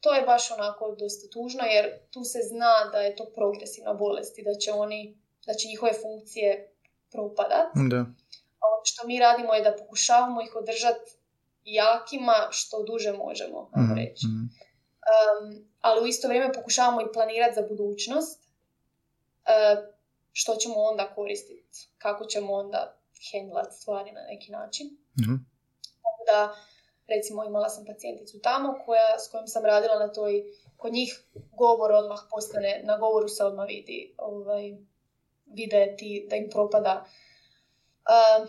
to 0.00 0.14
je 0.14 0.22
baš 0.22 0.50
onako 0.50 0.96
dosta 0.98 1.28
tužno 1.32 1.64
jer 1.64 1.98
tu 2.10 2.24
se 2.24 2.38
zna 2.48 2.90
da 2.92 2.98
je 2.98 3.16
to 3.16 3.24
progresivna 3.34 3.94
bolest 3.94 4.38
i 4.38 4.42
da 4.42 4.54
će 4.54 4.72
oni, 4.72 5.18
da 5.46 5.54
će 5.54 5.68
njihove 5.68 5.92
funkcije 5.92 6.72
propadat. 7.10 7.66
Da. 7.90 7.98
ono 8.66 8.84
što 8.84 9.06
mi 9.06 9.18
radimo 9.18 9.54
je 9.54 9.62
da 9.62 9.76
pokušavamo 9.76 10.42
ih 10.42 10.56
održati 10.56 11.10
jakima 11.64 12.48
što 12.50 12.82
duže 12.82 13.12
možemo, 13.12 13.70
mm 13.76 13.94
reći. 13.96 14.26
Um, 14.26 15.68
ali 15.80 16.04
u 16.04 16.06
isto 16.06 16.28
vrijeme 16.28 16.52
pokušavamo 16.52 17.00
i 17.00 17.12
planirati 17.12 17.54
za 17.54 17.62
budućnost 17.68 18.40
uh, 18.42 19.97
što 20.40 20.56
ćemo 20.56 20.74
onda 20.74 21.14
koristiti, 21.14 21.88
kako 21.98 22.24
ćemo 22.24 22.52
onda 22.52 22.96
hendlati 23.32 23.76
stvari 23.76 24.12
na 24.12 24.20
neki 24.20 24.52
način. 24.52 24.86
mm 25.20 25.58
da 26.30 26.54
recimo 27.06 27.44
imala 27.44 27.68
sam 27.68 27.84
pacijenticu 27.84 28.40
tamo 28.42 28.78
koja, 28.84 29.18
s 29.18 29.30
kojom 29.30 29.46
sam 29.46 29.64
radila 29.64 29.98
na 29.98 30.12
toj, 30.12 30.44
kod 30.76 30.92
njih 30.92 31.22
govor 31.52 31.92
odmah 31.92 32.18
postane, 32.30 32.82
na 32.84 32.98
govoru 32.98 33.28
se 33.28 33.44
odmah 33.44 33.66
vidi, 33.68 34.14
ovaj, 34.18 34.76
vide 35.46 35.94
ti 35.98 36.26
da 36.30 36.36
im 36.36 36.48
propada 36.50 37.04
um, 37.04 38.48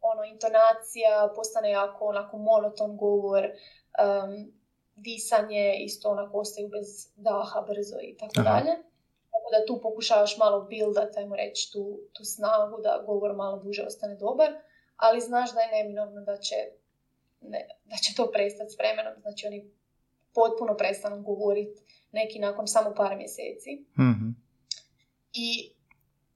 ono, 0.00 0.24
intonacija, 0.24 1.32
postane 1.36 1.70
jako 1.70 2.04
onako 2.04 2.38
monoton 2.38 2.96
govor, 2.96 3.44
um, 3.44 4.52
disanje 4.96 5.76
isto 5.78 6.10
onako 6.10 6.38
ostaju 6.38 6.68
bez 6.68 7.08
daha 7.16 7.62
brzo 7.62 7.96
i 8.02 8.16
tako 8.16 8.42
dalje. 8.42 8.76
Da 9.50 9.66
tu 9.66 9.80
pokušavaš 9.82 10.38
malo 10.38 10.60
buildat, 10.70 11.16
ajmo 11.16 11.36
reći, 11.36 11.72
tu, 11.72 12.00
tu 12.12 12.24
snagu 12.24 12.80
da 12.82 13.02
govor 13.06 13.34
malo 13.34 13.56
duže 13.56 13.82
ostane 13.82 14.14
dobar, 14.14 14.52
ali 14.96 15.20
znaš 15.20 15.54
da 15.54 15.60
je 15.60 15.82
neminovno 15.82 16.20
da 16.20 16.36
će 16.36 16.56
ne, 17.40 17.68
da 17.84 17.96
će 17.96 18.14
to 18.16 18.30
prestati 18.30 18.70
s 18.70 18.78
vremenom. 18.78 19.12
Znači 19.20 19.46
oni 19.46 19.70
potpuno 20.34 20.76
prestanu 20.76 21.22
govoriti 21.22 21.82
neki 22.12 22.38
nakon 22.38 22.66
samo 22.66 22.94
par 22.94 23.16
mjeseci. 23.16 23.84
mm 23.98 24.34
I, 25.32 25.72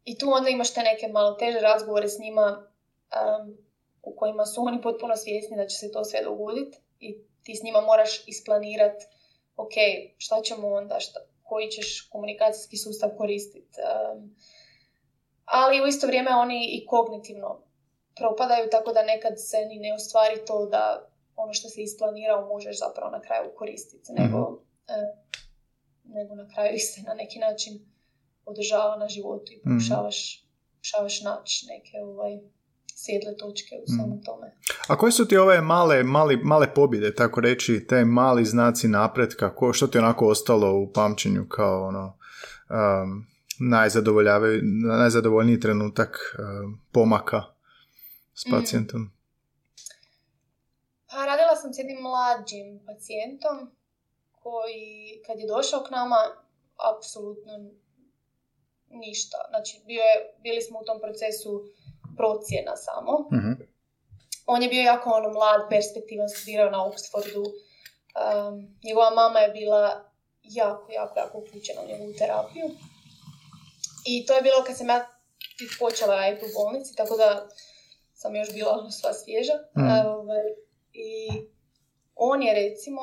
I 0.04 0.18
tu 0.18 0.26
onda 0.32 0.48
imaš 0.50 0.74
te 0.74 0.80
neke 0.80 1.08
malo 1.08 1.32
teže 1.32 1.58
razgovore 1.61 2.08
s 2.08 2.18
njima 2.18 2.46
um, 2.56 3.56
u 4.02 4.16
kojima 4.16 4.46
su 4.46 4.62
oni 4.62 4.82
potpuno 4.82 5.16
svjesni 5.16 5.56
da 5.56 5.66
će 5.66 5.76
se 5.76 5.92
to 5.92 6.04
sve 6.04 6.22
dogoditi 6.24 6.78
i 7.00 7.18
ti 7.42 7.56
s 7.56 7.62
njima 7.62 7.80
moraš 7.80 8.28
isplanirati 8.28 9.04
ok, 9.56 9.72
šta 10.18 10.40
ćemo 10.42 10.68
onda, 10.68 11.00
šta, 11.00 11.20
koji 11.51 11.66
ćeš 11.74 11.88
komunikacijski 12.12 12.76
sustav 12.76 13.11
koristiti. 13.18 13.76
Um, 13.80 14.36
ali 15.44 15.82
u 15.82 15.86
isto 15.86 16.07
vrijeme 16.07 16.30
oni 16.44 16.61
i 16.76 16.86
kognitivno 16.86 17.51
propadaju, 18.20 18.70
tako 18.70 18.92
da 18.92 19.11
nekad 19.12 19.34
se 19.48 19.59
ni 19.70 19.76
ne 19.78 19.94
ostvari 19.94 20.36
to 20.46 20.66
da 20.66 20.84
ono 21.36 21.53
što 21.53 21.68
se 21.68 21.82
isplanirao 21.82 22.48
možeš 22.48 22.78
zapravo 22.78 23.11
na 23.11 23.20
kraju 23.20 23.46
koristiti, 23.59 24.12
nego, 24.12 24.38
mhm. 24.38 24.61
e, 24.94 24.98
nego 26.05 26.34
na 26.34 26.46
kraju 26.53 26.78
se 26.78 27.01
na 27.03 27.14
neki 27.14 27.38
način 27.38 27.72
održava 28.44 28.96
na 28.96 29.09
životu 29.09 29.53
i 29.53 29.57
mhm. 29.57 29.68
pokušavaš, 29.68 30.18
pokušavaš 30.72 31.22
naći 31.22 31.66
neke 31.68 31.94
ovaj, 32.11 32.34
sjedle 32.97 33.36
točke 33.36 33.74
u 33.82 33.86
svemu 33.86 34.14
mhm. 34.14 34.24
tome. 34.24 34.57
A 34.88 34.97
koje 34.97 35.12
su 35.12 35.28
ti 35.28 35.36
ove 35.36 35.61
male, 35.61 36.03
mali, 36.03 36.36
male 36.36 36.74
pobjede, 36.74 37.14
tako 37.14 37.41
reći, 37.41 37.86
te 37.88 38.05
mali 38.05 38.45
znaci 38.45 38.88
napretka, 38.88 39.55
ko, 39.55 39.72
što 39.72 39.86
ti 39.86 39.99
onako 39.99 40.26
ostalo 40.26 40.78
u 40.78 40.93
pamćenju 40.93 41.47
kao 41.49 41.86
ono, 41.86 42.18
um, 42.70 43.26
najzadovoljniji 44.99 45.61
trenutak 45.61 46.36
um, 46.38 46.80
pomaka 46.93 47.43
s 48.34 48.47
mm. 48.47 48.51
pacijentom? 48.51 49.01
Mm. 49.01 49.12
Pa 51.11 51.26
radila 51.26 51.57
sam 51.57 51.72
s 51.72 51.78
jednim 51.78 52.01
mlađim 52.03 52.80
pacijentom 52.86 53.57
koji 54.43 55.22
kad 55.26 55.38
je 55.38 55.47
došao 55.47 55.84
k 55.86 55.91
nama 55.91 56.20
apsolutno 56.91 57.53
ništa. 58.88 59.38
Znači 59.51 59.80
bio 59.86 60.03
je, 60.11 60.16
bili 60.43 60.61
smo 60.62 60.78
u 60.78 60.84
tom 60.84 60.99
procesu 61.01 61.51
procjena 62.16 62.76
samo. 62.76 63.28
mm 63.32 63.70
On 64.46 64.62
je 64.62 64.68
bio 64.68 64.82
jako 64.82 65.11
ono 65.11 65.28
mlad, 65.28 65.61
perspektivan, 65.70 66.28
studirao 66.28 66.70
na 66.70 66.78
Oxfordu. 66.86 67.44
Um, 67.44 68.78
njegova 68.84 69.11
mama 69.11 69.38
je 69.38 69.48
bila 69.48 70.11
jako, 70.42 70.92
jako, 70.92 71.18
jako 71.18 71.38
uključena 71.38 71.82
u 71.82 71.88
njegovu 71.88 72.12
terapiju. 72.18 72.66
I 74.06 74.26
to 74.26 74.34
je 74.34 74.42
bilo 74.42 74.64
kad 74.66 74.76
sam 74.76 74.88
ja 74.88 75.06
počela 75.78 76.14
raditi 76.14 76.46
u 76.46 76.54
bolnici, 76.58 76.96
tako 76.96 77.16
da 77.16 77.48
sam 78.14 78.36
još 78.36 78.52
bila 78.52 78.72
ono 78.72 78.90
sva 78.90 79.12
svježa. 79.12 79.56
Ovaj, 80.06 80.46
I 80.92 81.11
on 82.14 82.42
je 82.42 82.54
recimo 82.54 83.02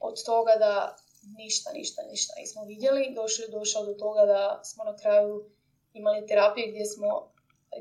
od 0.00 0.24
toga 0.26 0.54
da 0.58 0.96
ništa, 1.38 1.70
ništa, 1.72 2.02
ništa 2.10 2.32
nismo 2.40 2.64
vidjeli, 2.64 3.14
došao, 3.14 3.46
došao 3.58 3.86
do 3.86 3.94
toga 3.94 4.26
da 4.26 4.60
smo 4.64 4.84
na 4.84 4.96
kraju 4.96 5.50
imali 5.92 6.26
terapiju 6.26 6.66
gdje 6.68 6.84
smo 6.86 7.32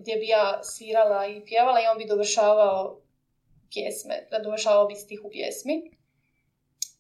gdje 0.02 0.16
bi 0.16 0.28
ja 0.28 0.64
svirala 0.64 1.28
i 1.28 1.46
pjevala 1.46 1.80
i 1.82 1.88
on 1.92 1.98
bi 1.98 2.06
dovršavao 2.06 3.02
pjesme, 3.72 4.28
da 4.32 4.40
dovršavao 4.40 4.88
bi 4.88 4.96
stih 4.96 5.22
u 5.24 5.30
pjesmi. 5.30 5.92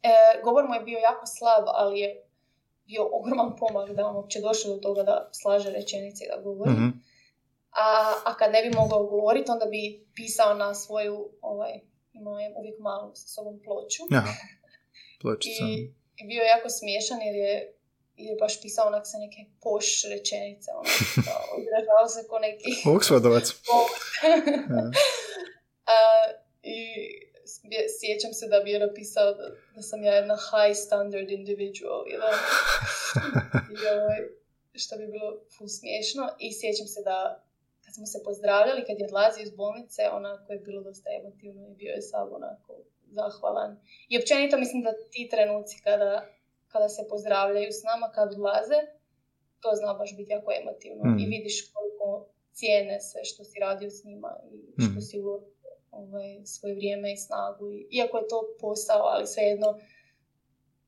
E, 0.03 0.41
govor 0.43 0.67
mu 0.67 0.73
je 0.75 0.81
bio 0.81 0.99
jako 0.99 1.25
slab, 1.25 1.63
ali 1.67 1.99
je 1.99 2.23
bio 2.85 3.09
ogroman 3.11 3.55
pomak 3.59 3.91
da 3.91 4.07
on 4.07 4.15
uopće 4.15 4.39
došao 4.41 4.73
do 4.73 4.79
toga 4.79 5.03
da 5.03 5.29
slaže 5.31 5.69
rečenice 5.71 6.25
i 6.25 6.27
da 6.35 6.41
govori. 6.41 6.71
mm 6.71 7.07
a, 7.77 8.13
a 8.25 8.37
kad 8.37 8.51
ne 8.51 8.61
bi 8.61 8.75
mogao 8.75 9.03
govoriti, 9.03 9.51
onda 9.51 9.65
bi 9.65 10.05
pisao 10.15 10.53
na 10.53 10.75
svoju, 10.75 11.29
ovaj, 11.41 11.73
imao 12.13 12.39
je 12.39 12.53
uvijek 12.57 12.79
malu 12.79 13.11
sa 13.15 13.27
sobom 13.27 13.59
ploču. 13.63 14.03
Aha, 14.11 14.33
pločica. 15.21 15.63
I, 15.63 15.93
I 16.19 16.27
bio 16.27 16.41
je 16.41 16.47
jako 16.47 16.69
smiješan 16.69 17.19
jer 17.21 17.35
je, 17.35 17.76
je 18.17 18.35
baš 18.35 18.61
pisao 18.61 18.87
onak 18.87 19.03
sa 19.05 19.17
neke 19.17 19.45
poš 19.61 20.03
rečenice, 20.11 20.71
ono, 20.71 20.89
odražavao 21.57 22.07
se 22.07 22.27
ko 22.29 22.39
neki... 22.39 22.69
Oxfordovac. 22.85 23.47
I 26.63 26.77
sjećam 27.99 28.33
se 28.33 28.47
da 28.47 28.59
bi 28.59 28.71
je 28.71 28.79
napisao 28.79 29.33
da, 29.33 29.47
da 29.75 29.81
sam 29.81 30.03
ja 30.03 30.13
jedna 30.15 30.37
high 30.49 30.77
standard 30.85 31.29
individual, 31.31 31.99
you 32.09 32.17
know? 32.21 32.35
I, 33.73 33.75
ovaj, 33.95 34.21
što 34.73 34.97
bi 34.97 35.07
bilo 35.07 35.29
ful 35.57 35.67
smiješno. 35.67 36.23
I 36.39 36.47
sjećam 36.59 36.87
se 36.87 37.01
da 37.03 37.43
kad 37.83 37.95
smo 37.95 38.05
se 38.05 38.19
pozdravljali, 38.23 38.85
kad 38.87 38.99
je 38.99 39.05
odlazio 39.05 39.43
iz 39.43 39.51
bolnice, 39.51 40.01
onako 40.19 40.53
je 40.53 40.59
bilo 40.59 40.81
dosta 40.81 41.09
emotivno 41.19 41.67
i 41.67 41.75
bio 41.75 41.91
je 41.91 42.01
sav 42.01 42.27
onako 42.33 42.73
zahvalan. 43.17 43.71
I 44.09 44.17
općenito 44.17 44.57
mislim 44.57 44.83
da 44.83 44.91
ti 45.11 45.29
trenuci 45.31 45.81
kada, 45.83 46.25
kada 46.77 46.89
se 46.89 47.03
pozdravljaju 47.09 47.71
s 47.71 47.83
nama, 47.89 48.07
kad 48.15 48.27
odlaze, 48.33 48.79
to 49.61 49.69
zna 49.79 49.93
baš 49.93 50.17
biti 50.17 50.31
jako 50.31 50.51
emotivno. 50.61 51.03
I 51.21 51.23
mm. 51.25 51.29
vidiš 51.35 51.55
koliko 51.73 52.07
cijene 52.57 53.01
sve 53.01 53.21
što 53.29 53.43
si 53.43 53.59
radio 53.59 53.89
s 53.89 54.03
njima 54.03 54.31
i 54.51 54.81
što 54.81 54.99
mm. 54.99 55.01
si 55.01 55.19
uložio 55.21 55.57
ovaj, 55.91 56.29
svoje 56.45 56.75
vrijeme 56.75 57.13
i 57.13 57.17
snagu. 57.17 57.71
I, 57.71 57.87
iako 57.91 58.17
je 58.17 58.27
to 58.27 58.39
posao, 58.61 59.01
ali 59.13 59.27
svejedno 59.27 59.79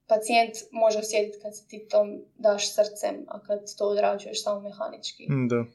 pacijent 0.07 0.55
može 0.71 0.99
osjetiti 0.99 1.41
kad 1.41 1.57
se 1.57 1.67
ti 1.67 1.87
tom 1.91 2.07
daš 2.37 2.75
srcem, 2.75 3.25
a 3.27 3.43
kad 3.43 3.59
to 3.77 3.85
odrađuješ 3.85 4.43
samo 4.43 4.59
mehanički. 4.59 5.23
Mm, 5.31 5.47
da. 5.47 5.65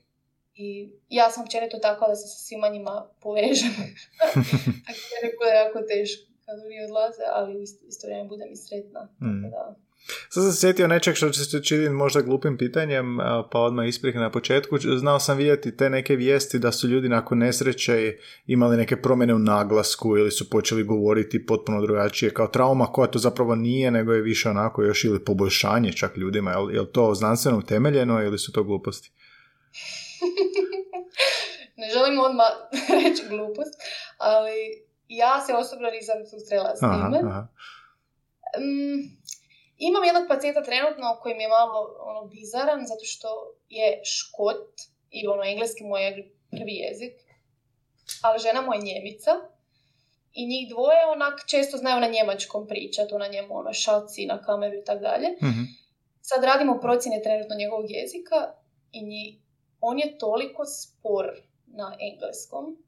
I 0.55 0.93
ja 1.09 1.31
sam 1.31 1.43
općenito 1.43 1.79
tako 1.79 2.07
da 2.09 2.15
se 2.15 2.29
sa 2.29 2.39
svima 2.47 2.69
njima 2.69 3.11
povežem. 3.21 3.75
tako 5.21 5.41
da 5.45 5.51
je 5.51 5.63
jako 5.65 5.81
teško 5.89 6.35
kad 6.47 6.57
oni 6.65 6.85
odlaze, 6.85 7.25
ali 7.33 7.63
isto, 7.63 7.87
isto 7.87 8.07
vrijeme 8.07 8.29
budem 8.29 8.49
i 8.53 8.57
sretna. 8.57 9.03
Mm. 9.21 9.51
da. 9.51 9.75
Sad 10.29 10.43
sam 10.43 10.53
se 10.53 10.61
sjetio 10.61 10.87
nečeg 10.87 11.15
što 11.15 11.31
će 11.31 11.45
se 11.45 11.63
čini 11.63 11.89
možda 11.89 12.21
glupim 12.21 12.57
pitanjem, 12.57 13.19
pa 13.53 13.59
odmah 13.61 13.89
isprih 13.89 14.15
na 14.15 14.31
početku. 14.31 14.79
Znao 14.99 15.21
sam 15.21 15.37
vidjeti 15.37 15.77
te 15.77 15.91
neke 15.91 16.17
vijesti 16.17 16.59
da 16.59 16.73
su 16.73 16.89
ljudi 16.89 17.09
nakon 17.09 17.39
nesreće 17.39 18.17
imali 18.47 18.77
neke 18.77 18.97
promjene 18.97 19.35
u 19.35 19.39
naglasku 19.39 20.17
ili 20.17 20.31
su 20.31 20.51
počeli 20.51 20.85
govoriti 20.85 21.47
potpuno 21.47 21.81
drugačije 21.81 22.35
kao 22.35 22.47
trauma 22.47 22.87
koja 22.87 23.07
to 23.07 23.19
zapravo 23.19 23.55
nije, 23.55 23.91
nego 23.91 24.13
je 24.13 24.23
više 24.23 24.51
onako 24.51 24.83
još 24.83 25.05
ili 25.05 25.25
poboljšanje 25.25 25.93
čak 25.93 26.17
ljudima. 26.17 26.51
Je 26.51 26.81
li 26.81 26.93
to 26.93 27.15
znanstveno 27.15 27.59
utemeljeno 27.59 28.23
ili 28.23 28.39
su 28.39 28.53
to 28.53 28.65
gluposti? 28.65 29.13
Nažalost 31.77 32.05
želim 32.05 32.21
odmah 32.21 32.47
reći 33.05 33.23
glupost, 33.29 33.75
ali 34.19 34.57
ja 35.09 35.41
se 35.47 35.53
osobno 35.55 35.91
nisam 35.91 36.17
susrela 36.31 36.77
s 36.77 36.81
time. 36.81 37.19
Mm, 38.59 38.99
imam 39.79 40.05
jednog 40.05 40.25
pacijenta 40.29 40.63
trenutno 40.63 41.19
koji 41.23 41.35
mi 41.35 41.43
je 41.43 41.49
malo 41.49 41.97
ono, 42.01 42.27
bizaran, 42.27 42.87
zato 42.87 43.05
što 43.05 43.29
je 43.69 44.01
škot 44.05 44.69
i 45.11 45.27
ono, 45.27 45.43
engleski 45.45 45.85
mu 45.85 45.97
je 45.97 46.33
prvi 46.51 46.75
jezik, 46.75 47.15
ali 48.23 48.39
žena 48.39 48.61
mu 48.63 48.75
je 48.75 48.81
njemica 48.81 49.33
i 50.33 50.47
njih 50.47 50.69
dvoje 50.69 51.07
onak 51.07 51.41
često 51.47 51.77
znaju 51.77 52.01
na 52.01 52.09
njemačkom 52.09 52.67
pričati, 52.67 53.15
na 53.15 53.27
njemu 53.27 53.57
ono 53.57 53.73
šaci 53.73 54.27
na 54.27 54.43
kameru 54.43 54.77
i 54.77 54.85
tako 54.85 55.01
dalje. 55.01 55.29
Mhm. 55.43 55.63
Sad 56.21 56.45
radimo 56.45 56.81
procjene 56.81 57.23
trenutno 57.23 57.57
njegovog 57.57 57.87
jezika 57.89 58.55
i 58.93 59.03
nji, 59.05 59.43
on 59.81 59.99
je 59.99 60.19
toliko 60.19 60.65
spor 60.65 61.27
na 61.67 61.97
engleskom, 62.01 62.85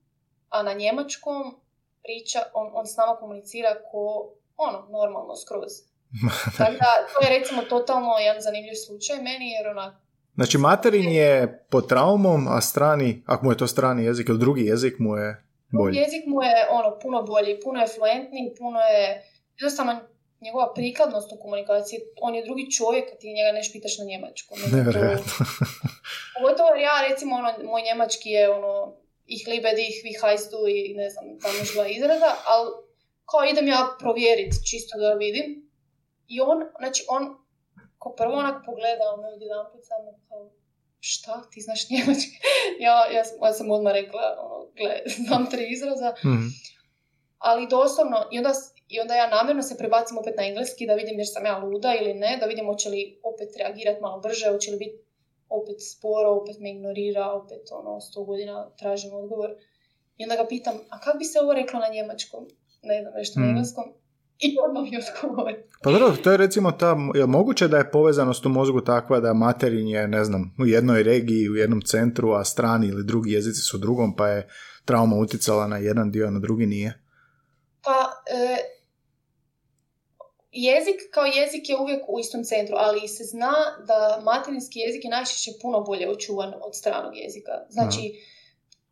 a 0.48 0.62
na 0.62 0.72
njemačkom 0.72 1.60
priča, 2.02 2.38
on, 2.54 2.70
on 2.72 2.86
s 2.86 2.96
nama 2.96 3.16
komunicira 3.16 3.70
ko 3.90 4.32
ono, 4.56 4.88
normalno 4.90 5.36
skroz. 5.36 5.72
Tako 6.58 6.72
da, 6.72 6.90
to 7.12 7.26
je 7.26 7.38
recimo 7.38 7.62
totalno 7.62 8.12
jedan 8.18 8.42
zanimljiv 8.42 8.74
slučaj 8.86 9.16
meni, 9.16 9.50
jer 9.50 9.68
ona... 9.68 10.00
Znači, 10.34 10.58
materin 10.58 11.10
je 11.12 11.64
pod 11.70 11.88
traumom, 11.88 12.48
a 12.48 12.60
strani, 12.60 13.22
ako 13.26 13.44
mu 13.44 13.52
je 13.52 13.56
to 13.56 13.66
strani 13.66 14.04
jezik 14.04 14.28
ili 14.28 14.38
drugi 14.38 14.62
jezik 14.64 14.94
mu 14.98 15.16
je 15.16 15.44
bolji. 15.68 15.96
Jezik 15.96 16.24
mu 16.26 16.42
je 16.42 16.66
ono, 16.70 16.98
puno 17.02 17.22
bolji, 17.22 17.60
puno 17.64 17.80
je 17.80 17.86
fluentniji, 17.86 18.54
puno 18.58 18.80
je... 18.80 19.22
Jednostavno, 19.58 20.00
njegova 20.40 20.72
prikladnost 20.74 21.32
u 21.32 21.40
komunikaciji, 21.42 21.98
on 22.20 22.34
je 22.34 22.44
drugi 22.44 22.70
čovjek, 22.70 23.04
ti 23.20 23.34
njega 23.36 23.52
ne 23.52 23.62
pitaš 23.72 23.98
na 23.98 24.04
njemačkom. 24.04 24.58
Nevjerojatno. 24.72 25.32
Pogotovo 26.36 26.68
jer 26.68 26.82
ja, 26.90 26.96
recimo, 27.08 27.36
ono, 27.36 27.50
moj 27.70 27.82
njemački 27.82 28.30
je 28.30 28.50
ono, 28.50 28.72
ih 29.26 29.42
liebe 29.48 29.70
dich, 29.80 29.96
wie 30.04 30.16
heißt 30.22 30.50
du 30.50 30.60
i 30.68 30.94
ne 30.94 31.10
znam, 31.10 31.24
tamo 31.42 31.86
izraza, 31.96 32.30
ali 32.52 32.66
kao 33.30 33.40
idem 33.52 33.68
ja 33.68 33.96
provjeriti 33.98 34.64
čisto 34.70 34.98
da 34.98 35.12
vidim. 35.12 35.65
I 36.28 36.40
on, 36.40 36.58
znači 36.78 37.04
on, 37.08 37.36
ko 37.98 38.14
prvo 38.16 38.32
onak 38.34 38.64
pogledao 38.66 39.16
me 39.16 39.28
odjedan 39.28 39.66
put 39.72 39.80
samo 39.84 40.10
kao, 40.28 40.50
šta, 41.00 41.42
ti 41.50 41.60
znaš 41.60 41.90
njemački? 41.90 42.36
ja, 42.86 43.06
ja, 43.14 43.24
sam, 43.24 43.38
ja 43.42 43.52
sam 43.52 43.70
odmah 43.70 43.92
rekla, 43.92 44.22
ono, 44.44 44.66
gle, 44.76 45.02
znam 45.26 45.50
tri 45.50 45.66
izraza. 45.72 46.14
Mhm. 46.24 46.46
Ali 47.38 47.68
doslovno, 47.68 48.28
i 48.32 48.38
onda, 48.38 48.52
i 48.88 49.00
onda 49.00 49.14
ja 49.14 49.26
namjerno 49.30 49.62
se 49.62 49.78
prebacim 49.78 50.18
opet 50.18 50.36
na 50.36 50.46
engleski 50.46 50.86
da 50.86 50.94
vidim 50.94 51.18
jer 51.18 51.28
sam 51.32 51.46
ja 51.46 51.58
luda 51.58 51.94
ili 52.00 52.14
ne, 52.14 52.36
da 52.40 52.46
vidim 52.46 52.66
hoće 52.66 52.88
li 52.88 53.20
opet 53.22 53.56
reagirati 53.56 54.00
malo 54.00 54.20
brže, 54.20 54.50
hoće 54.50 54.70
li 54.70 54.76
biti 54.76 54.98
opet 55.48 55.76
sporo, 55.92 56.30
opet 56.30 56.56
me 56.60 56.70
ignorira, 56.70 57.32
opet 57.32 57.62
ono, 57.72 58.00
sto 58.00 58.24
godina 58.24 58.70
tražim 58.78 59.14
odgovor. 59.14 59.50
I 60.16 60.24
onda 60.24 60.36
ga 60.36 60.46
pitam, 60.48 60.74
a 60.90 61.00
kako 61.00 61.18
bi 61.18 61.24
se 61.24 61.40
ovo 61.40 61.54
reklo 61.54 61.80
na 61.80 61.88
njemačkom? 61.88 62.48
Ne 62.82 63.02
znam, 63.02 63.12
nešto 63.14 63.40
na 63.40 63.46
Mm. 63.46 63.48
engleskom. 63.48 63.84
I 64.38 64.56
odmah 64.68 64.82
mi 64.82 64.98
odgovori. 64.98 65.54
Pa 65.82 65.90
dobro, 65.90 66.16
to 66.24 66.30
je 66.30 66.36
recimo 66.36 66.72
ta, 66.72 66.96
je 67.14 67.26
moguće 67.26 67.68
da 67.68 67.76
je 67.76 67.90
povezanost 67.90 68.46
u 68.46 68.48
mozgu 68.48 68.80
takva 68.80 69.20
da 69.20 69.34
materin 69.34 69.88
je, 69.88 70.08
ne 70.08 70.24
znam, 70.24 70.54
u 70.58 70.66
jednoj 70.66 71.02
regiji, 71.02 71.50
u 71.50 71.56
jednom 71.56 71.80
centru, 71.80 72.32
a 72.32 72.44
strani 72.44 72.86
ili 72.86 73.04
drugi 73.04 73.32
jezici 73.32 73.60
su 73.60 73.76
u 73.76 73.80
drugom, 73.80 74.16
pa 74.16 74.28
je 74.28 74.48
trauma 74.84 75.16
utjecala 75.16 75.66
na 75.66 75.76
jedan 75.76 76.10
dio, 76.10 76.26
a 76.26 76.30
na 76.30 76.38
drugi 76.38 76.66
nije? 76.66 77.02
Pa, 77.84 78.22
e, 78.30 78.56
jezik 80.52 81.00
kao 81.10 81.24
jezik 81.24 81.68
je 81.68 81.76
uvijek 81.78 82.02
u 82.08 82.20
istom 82.20 82.44
centru, 82.44 82.76
ali 82.78 83.08
se 83.08 83.24
zna 83.24 83.54
da 83.86 84.22
materinski 84.24 84.78
jezik 84.78 85.04
je 85.04 85.10
najčešće 85.10 85.50
puno 85.62 85.80
bolje 85.80 86.10
očuvan 86.10 86.54
od 86.60 86.76
stranog 86.76 87.16
jezika. 87.16 87.52
Znači, 87.68 88.00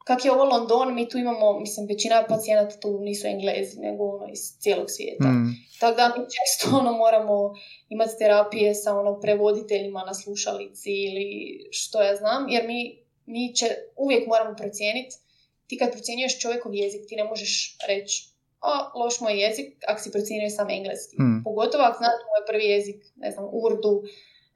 kak 0.05 0.25
je 0.25 0.33
ovo 0.33 0.45
London, 0.45 0.95
mi 0.95 1.09
tu 1.09 1.19
imamo, 1.19 1.61
mislim, 1.61 1.87
većina 1.87 2.25
pacijenata 2.29 2.81
tu 2.81 3.01
nisu 3.01 3.27
englezi, 3.27 3.81
nego 3.81 4.05
ono 4.05 4.27
iz 4.33 4.41
cijelog 4.59 4.91
svijeta. 4.91 5.29
Mm. 5.29 5.55
Tako 5.81 5.97
da 5.97 6.09
mi 6.09 6.25
često 6.25 6.77
ono, 6.77 6.93
moramo 6.93 7.55
imati 7.89 8.19
terapije 8.19 8.75
sa 8.75 8.99
ono, 8.99 9.21
prevoditeljima 9.21 10.05
na 10.05 10.15
slušalici 10.15 10.91
ili 10.91 11.59
što 11.71 12.03
ja 12.03 12.17
znam, 12.17 12.49
jer 12.49 12.67
mi, 12.67 12.99
mi 13.27 13.55
će, 13.55 13.67
uvijek 13.97 14.27
moramo 14.27 14.57
procijeniti, 14.57 15.17
ti 15.67 15.79
kad 15.79 15.93
procjenjuješ 15.93 16.41
čovjekov 16.41 16.75
jezik, 16.75 17.01
ti 17.09 17.17
ne 17.17 17.25
možeš 17.25 17.77
reći, 17.89 18.29
a 18.61 18.99
loš 18.99 19.21
moj 19.21 19.43
jezik, 19.43 19.85
ako 19.89 20.01
si 20.01 20.13
procijenio 20.13 20.51
sam 20.51 20.71
engleski. 20.71 21.17
Mm. 21.23 21.45
Pogotovo 21.45 21.85
ako 21.85 21.99
znaš 21.99 22.13
moj 22.13 22.47
prvi 22.47 22.65
jezik, 22.65 22.97
ne 23.17 23.31
znam, 23.31 23.49
urdu, 23.53 24.03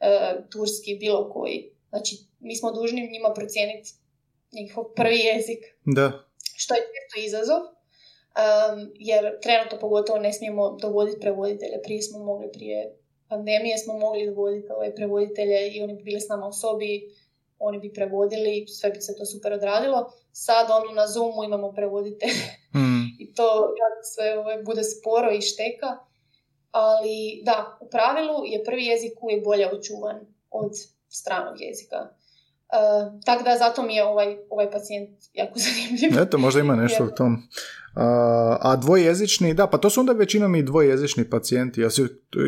e, 0.00 0.36
turski, 0.52 0.96
bilo 1.00 1.30
koji. 1.30 1.70
Znači, 1.88 2.16
mi 2.40 2.56
smo 2.56 2.72
dužni 2.72 3.10
njima 3.12 3.32
procijeniti 3.34 3.92
njihov 4.52 4.84
prvi 4.96 5.18
jezik 5.18 5.58
Da. 5.84 6.12
što 6.56 6.74
je 6.74 6.80
često 6.80 7.20
izazov, 7.20 7.60
um, 7.60 8.92
jer 8.94 9.40
trenutno 9.42 9.78
pogotovo 9.78 10.18
ne 10.18 10.32
smijemo 10.32 10.76
dovoditi 10.80 11.20
prevoditelje. 11.20 11.82
Prije 11.82 12.02
smo 12.02 12.18
mogli, 12.18 12.52
prije 12.52 12.96
pandemije 13.28 13.78
smo 13.78 13.98
mogli 13.98 14.26
dovoditi 14.26 14.72
ove 14.72 14.94
prevoditelje 14.94 15.68
i 15.70 15.82
oni 15.82 15.94
bi 15.94 16.02
bili 16.02 16.20
s 16.20 16.28
nama 16.28 16.46
u 16.46 16.52
sobi, 16.52 17.14
oni 17.58 17.78
bi 17.78 17.92
prevodili, 17.92 18.66
sve 18.66 18.90
bi 18.90 19.00
se 19.00 19.16
to 19.16 19.24
super 19.24 19.52
odradilo. 19.52 20.12
Sad 20.32 20.66
ono 20.70 20.92
na 20.92 21.06
Zoomu 21.06 21.44
imamo 21.44 21.72
prevoditelje 21.72 22.32
Mm. 22.74 23.04
i 23.18 23.34
to 23.34 23.44
jako 23.82 24.02
sve 24.14 24.38
ovaj, 24.38 24.62
bude 24.62 24.82
sporo 24.84 25.32
i 25.32 25.40
šteka. 25.40 25.96
Ali 26.70 27.42
da, 27.44 27.78
u 27.80 27.88
pravilu 27.90 28.44
je 28.46 28.64
prvi 28.64 28.84
jezik 28.86 29.22
uvijek 29.22 29.44
bolje 29.44 29.68
očuvan 29.72 30.16
od 30.50 30.72
stranog 31.08 31.60
jezika. 31.60 32.08
Uh, 32.68 33.20
tako 33.24 33.42
da 33.42 33.56
zato 33.58 33.82
mi 33.82 33.94
je 33.94 34.04
ovaj, 34.04 34.36
ovaj 34.50 34.70
pacijent 34.70 35.10
jako 35.34 35.58
zanimljiv. 35.64 36.22
Eto, 36.22 36.38
možda 36.38 36.60
ima 36.60 36.76
nešto 36.76 37.04
u 37.04 37.10
tom. 37.16 37.36
A, 37.94 38.56
a 38.60 38.76
dvojezični, 38.76 39.54
da, 39.54 39.66
pa 39.66 39.78
to 39.78 39.90
su 39.90 40.00
onda 40.00 40.12
većinom 40.12 40.54
i 40.54 40.62
dvojezični 40.62 41.30
pacijenti. 41.30 41.80
Jesi, 41.80 42.02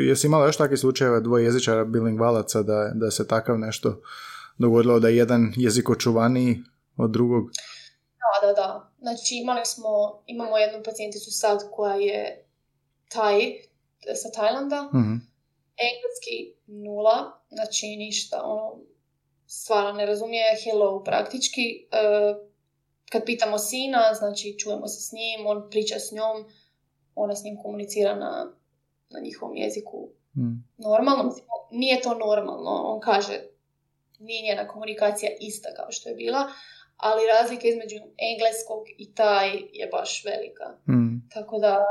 jesi 0.09 0.27
imala 0.27 0.47
još 0.47 0.57
takvih 0.57 0.81
slučajeva 0.81 1.21
dvojezičara, 1.21 1.85
bilingvalaca, 1.85 2.63
da, 2.63 2.91
da 2.95 3.11
se 3.11 3.29
takav 3.29 3.59
nešto 3.59 4.01
dogodilo, 4.59 5.01
da 5.01 5.09
je 5.09 5.17
jedan 5.17 5.53
jezik 5.57 5.91
očuvaniji 5.91 6.59
od 6.97 7.11
drugog? 7.11 7.51
Da, 8.21 8.47
da, 8.47 8.53
da. 8.53 8.93
Znači 8.99 9.35
imali 9.43 9.65
smo, 9.65 10.23
imamo 10.27 10.59
jednu 10.59 10.83
pacijenticu 10.85 11.31
sad 11.31 11.71
koja 11.73 11.95
je 11.95 12.45
Taj, 13.09 13.41
sa 14.23 14.31
Tajlanda, 14.41 14.83
Mhm. 14.95 15.15
engleski 15.89 16.37
nula, 16.67 17.41
znači 17.49 17.87
ništa, 17.87 18.41
ono, 18.45 18.77
stvarno 19.51 19.93
ne 19.93 20.07
razumije 20.07 20.45
hello 20.65 21.03
praktički. 21.05 21.89
E, 21.93 22.07
kad 23.13 23.25
pitamo 23.25 23.59
sina, 23.59 24.15
znači 24.15 24.59
čujemo 24.59 24.89
se 24.89 25.01
s 25.01 25.13
njim, 25.13 25.47
on 25.47 25.71
priča 25.71 25.99
s 25.99 26.13
njom, 26.13 26.45
ona 27.15 27.37
s 27.37 27.45
njim 27.45 27.59
komunicira 27.63 28.15
na, 28.15 28.53
na 29.11 29.21
njihovom 29.21 29.57
jeziku 29.57 30.09
Mm. 30.37 30.65
normalno. 30.79 31.35
Nije 31.71 32.01
to 32.01 32.15
normalno, 32.15 32.71
on 32.71 33.01
kaže 33.01 33.41
nije 34.19 34.43
njena 34.43 34.69
komunikacija 34.69 35.31
ista 35.41 35.69
kao 35.77 35.87
što 35.91 36.09
je 36.09 36.15
bila, 36.15 36.53
ali 36.97 37.27
razlika 37.27 37.69
između 37.69 37.97
engleskog 38.31 38.83
i 38.99 39.15
taj 39.15 39.49
je 39.73 39.87
baš 39.93 40.25
velika. 40.25 40.67
Mm. 40.89 41.29
Tako 41.35 41.59
da 41.59 41.85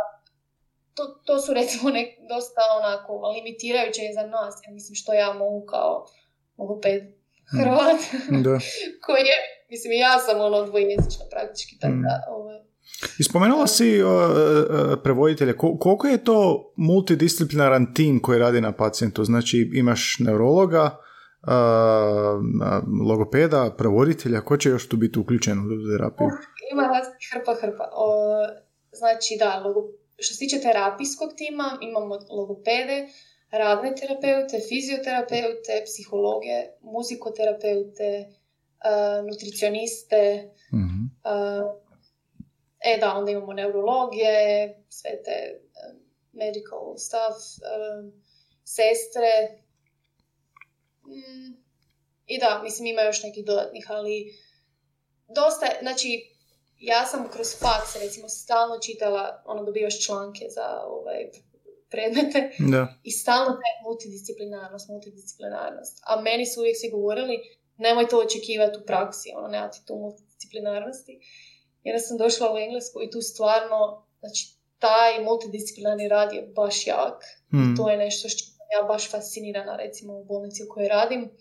to, 0.93 1.05
to 1.25 1.39
su 1.39 1.53
recimo 1.53 1.89
nek, 1.89 2.07
dosta 2.29 2.61
onako 2.79 3.29
limitirajuće 3.29 4.01
za 4.13 4.27
nas. 4.27 4.55
Ja 4.67 4.73
mislim 4.73 4.95
što 4.95 5.13
ja 5.13 5.33
mogu 5.33 5.65
kao 5.65 6.05
logoped 6.57 7.18
Hrvat 7.51 8.01
Da. 8.43 8.59
koji 9.05 9.21
je, 9.31 9.37
mislim 9.69 9.93
ja 9.93 10.19
sam 10.19 10.41
ono 10.41 10.65
dvojezična 10.65 11.25
praktički, 11.31 11.79
tako 11.79 11.93
da 11.93 12.23
ovaj, 12.29 12.59
I 13.19 13.23
spomenula 13.23 13.67
si 13.67 14.03
uh, 14.03 14.09
uh, 14.11 14.99
prevoditelje. 15.03 15.57
Ko- 15.57 15.77
koliko 15.79 16.07
je 16.07 16.23
to 16.23 16.71
multidisciplinaran 16.75 17.93
tim 17.93 18.21
koji 18.21 18.39
radi 18.39 18.61
na 18.61 18.71
pacijentu? 18.71 19.23
Znači 19.23 19.71
imaš 19.73 20.17
neurologa, 20.19 20.83
uh, 20.83 21.51
uh, 21.51 23.09
logopeda, 23.09 23.75
prevoditelja, 23.77 24.41
ko 24.41 24.57
će 24.57 24.69
još 24.69 24.87
tu 24.89 24.97
biti 24.97 25.19
uključen 25.19 25.59
u 25.59 25.97
terapiju? 25.97 26.27
ima 26.71 26.83
raznih 26.83 27.29
hrpa 27.33 27.55
hrpa. 27.61 27.89
O, 27.93 28.11
znači 28.91 29.37
da, 29.39 29.61
logo, 29.65 29.81
što 30.19 30.33
se 30.33 30.39
tiče 30.39 30.59
terapijskog 30.61 31.29
tima, 31.37 31.77
imamo 31.81 32.19
logopede, 32.29 33.07
radne 33.51 33.95
terapeute, 33.95 34.59
fizioterapeute, 34.59 35.83
psihologe, 35.85 36.67
muzikoterapeute, 36.81 38.25
uh, 38.29 39.25
nutricioniste, 39.27 40.49
Mhm. 40.73 41.03
uh, 41.25 41.71
e 42.79 42.97
da, 42.97 43.13
onda 43.13 43.31
imamo 43.31 43.53
neurologije, 43.53 44.75
sve 44.89 45.23
te 45.23 45.59
uh, 45.59 45.99
medical 46.31 46.97
stuff, 46.97 47.37
uh, 47.61 48.13
sestre. 48.63 49.59
Mm, 51.05 51.63
I 52.25 52.37
da, 52.39 52.61
mislim 52.63 52.85
ima 52.87 53.01
još 53.01 53.23
nekih 53.23 53.45
dodatnih, 53.45 53.85
ali 53.89 54.33
dosta, 55.27 55.65
znači 55.81 56.35
ja 56.77 57.05
sam 57.05 57.29
kroz 57.31 57.47
faks 57.59 57.95
recimo 57.95 58.29
stalno 58.29 58.79
čitala, 58.79 59.43
ono 59.45 59.63
dobivaš 59.63 60.05
članke 60.05 60.45
za 60.49 60.81
ovaj, 60.85 61.29
predmete 61.89 62.39
Da. 62.73 62.87
i 63.03 63.11
stalno 63.11 63.51
taj 63.61 63.73
multidisciplinarnost, 63.83 64.89
multidisciplinarnost. 64.89 66.01
A 66.09 66.21
meni 66.21 66.45
su 66.45 66.59
uvijek 66.59 66.77
svi 66.79 66.89
govorili, 66.89 67.35
nemoj 67.77 68.07
to 68.07 68.19
očekivati 68.19 68.79
u 68.81 68.85
praksi, 68.85 69.29
ono, 69.37 69.47
nema 69.47 69.69
ti 69.71 69.79
tu 69.85 69.95
multidisciplinarnosti. 69.95 71.19
Jer 71.83 71.95
sam 72.01 72.17
došla 72.17 72.53
u 72.53 72.57
Englesku 72.57 73.01
i 73.01 73.11
tu 73.11 73.21
stvarno, 73.21 74.07
znači, 74.19 74.59
taj 74.79 75.23
multidisciplinarni 75.23 76.07
rad 76.07 76.33
je 76.33 76.51
baš 76.55 76.87
jak. 76.87 77.23
Hmm. 77.51 77.75
To 77.77 77.89
je 77.89 77.97
nešto 77.97 78.29
što 78.29 78.43
ja 78.73 78.87
baš 78.87 79.11
fascinirana 79.11 79.75
recimo 79.75 80.13
u 80.13 80.25
bolnici 80.25 80.63
u 80.63 80.73
kojoj 80.73 80.87
radim. 80.87 81.31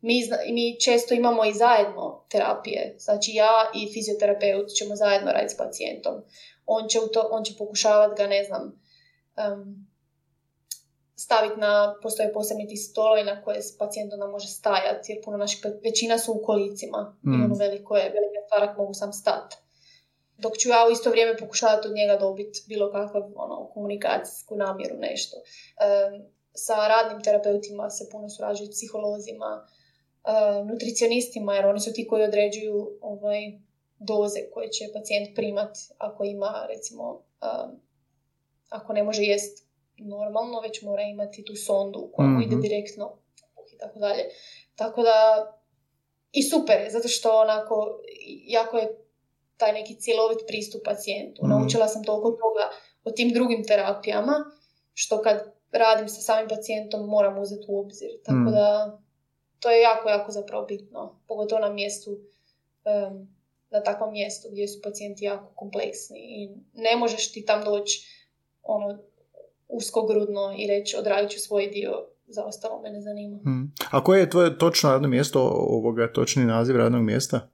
Mi, 0.00 0.20
mi 0.52 0.80
često 0.80 1.14
imamo 1.14 1.44
i 1.44 1.52
zajedno 1.52 2.26
terapije. 2.30 2.96
Znači 2.98 3.30
ja 3.34 3.70
i 3.74 3.92
fizioterapeut 3.92 4.68
ćemo 4.68 4.96
zajedno 4.96 5.32
raditi 5.32 5.54
s 5.54 5.56
pacijentom. 5.56 6.14
On 6.66 6.88
će, 6.88 6.98
to, 7.12 7.28
on 7.30 7.44
će 7.44 7.54
pokušavati 7.58 8.22
ga, 8.22 8.26
ne 8.26 8.44
znam, 8.44 8.62
um, 8.62 9.91
staviti 11.16 11.60
na, 11.60 11.94
postoje 12.02 12.32
posebni 12.32 12.68
ti 12.68 12.76
stolovi 12.76 13.24
na 13.24 13.42
koje 13.42 13.60
pacijent 13.78 14.12
onda 14.12 14.26
može 14.26 14.48
stajati, 14.48 15.12
jer 15.12 15.24
puno 15.24 15.36
naših, 15.36 15.64
većina 15.84 16.18
su 16.18 16.32
u 16.32 16.42
kolicima 16.44 17.16
mm. 17.26 17.32
i 17.32 17.44
ono 17.44 17.54
veliko 17.54 17.96
je, 17.96 18.02
velike 18.02 18.38
stvarak 18.46 18.78
mogu 18.78 18.94
sam 18.94 19.12
stati. 19.12 19.56
Dok 20.38 20.58
ću 20.58 20.68
ja 20.68 20.86
u 20.88 20.92
isto 20.92 21.10
vrijeme 21.10 21.36
pokušavati 21.36 21.88
od 21.88 21.94
njega 21.94 22.16
dobiti 22.16 22.64
bilo 22.68 22.92
kakvu 22.92 23.32
ono, 23.36 23.70
komunikacijsku 23.74 24.56
namjeru, 24.56 24.96
nešto. 24.98 25.36
Um, 25.36 26.24
sa 26.54 26.88
radnim 26.88 27.22
terapeutima 27.22 27.90
se 27.90 28.08
puno 28.12 28.28
surađuju, 28.28 28.70
psiholozima, 28.70 29.66
uh, 29.66 30.68
nutricionistima, 30.68 31.54
jer 31.54 31.66
oni 31.66 31.80
su 31.80 31.92
ti 31.92 32.06
koji 32.06 32.24
određuju 32.24 32.98
ovaj, 33.00 33.52
doze 33.98 34.40
koje 34.52 34.70
će 34.70 34.84
pacijent 34.94 35.36
primat 35.36 35.76
ako 35.98 36.24
ima, 36.24 36.66
recimo, 36.68 37.22
ako 38.68 38.92
ne 38.92 39.02
može 39.02 39.22
jest 39.22 39.66
normalno, 39.98 40.60
već 40.60 40.82
mora 40.82 41.02
imati 41.02 41.44
tu 41.44 41.56
sondu 41.56 42.10
koja 42.14 42.28
mu 42.28 42.42
ide 42.42 42.56
mhm. 42.56 42.62
direktno 42.62 43.18
i 43.74 43.78
tako 43.78 43.98
dalje. 43.98 44.22
Tako 44.74 45.02
da, 45.02 45.16
i 46.32 46.42
super 46.42 46.80
je, 46.80 46.90
zato 46.90 47.08
što 47.08 47.40
onako, 47.40 48.00
jako 48.46 48.76
je 48.78 48.98
taj 49.56 49.72
neki 49.72 49.94
cjelovit 50.00 50.38
pristup 50.46 50.82
pacijentu. 50.84 51.46
mm 51.46 51.48
Naučila 51.48 51.88
sam 51.88 52.04
toliko 52.04 52.30
toga 52.30 52.70
o 53.04 53.10
tim 53.10 53.32
drugim 53.32 53.64
terapijama, 53.64 54.44
što 54.94 55.22
kad 55.22 55.52
radim 55.72 56.08
sa 56.08 56.20
samim 56.20 56.48
pacijentom 56.48 57.06
moram 57.06 57.38
uzeti 57.38 57.66
u 57.68 57.80
obzir. 57.80 58.10
Tako 58.24 58.38
mm. 58.38 58.52
da 58.52 58.98
to 59.60 59.70
je 59.70 59.80
jako, 59.80 60.08
jako 60.08 60.32
zapravo 60.32 60.66
bitno. 60.66 61.20
Pogotovo 61.28 61.60
na 61.60 61.72
mjestu, 61.72 62.10
um, 62.10 63.28
na 63.70 63.82
takvom 63.82 64.12
mjestu 64.12 64.48
gdje 64.52 64.68
su 64.68 64.80
pacijenti 64.82 65.24
jako 65.24 65.52
kompleksni 65.54 66.18
i 66.18 66.50
ne 66.74 66.96
možeš 66.96 67.32
ti 67.32 67.44
tam 67.44 67.64
doći 67.64 68.06
ono, 68.62 68.98
uskogrudno 69.72 70.54
i 70.58 70.66
reći 70.66 70.96
odradit 70.96 71.30
ću 71.30 71.38
svoj 71.38 71.66
dio, 71.66 71.92
za 72.26 72.44
ostalo 72.44 72.82
me 72.82 72.90
ne 72.90 73.00
zanima. 73.00 73.36
Mm. 73.36 73.72
A 73.90 74.04
koje 74.04 74.20
je 74.20 74.30
tvoje 74.30 74.58
točno 74.58 74.90
radno 74.90 75.08
mjesto, 75.08 75.40
ovoga, 75.54 76.12
točni 76.12 76.44
naziv 76.44 76.76
radnog 76.76 77.02
mjesta? 77.02 77.48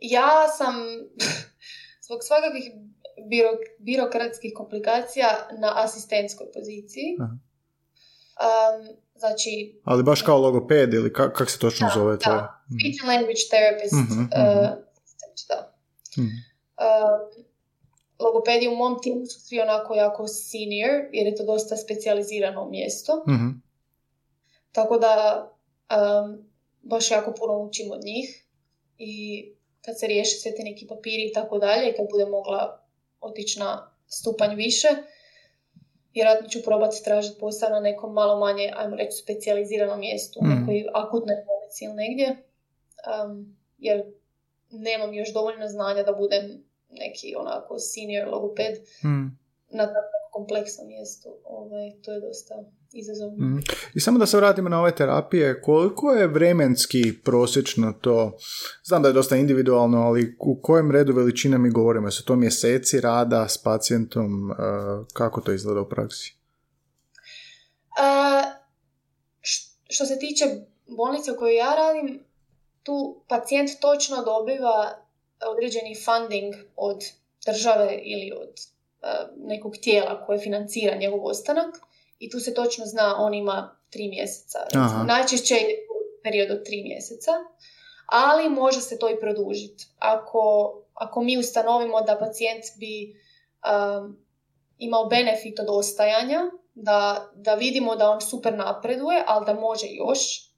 Ja 0.00 0.48
sam 0.58 0.74
zbog 2.06 2.18
svakakvih 2.22 2.72
biro, 3.30 3.50
birokratskih 3.78 4.52
komplikacija 4.54 5.28
na 5.58 5.72
asistentskoj 5.84 6.46
poziciji. 6.54 7.16
Um, 7.18 8.96
znači... 9.14 9.80
Ali 9.84 10.02
baš 10.02 10.22
kao 10.22 10.38
logoped 10.38 10.94
ili 10.94 11.12
kak, 11.12 11.36
kak 11.36 11.50
se 11.50 11.58
točno 11.58 11.86
da, 11.86 11.94
zove? 11.94 12.16
Da, 12.16 12.64
mm. 12.70 12.76
speech 12.80 13.02
and 13.02 13.08
language 13.08 13.42
therapist. 13.50 13.94
Mm-hmm, 13.94 14.24
uh, 14.24 14.84
da. 15.48 15.74
Mm. 16.16 16.22
Um, 16.22 17.33
logopedi 18.24 18.68
u 18.68 18.76
mom 18.76 19.02
timu 19.02 19.26
su 19.26 19.40
svi 19.40 19.60
onako 19.60 19.94
jako 19.94 20.26
senior, 20.28 21.08
jer 21.12 21.26
je 21.26 21.34
to 21.34 21.44
dosta 21.44 21.76
specijalizirano 21.76 22.68
mjesto. 22.70 23.24
Mm-hmm. 23.28 23.62
Tako 24.72 24.98
da 24.98 25.14
um, 25.90 26.50
baš 26.82 27.10
jako 27.10 27.34
puno 27.38 27.58
učim 27.58 27.90
od 27.92 28.04
njih 28.04 28.46
i 28.98 29.44
kad 29.84 29.98
se 30.00 30.06
riješe 30.06 30.36
sve 30.36 30.54
te 30.54 30.62
neki 30.62 30.86
papiri 30.86 31.26
i 31.30 31.32
tako 31.32 31.58
dalje 31.58 31.90
i 31.90 31.96
kad 31.96 32.06
budem 32.10 32.28
mogla 32.28 32.86
otići 33.20 33.58
na 33.58 33.90
stupanj 34.06 34.54
više. 34.54 34.88
Vjerojatno 36.14 36.48
ću 36.48 36.62
probati 36.62 37.04
tražiti 37.04 37.40
posao 37.40 37.70
na 37.70 37.80
nekom 37.80 38.12
malo 38.12 38.38
manje, 38.38 38.72
ajmo 38.76 38.96
reći, 38.96 39.16
specijaliziranom 39.22 40.00
mjestu, 40.00 40.40
mm. 40.42 40.48
nekoj 40.48 40.86
akutnoj 40.94 41.36
bolnici 41.46 41.84
ili 41.84 41.94
negdje. 41.94 42.28
Um, 43.24 43.56
jer 43.78 44.04
nemam 44.70 45.14
još 45.14 45.32
dovoljno 45.32 45.68
znanja 45.68 46.02
da 46.02 46.12
budem 46.12 46.64
neki 46.94 47.34
onako 47.38 47.78
senior 47.78 48.28
logoped 48.28 48.74
mm. 49.04 49.26
na 49.70 49.86
tako 49.86 50.24
kompleksnom 50.34 50.86
mjestu. 50.88 51.28
Ovaj, 51.44 51.90
to 52.02 52.12
je 52.12 52.20
dosta 52.20 52.54
izazovno. 52.92 53.46
Mm. 53.46 53.62
I 53.94 54.00
samo 54.00 54.18
da 54.18 54.26
se 54.26 54.36
vratimo 54.36 54.68
na 54.68 54.80
ove 54.80 54.94
terapije, 54.96 55.60
koliko 55.62 56.12
je 56.12 56.26
vremenski 56.26 57.02
prosječno 57.24 57.92
to, 58.00 58.36
znam 58.84 59.02
da 59.02 59.08
je 59.08 59.14
dosta 59.14 59.36
individualno, 59.36 59.98
ali 59.98 60.36
u 60.40 60.60
kojem 60.62 60.90
redu 60.90 61.12
veličina 61.12 61.58
mi 61.58 61.70
govorimo? 61.70 62.10
Su 62.10 62.24
to 62.24 62.36
mjeseci 62.36 63.00
rada 63.00 63.48
s 63.48 63.62
pacijentom? 63.62 64.50
Uh, 64.50 64.56
kako 65.12 65.40
to 65.40 65.52
izgleda 65.52 65.80
u 65.80 65.88
praksi? 65.88 66.36
Uh, 67.98 68.52
što 69.88 70.04
se 70.04 70.18
tiče 70.18 70.44
bolnice 70.96 71.32
u 71.32 71.36
kojoj 71.36 71.56
ja 71.56 71.74
radim, 71.74 72.24
tu 72.82 73.24
pacijent 73.28 73.70
točno 73.80 74.16
dobiva 74.16 75.03
određeni 75.50 75.94
funding 76.04 76.54
od 76.76 77.04
države 77.46 78.00
ili 78.04 78.32
od 78.32 78.48
uh, 78.48 79.46
nekog 79.48 79.76
tijela 79.76 80.26
koje 80.26 80.38
financira 80.38 80.96
njegov 80.96 81.26
ostanak 81.26 81.74
i 82.18 82.30
tu 82.30 82.40
se 82.40 82.54
točno 82.54 82.86
zna 82.86 83.16
on 83.18 83.34
ima 83.34 83.76
tri 83.90 84.08
mjeseca. 84.08 84.58
Najčešće 85.06 85.54
je 85.54 85.86
period 86.22 86.50
od 86.50 86.64
tri 86.64 86.82
mjeseca, 86.82 87.30
ali 88.06 88.48
može 88.48 88.80
se 88.80 88.98
to 88.98 89.10
i 89.10 89.20
produžiti. 89.20 89.86
Ako, 89.98 90.74
ako 90.94 91.22
mi 91.22 91.38
ustanovimo 91.38 92.00
da 92.00 92.18
pacijent 92.18 92.64
bi 92.76 93.14
um, 93.14 94.24
imao 94.78 95.06
benefit 95.06 95.60
od 95.60 95.66
ostajanja, 95.68 96.40
da, 96.74 97.30
da 97.34 97.54
vidimo 97.54 97.96
da 97.96 98.10
on 98.10 98.20
super 98.20 98.54
napreduje, 98.54 99.24
ali 99.26 99.46
da 99.46 99.54
može 99.54 99.86
još, 99.90 100.50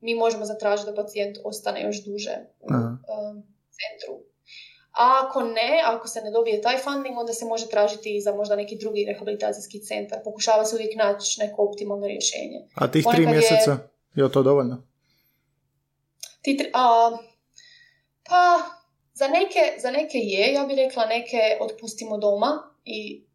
mi 0.00 0.14
možemo 0.14 0.44
zatražiti 0.44 0.90
da 0.90 0.96
pacijent 0.96 1.38
ostane 1.44 1.82
još 1.82 2.04
duže 2.04 2.36
u 2.60 2.66
um, 2.66 3.55
centru. 3.78 4.14
A 4.98 5.04
ako 5.22 5.42
ne, 5.42 5.82
ako 5.84 6.08
se 6.08 6.20
ne 6.20 6.30
dobije 6.30 6.62
taj 6.62 6.78
funding, 6.78 7.18
onda 7.18 7.32
se 7.32 7.44
može 7.44 7.68
tražiti 7.68 8.16
i 8.16 8.20
za 8.20 8.32
možda 8.34 8.56
neki 8.56 8.76
drugi 8.76 9.04
rehabilitacijski 9.04 9.80
centar. 9.80 10.18
Pokušava 10.24 10.64
se 10.64 10.76
uvijek 10.76 10.96
naći 10.96 11.40
neko 11.40 11.62
optimalno 11.62 12.06
rješenje. 12.06 12.58
A 12.74 12.90
tih 12.90 13.06
tri 13.14 13.26
mjeseca, 13.26 13.78
je... 14.14 14.24
je 14.24 14.32
to 14.32 14.42
dovoljno? 14.42 14.82
Ti 16.42 16.56
tri, 16.56 16.70
a, 16.74 17.16
pa, 18.28 18.62
za 19.14 19.28
neke, 19.28 19.80
za 19.82 19.90
neke 19.90 20.18
je, 20.18 20.52
ja 20.52 20.64
bih 20.64 20.76
rekla 20.76 21.06
neke 21.06 21.40
otpustimo 21.60 22.18
doma 22.18 22.52
i 22.84 23.26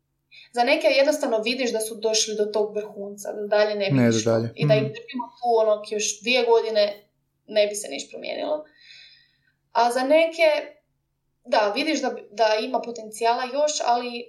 za 0.53 0.63
neke 0.63 0.87
jednostavno 0.87 1.37
vidiš 1.39 1.71
da 1.71 1.79
su 1.79 1.95
došli 1.95 2.35
do 2.35 2.45
tog 2.45 2.75
vrhunca, 2.75 3.33
da 3.33 3.47
dalje 3.47 3.75
ne 3.75 3.89
bi 3.91 3.97
ne, 3.97 4.09
dalje. 4.25 4.53
I 4.55 4.67
da 4.67 4.75
ih 4.75 4.81
mhm. 4.81 4.91
držimo 4.91 5.25
tu 5.37 5.47
ono, 5.61 5.83
još 5.89 6.21
dvije 6.21 6.45
godine 6.45 7.03
ne 7.47 7.67
bi 7.67 7.75
se 7.75 7.87
niš 7.87 8.09
promijenilo. 8.09 8.65
A 9.71 9.91
za 9.91 10.03
neke 10.03 10.47
da, 11.45 11.71
vidiš 11.75 12.01
da, 12.01 12.15
da 12.31 12.47
ima 12.61 12.81
potencijala 12.85 13.43
još, 13.43 13.71
ali 13.85 14.25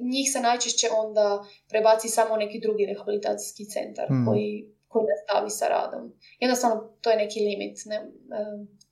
njih 0.00 0.32
se 0.32 0.40
najčešće 0.40 0.86
onda 0.92 1.44
prebaci 1.68 2.08
samo 2.08 2.36
neki 2.36 2.60
drugi 2.60 2.86
rehabilitacijski 2.86 3.64
centar 3.64 4.10
mm. 4.10 4.26
koji, 4.26 4.66
koji 4.88 5.04
nastavi 5.06 5.50
sa 5.50 5.68
radom. 5.68 6.12
Jednostavno, 6.40 6.90
to 7.00 7.10
je 7.10 7.16
neki 7.16 7.40
limit. 7.40 7.78
Ne, 7.86 8.10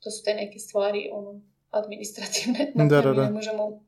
to 0.01 0.11
su 0.11 0.25
te 0.25 0.35
neke 0.35 0.59
stvari 0.59 1.11
ono, 1.13 1.41
administrativne 1.71 2.73
na 2.75 2.85
da, 2.85 3.01
da, 3.01 3.13
da. 3.13 3.25
ne 3.25 3.31
možemo 3.31 3.85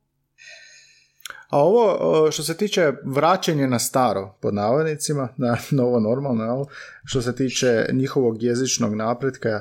a 1.48 1.58
ovo 1.58 2.30
što 2.30 2.42
se 2.42 2.56
tiče 2.56 2.92
vraćanja 3.04 3.66
na 3.66 3.78
staro, 3.78 4.38
pod 4.40 4.54
navodnicima, 4.54 5.28
na 5.36 5.56
novo 5.70 6.00
normalno, 6.00 6.66
što 7.04 7.22
se 7.22 7.36
tiče 7.36 7.86
njihovog 7.92 8.42
jezičnog 8.42 8.94
napretka, 8.94 9.60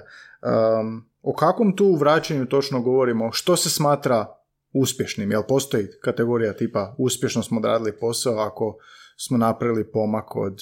um, 0.80 1.10
o 1.26 1.34
kakvom 1.34 1.76
tu 1.76 1.96
vraćanju 1.96 2.46
točno 2.46 2.82
govorimo? 2.82 3.32
Što 3.32 3.56
se 3.58 3.70
smatra 3.70 4.36
uspješnim? 4.74 5.32
Jel 5.32 5.44
postoji 5.48 5.88
kategorija 6.02 6.54
tipa 6.54 6.96
uspješno 6.98 7.44
smo 7.44 7.58
odradili 7.58 8.00
posao 8.00 8.40
ako 8.40 8.78
smo 9.18 9.38
napravili 9.38 9.92
pomak 9.92 10.36
od 10.36 10.60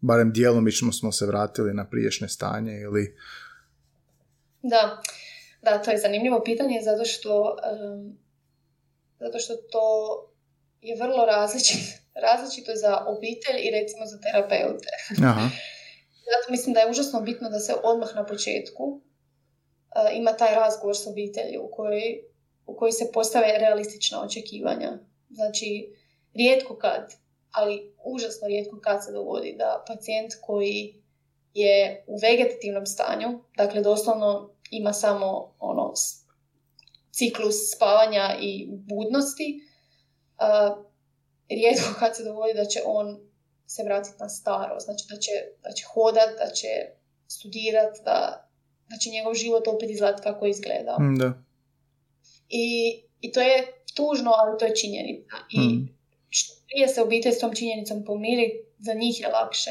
barem 0.00 0.32
djelomično 0.32 0.92
smo 0.92 1.12
se 1.12 1.26
vratili 1.26 1.74
na 1.74 1.88
priješnje 1.88 2.28
stanje 2.28 2.72
ili... 2.72 3.16
Da, 4.62 5.02
da, 5.62 5.82
to 5.82 5.90
je 5.90 5.98
zanimljivo 5.98 6.42
pitanje 6.44 6.80
zato 6.82 7.04
što, 7.04 7.40
um, 7.42 8.18
zato 9.20 9.38
što 9.38 9.54
to 9.56 9.86
je 10.80 10.96
vrlo 11.02 11.26
različito, 11.26 11.92
različito 12.26 12.72
za 12.74 13.04
obitelj 13.06 13.58
i 13.60 13.70
recimo 13.70 14.06
za 14.06 14.18
terapeute. 14.24 14.88
Aha. 15.24 15.48
Zato 16.30 16.50
mislim 16.50 16.74
da 16.74 16.80
je 16.80 16.90
užasno 16.90 17.20
bitno 17.20 17.50
da 17.50 17.58
se 17.58 17.74
odmah 17.82 18.08
na 18.14 18.26
početku 18.26 19.02
ima 20.14 20.32
taj 20.32 20.54
razgovor 20.54 20.96
s 20.96 21.06
obitelji 21.06 21.58
u 21.58 21.70
kojoj, 21.70 22.22
u 22.66 22.76
kojoj 22.76 22.92
se 22.92 23.10
postave 23.12 23.58
realistična 23.58 24.22
očekivanja. 24.22 24.98
Znači, 25.30 25.94
rijetko 26.34 26.76
kad, 26.76 27.14
ali 27.50 27.94
užasno 28.04 28.48
rijetko 28.48 28.80
kad 28.80 29.04
se 29.04 29.12
dogodi 29.12 29.54
da 29.58 29.84
pacijent 29.86 30.32
koji 30.40 31.02
je 31.54 32.04
u 32.06 32.18
vegetativnom 32.22 32.86
stanju, 32.86 33.40
dakle 33.56 33.80
doslovno 33.80 34.50
ima 34.70 34.92
samo 34.92 35.54
ono 35.58 35.92
ciklus 37.10 37.54
spavanja 37.76 38.36
i 38.40 38.68
budnosti, 38.70 39.60
uh, 40.38 40.84
rijetko 41.48 41.94
kad 41.98 42.16
se 42.16 42.24
dogodi 42.24 42.54
da 42.54 42.64
će 42.64 42.80
on 42.86 43.20
se 43.66 43.82
vratiti 43.82 44.16
na 44.20 44.28
staro, 44.28 44.80
znači 44.80 45.04
da 45.10 45.16
će, 45.16 45.30
da 45.62 45.72
će 45.72 45.84
hodat, 45.94 46.30
da 46.38 46.54
će 46.54 46.68
studirat, 47.28 47.96
da, 48.04 48.41
da 48.92 48.98
će 48.98 49.10
njegov 49.10 49.34
život 49.34 49.68
opet 49.68 49.90
izgledati 49.90 50.22
kako 50.22 50.44
je 50.46 50.50
izgledao. 50.50 50.98
Mm, 51.00 51.16
Da. 51.18 51.32
I, 52.48 52.66
I 53.20 53.32
to 53.32 53.40
je 53.40 53.66
tužno, 53.94 54.30
ali 54.38 54.58
to 54.58 54.64
je 54.64 54.76
činjenica. 54.76 55.36
I 55.50 55.58
Mm. 55.60 55.88
što 56.30 56.54
prije 56.66 56.88
se 56.88 57.02
obitelj 57.02 57.32
s 57.32 57.38
tom 57.38 57.54
činjenicom 57.54 58.04
pomiri, 58.04 58.50
za 58.78 58.94
njih 58.94 59.20
je 59.20 59.28
lakše. 59.28 59.70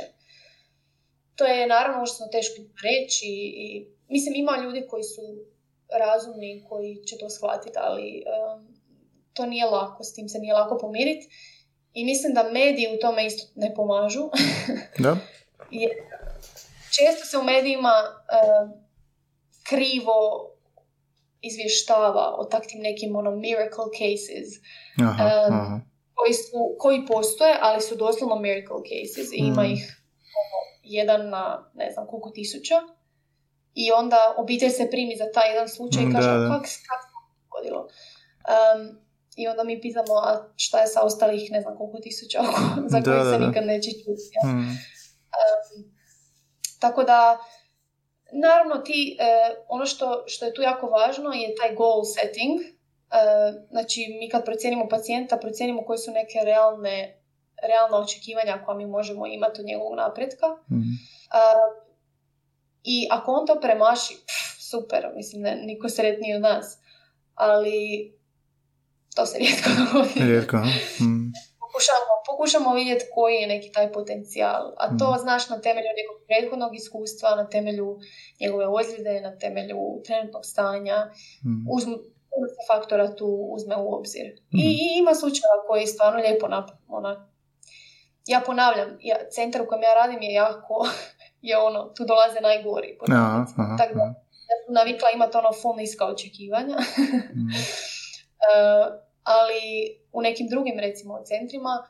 To 1.36 1.46
je 1.46 1.68
naravno 1.68 2.04
užasno 2.04 2.28
teško 2.32 2.56
reći 2.84 3.26
i 3.56 3.86
mislim 4.10 4.36
ima 4.36 4.58
ljudi 4.64 4.88
koji 4.90 5.04
su 5.04 5.22
razumni 6.00 6.64
koji 6.70 6.96
će 6.96 7.18
to 7.18 7.30
shvatiti, 7.30 7.78
ali 7.78 8.24
um, 8.26 8.68
to 9.34 9.46
nije 9.46 9.66
lako, 9.66 10.04
s 10.04 10.14
tim 10.14 10.30
se 10.30 10.40
nije 10.40 10.54
lako 10.54 10.78
pomiriti. 10.78 11.28
I 11.94 12.06
mislim 12.06 12.34
da 12.34 12.52
mediji 12.52 12.96
u 12.96 13.00
tome 13.00 13.26
isto 13.26 13.48
ne 13.56 13.74
pomažu. 13.76 14.30
Da? 15.00 15.18
Jer 15.72 15.92
često 16.98 17.26
se 17.26 17.38
u 17.38 17.44
medijima 17.44 17.94
um, 18.04 18.81
krivo 19.72 20.18
izvještava 21.42 22.36
o 22.38 22.44
taktim 22.46 22.82
nekim 22.82 23.16
ono 23.16 23.32
miracle 23.32 23.86
cases 23.94 24.50
Aha, 25.02 25.24
Um, 25.24 25.56
aha. 25.56 25.80
koji, 26.14 26.34
su, 26.34 26.76
koji 26.80 27.06
postoje, 27.06 27.58
ali 27.62 27.82
su 27.82 27.96
doslovno 27.96 28.36
miracle 28.38 28.82
cases 28.84 29.28
i 29.32 29.38
ima 29.38 29.64
Mm. 29.64 29.66
ih 29.68 29.82
ono, 30.42 30.60
jedan 30.84 31.30
na 31.30 31.44
ne 31.74 31.92
znam 31.92 32.08
koliko 32.08 32.30
tisuća 32.30 32.76
i 33.76 33.92
onda 33.92 34.36
obitelj 34.38 34.70
se 34.70 34.90
primi 34.90 35.16
za 35.16 35.32
taj 35.32 35.50
jedan 35.50 35.70
slučaj 35.70 36.04
Mm, 36.04 36.10
i 36.10 36.14
kaže 36.14 36.28
da, 36.28 36.38
da. 36.38 36.50
kak, 36.50 36.62
kak 36.62 36.70
se 37.04 37.10
dogodilo. 37.44 37.82
Um, 38.48 38.82
I 39.36 39.48
onda 39.48 39.64
mi 39.64 39.82
pitamo 39.82 40.14
a 40.16 40.32
šta 40.56 40.80
je 40.80 40.88
sa 40.88 41.02
ostalih 41.02 41.52
ne 41.52 41.62
znam 41.62 41.78
koliko 41.78 42.00
tisuća 42.00 42.40
za 42.92 43.00
da, 43.00 43.24
se 43.24 43.40
nikad 43.40 43.66
neće 43.66 43.92
čuti. 43.92 44.26
ja. 44.36 44.50
Mm. 44.50 44.78
Tako 46.80 47.04
da, 47.04 47.38
naravno 48.32 48.78
ti, 48.78 49.18
e, 49.20 49.56
ono 49.68 49.86
što, 49.86 50.24
što 50.28 50.46
je 50.46 50.54
tu 50.54 50.62
jako 50.62 50.88
važno 50.88 51.32
je 51.34 51.56
taj 51.56 51.76
goal 51.76 52.02
setting. 52.04 52.62
E, 52.62 52.68
znači, 53.70 54.18
mi 54.20 54.30
kad 54.30 54.46
procijenimo 54.46 54.88
pacijenta, 54.90 55.38
procijenimo 55.38 55.86
koje 55.86 55.98
su 55.98 56.12
neke 56.12 56.40
realne, 56.46 57.22
realna 57.64 57.98
očekivanja 57.98 58.64
koja 58.66 58.78
mi 58.78 58.86
možemo 58.86 59.28
imati 59.28 59.62
od 59.62 59.68
njegovog 59.68 59.96
napretka. 59.96 60.48
Mm. 60.48 60.94
E, 61.34 61.40
I 62.84 63.08
ako 63.12 63.32
on 63.32 63.48
to 63.48 63.60
premaši, 63.62 64.14
pff, 64.14 64.62
super, 64.70 65.08
mislim, 65.16 65.42
ne, 65.42 65.56
niko 65.56 65.90
sretniji 65.90 66.36
od 66.36 66.42
nas. 66.42 66.78
Ali 67.36 68.12
to 69.16 69.26
se 69.26 69.38
rijetko 69.40 69.70
dogodi 69.80 70.32
Rijetko. 70.32 70.58
Mm. 70.58 71.21
Pokušamo, 71.82 72.14
pokušamo 72.28 72.74
vidjeti 72.74 73.06
koji 73.14 73.36
je 73.36 73.48
neki 73.48 73.72
taj 73.72 73.92
potencijal. 73.92 74.74
A 74.78 74.98
to 75.00 75.12
Mhm. 75.12 75.20
znaš 75.20 75.50
na 75.50 75.62
temelju 75.62 75.88
nekog 75.98 76.18
prethodnog 76.28 76.76
iskustva, 76.76 77.36
na 77.36 77.50
temelju 77.50 78.00
njegove 78.42 78.68
ozljede, 78.70 79.22
na 79.22 79.38
temelju 79.38 79.78
trenutnog 80.06 80.46
stanja. 80.46 81.12
Mm. 81.46 81.66
Uzmu, 81.72 81.98
faktora 82.68 83.16
tu 83.16 83.28
uzme 83.52 83.76
u 83.78 83.94
obzir. 83.94 84.26
Mhm. 84.54 84.58
I, 84.58 84.66
I 84.66 85.00
ima 85.00 85.16
slučajeva 85.16 85.58
koji 85.68 85.88
stvarno 85.88 86.20
lijepo 86.20 86.48
nap, 86.48 86.70
ona, 86.88 87.30
ja 88.26 88.42
ponavljam, 88.46 88.98
ja, 89.02 89.16
centar 89.30 89.62
u 89.62 89.68
kojem 89.68 89.84
ja 89.84 89.94
radim 89.94 90.22
je 90.22 90.34
jako, 90.34 90.88
je 91.50 91.58
ono, 91.58 91.90
tu 91.90 92.06
dolaze 92.06 92.40
najgori. 92.42 92.98
Aha, 93.12 93.46
aha, 93.58 93.76
Tako 93.78 93.94
da, 93.94 94.04
ja 94.50 94.56
sam 94.66 94.74
navikla 94.74 95.08
imati 95.14 95.38
ono 95.38 95.50
full 95.62 95.76
niska 95.78 96.06
očekivanja. 96.06 96.78
Mm. 97.36 97.50
Uh, 97.50 98.94
ali 99.24 99.62
u 100.12 100.22
nekim 100.22 100.48
drugim 100.48 100.80
recimo 100.80 101.22
centrima 101.26 101.88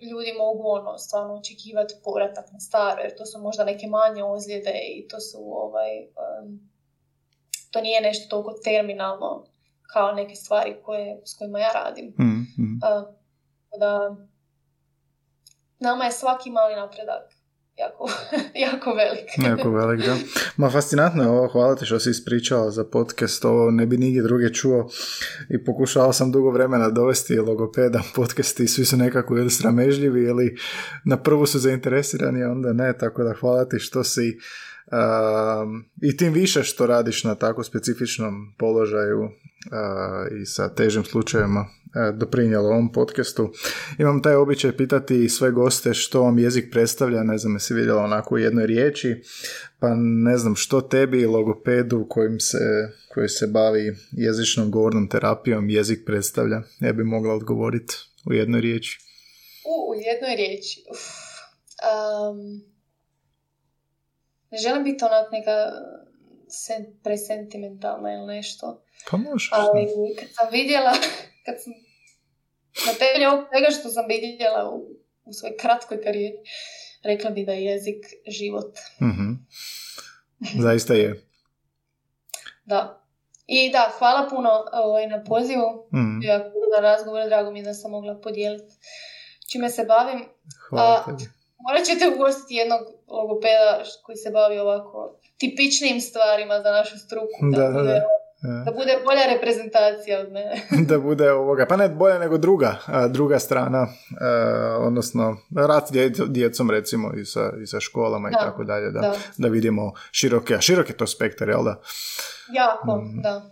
ljudi 0.00 0.32
mogu 0.38 0.68
ono 0.68 0.98
stvarno 0.98 1.34
očekivati 1.34 1.94
povratak 2.04 2.52
na 2.52 2.60
staro 2.60 3.02
jer 3.02 3.16
to 3.16 3.26
su 3.26 3.38
možda 3.38 3.64
neke 3.64 3.86
manje 3.86 4.24
ozljede 4.24 4.80
i 4.94 5.08
to 5.08 5.20
su 5.20 5.38
ovaj 5.38 5.92
um, 6.00 6.70
to 7.70 7.80
nije 7.80 8.00
nešto 8.00 8.28
toliko 8.30 8.60
terminalno 8.64 9.44
kao 9.92 10.12
neke 10.12 10.34
stvari 10.34 10.76
koje, 10.84 11.20
s 11.24 11.38
kojima 11.38 11.58
ja 11.58 11.72
radim. 11.74 12.14
Mm, 12.18 12.62
mm. 12.62 12.80
Uh, 12.82 13.14
da 13.78 14.16
nama 15.78 16.04
je 16.04 16.12
svaki 16.12 16.50
mali 16.50 16.74
napredak 16.74 17.41
jako, 17.78 18.08
jako 18.66 18.94
velik. 18.94 19.28
Jako 19.48 19.70
velik, 19.70 20.06
da. 20.06 20.16
Ma 20.56 20.70
fascinantno 20.70 21.22
je 21.22 21.28
ovo, 21.28 21.48
hvala 21.48 21.76
ti 21.76 21.86
što 21.86 22.00
si 22.00 22.10
ispričala 22.10 22.70
za 22.70 22.84
podcast, 22.84 23.44
ovo 23.44 23.70
ne 23.70 23.86
bi 23.86 23.96
nigdje 23.96 24.22
druge 24.22 24.52
čuo 24.52 24.90
i 25.50 25.64
pokušao 25.64 26.12
sam 26.12 26.32
dugo 26.32 26.50
vremena 26.50 26.90
dovesti 26.90 27.38
logopeda 27.38 28.02
podcasti, 28.14 28.68
svi 28.68 28.84
su 28.84 28.96
nekako 28.96 29.36
ili 29.36 29.50
sramežljivi 29.50 30.24
ili 30.24 30.56
na 31.04 31.16
prvu 31.16 31.46
su 31.46 31.58
zainteresirani, 31.58 32.44
a 32.44 32.50
onda 32.50 32.72
ne, 32.72 32.98
tako 32.98 33.22
da 33.22 33.34
hvala 33.40 33.64
ti 33.64 33.78
što 33.78 34.04
si 34.04 34.38
um, 34.92 35.84
i 36.02 36.16
tim 36.16 36.32
više 36.32 36.62
što 36.62 36.86
radiš 36.86 37.24
na 37.24 37.34
tako 37.34 37.64
specifičnom 37.64 38.54
položaju 38.58 39.20
uh, 39.22 39.30
i 40.42 40.46
sa 40.46 40.74
težim 40.74 41.04
slučajevima 41.04 41.66
doprinijelo 42.14 42.68
ovom 42.68 42.92
podcastu. 42.92 43.52
Imam 43.98 44.22
taj 44.22 44.34
običaj 44.34 44.76
pitati 44.76 45.28
sve 45.28 45.50
goste 45.50 45.94
što 45.94 46.22
vam 46.22 46.38
jezik 46.38 46.72
predstavlja, 46.72 47.22
ne 47.22 47.38
znam 47.38 47.54
jesi 47.54 47.74
vidjela 47.74 48.02
onako 48.02 48.34
u 48.34 48.38
jednoj 48.38 48.66
riječi, 48.66 49.22
pa 49.78 49.94
ne 49.96 50.38
znam 50.38 50.54
što 50.56 50.80
tebi 50.80 51.26
logopedu 51.26 52.06
kojim 52.08 52.40
se, 52.40 52.58
koji 53.14 53.28
se 53.28 53.46
bavi 53.46 53.96
jezičnom 54.12 54.70
govornom 54.70 55.08
terapijom 55.08 55.70
jezik 55.70 56.02
predstavlja. 56.06 56.62
Ja 56.80 56.92
bi 56.92 57.04
mogla 57.04 57.34
odgovoriti 57.34 57.94
u 58.30 58.32
jednoj 58.32 58.60
riječi. 58.60 58.98
U, 59.64 59.90
u 59.90 59.94
jednoj 59.94 60.36
riječi. 60.36 60.84
Uf. 60.90 60.98
Um, 61.82 62.62
ne 64.50 64.58
želim 64.58 64.84
biti 64.84 65.04
onak 65.04 65.32
neka 65.32 65.56
sen, 66.48 66.86
presentimentalna 67.04 68.12
ili 68.12 68.26
nešto. 68.26 68.84
Pa 69.10 69.16
možeš. 69.16 69.50
Ali 69.52 69.86
kad 70.18 70.28
sam 70.32 70.48
vidjela, 70.52 70.92
kad 71.46 71.54
sam 71.62 71.72
na 72.86 72.92
temelju 72.98 73.28
ovog 73.28 73.44
svega 73.50 73.70
što 73.70 73.88
sam 73.88 74.04
vidjela 74.08 74.70
u, 74.70 74.76
u 75.24 75.32
svojoj 75.32 75.56
kratkoj 75.56 76.02
karijeri, 76.02 76.36
rekla 77.02 77.30
bi 77.30 77.44
da 77.44 77.52
je 77.52 77.64
jezik 77.64 78.06
život. 78.26 78.78
Mhm. 79.02 79.28
Zaista 80.62 80.94
je. 80.94 81.26
Da. 82.64 83.04
I 83.46 83.70
da, 83.72 83.92
hvala 83.98 84.28
puno 84.30 84.50
ovaj, 84.72 85.06
na 85.06 85.24
pozivu. 85.24 85.88
Mhm. 85.94 86.22
Jako 86.22 86.50
na 86.74 86.80
razgovor, 86.80 87.26
drago 87.26 87.50
mi 87.50 87.58
je 87.58 87.62
da 87.62 87.74
sam 87.74 87.90
mogla 87.90 88.20
podijeliti 88.20 88.74
čime 89.52 89.70
se 89.70 89.84
bavim. 89.84 90.24
Hvala 90.68 90.94
A- 90.94 91.04
tebi. 91.04 91.30
Morat 91.58 91.84
ćete 91.86 92.08
ugostiti 92.14 92.54
jednog 92.54 92.80
logopeda 93.08 93.82
koji 94.02 94.16
se 94.16 94.30
bavi 94.30 94.58
ovako 94.58 95.20
tipičnim 95.38 96.00
stvarima 96.00 96.60
za 96.64 96.70
našu 96.70 96.98
struku. 96.98 97.38
Da, 97.52 97.68
da, 97.68 97.82
da. 97.82 98.02
Da 98.42 98.72
bude 98.72 98.92
bolja 99.04 99.34
reprezentacija 99.34 100.20
od 100.20 100.32
mene. 100.32 100.54
da 100.88 100.98
bude 100.98 101.32
ovoga, 101.32 101.66
pa 101.66 101.76
ne 101.76 101.88
bolje 101.88 102.18
nego 102.18 102.38
druga, 102.38 102.76
druga 103.10 103.38
strana, 103.38 103.86
a, 104.20 104.76
odnosno 104.80 105.36
rad 105.56 105.88
djecom 106.28 106.70
recimo 106.70 107.12
i 107.14 107.24
sa, 107.24 107.52
i 107.62 107.66
sa 107.66 107.80
školama 107.80 108.28
i 108.28 108.32
Da, 108.32 108.38
tako 108.38 108.64
dalje, 108.64 108.90
da, 108.90 109.00
da. 109.00 109.14
da 109.38 109.48
vidimo 109.48 109.92
široke, 110.10 110.54
a 110.54 110.60
širok 110.60 110.88
je 110.88 110.96
to 110.96 111.06
spektar, 111.06 111.48
jel 111.48 111.64
da? 111.64 111.80
Jako, 112.52 113.00
Mm. 113.00 113.22
da. 113.22 113.50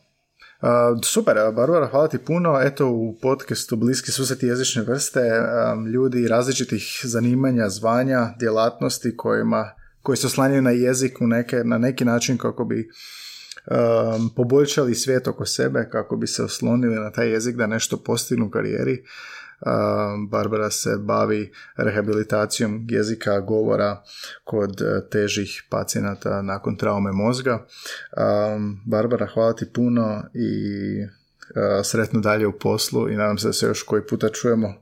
A, 0.60 0.96
super, 1.04 1.34
Barbara, 1.34 1.86
hvala 1.86 2.08
ti 2.08 2.18
puno. 2.18 2.60
Eto 2.62 2.86
u 2.88 3.18
podcastu 3.22 3.76
Bliski 3.76 4.10
susreti 4.12 4.46
jezične 4.46 4.82
vrste 4.82 5.20
a, 5.20 5.74
ljudi 5.94 6.28
različitih 6.28 7.00
zanimanja, 7.04 7.68
zvanja, 7.68 8.34
djelatnosti 8.38 9.16
kojima, 9.16 9.70
koji 10.02 10.16
se 10.16 10.26
oslanjaju 10.26 10.62
na 10.62 10.70
jezik 10.70 11.20
u 11.20 11.26
neke, 11.26 11.56
na 11.64 11.78
neki 11.78 12.04
način 12.04 12.38
kako 12.38 12.64
bi 12.64 12.90
um, 13.70 14.30
poboljšali 14.36 14.94
svijet 14.94 15.28
oko 15.28 15.46
sebe, 15.46 15.88
kako 15.92 16.16
bi 16.16 16.26
se 16.26 16.42
oslonili 16.42 16.94
na 16.94 17.10
taj 17.10 17.28
jezik 17.28 17.56
da 17.56 17.66
nešto 17.66 17.96
postignu 17.96 18.46
u 18.46 18.50
karijeri. 18.50 19.04
Um, 19.66 20.28
Barbara 20.28 20.70
se 20.70 20.96
bavi 20.98 21.52
rehabilitacijom 21.76 22.86
jezika 22.88 23.40
govora 23.40 24.02
kod 24.44 24.82
eh, 24.82 25.08
težih 25.10 25.64
pacijenata 25.70 26.42
nakon 26.42 26.76
traume 26.76 27.12
mozga. 27.12 27.66
Um, 28.16 28.80
Barbara, 28.86 29.26
hvala 29.26 29.52
ti 29.52 29.72
puno 29.74 30.22
i 30.34 31.19
sretno 31.84 32.20
dalje 32.20 32.46
u 32.46 32.58
poslu 32.58 33.10
i 33.10 33.16
nadam 33.16 33.38
se 33.38 33.46
da 33.46 33.52
se 33.52 33.66
još 33.66 33.82
koji 33.82 34.06
puta 34.06 34.28
čujemo 34.28 34.74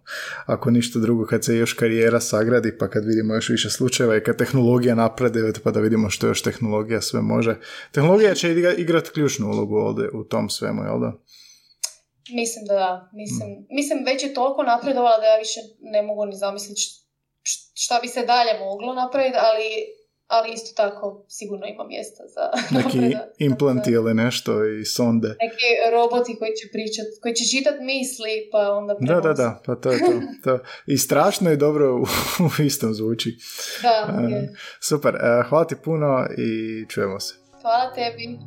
ako 0.46 0.70
ništa 0.70 0.98
drugo 0.98 1.26
kad 1.26 1.44
se 1.44 1.56
još 1.56 1.72
karijera 1.72 2.20
sagradi 2.20 2.78
pa 2.78 2.88
kad 2.88 3.04
vidimo 3.04 3.34
još 3.34 3.48
više 3.48 3.70
slučajeva 3.70 4.16
i 4.16 4.22
kad 4.22 4.36
tehnologija 4.36 4.94
napreduje 4.94 5.52
pa 5.64 5.70
da 5.70 5.80
vidimo 5.80 6.10
što 6.10 6.26
još 6.26 6.42
tehnologija 6.42 7.00
sve 7.00 7.22
može. 7.22 7.56
Tehnologija 7.92 8.34
će 8.34 8.48
igra- 8.48 8.74
igrati 8.78 9.10
ključnu 9.10 9.46
ulogu 9.48 9.76
ovdje 9.76 10.10
u 10.14 10.24
tom 10.24 10.50
svemu, 10.50 10.82
jel 10.82 11.00
da? 11.00 11.12
Mislim 12.34 12.64
da 12.66 12.74
da. 12.74 13.10
Mislim, 13.12 13.48
mislim 13.70 14.04
već 14.04 14.22
je 14.22 14.34
toliko 14.34 14.62
napredovala 14.62 15.18
da 15.18 15.26
ja 15.26 15.38
više 15.38 15.60
ne 15.80 16.02
mogu 16.02 16.26
ni 16.26 16.36
zamisliti 16.36 16.80
šta 17.74 17.98
bi 18.02 18.08
se 18.08 18.26
dalje 18.26 18.58
moglo 18.58 18.94
napraviti, 18.94 19.38
ali 19.48 19.68
ali 20.28 20.52
isto 20.52 20.70
tako 20.76 21.24
sigurno 21.28 21.66
ima 21.66 21.84
mjesta 21.84 22.22
za 22.26 22.44
neki 22.78 23.16
implanti 23.38 23.90
ili 23.90 24.14
nešto 24.14 24.64
i 24.64 24.84
sonde. 24.84 25.28
Neki 25.28 25.68
roboti 25.92 26.36
koji 26.38 26.50
će 26.50 26.68
pričat, 26.72 27.06
koji 27.22 27.34
će 27.34 27.44
čitat 27.44 27.74
misli 27.80 28.48
pa 28.52 28.72
onda 28.72 28.96
Da, 29.00 29.20
da, 29.20 29.32
da, 29.32 29.62
pa 29.66 29.74
to 29.74 29.90
je 29.92 29.98
to. 29.98 30.12
to. 30.44 30.58
I 30.86 30.98
strašno 30.98 31.52
i 31.52 31.56
dobro 31.56 31.94
u, 31.94 32.02
u 32.46 32.62
istom 32.62 32.94
zvuči. 32.94 33.36
Da, 33.82 34.22
je. 34.28 34.54
Super, 34.80 35.14
hvala 35.48 35.64
ti 35.64 35.74
puno 35.84 36.26
i 36.38 36.84
čujemo 36.88 37.20
se. 37.20 37.34
Hvala 37.62 37.94
tebi. 37.94 38.38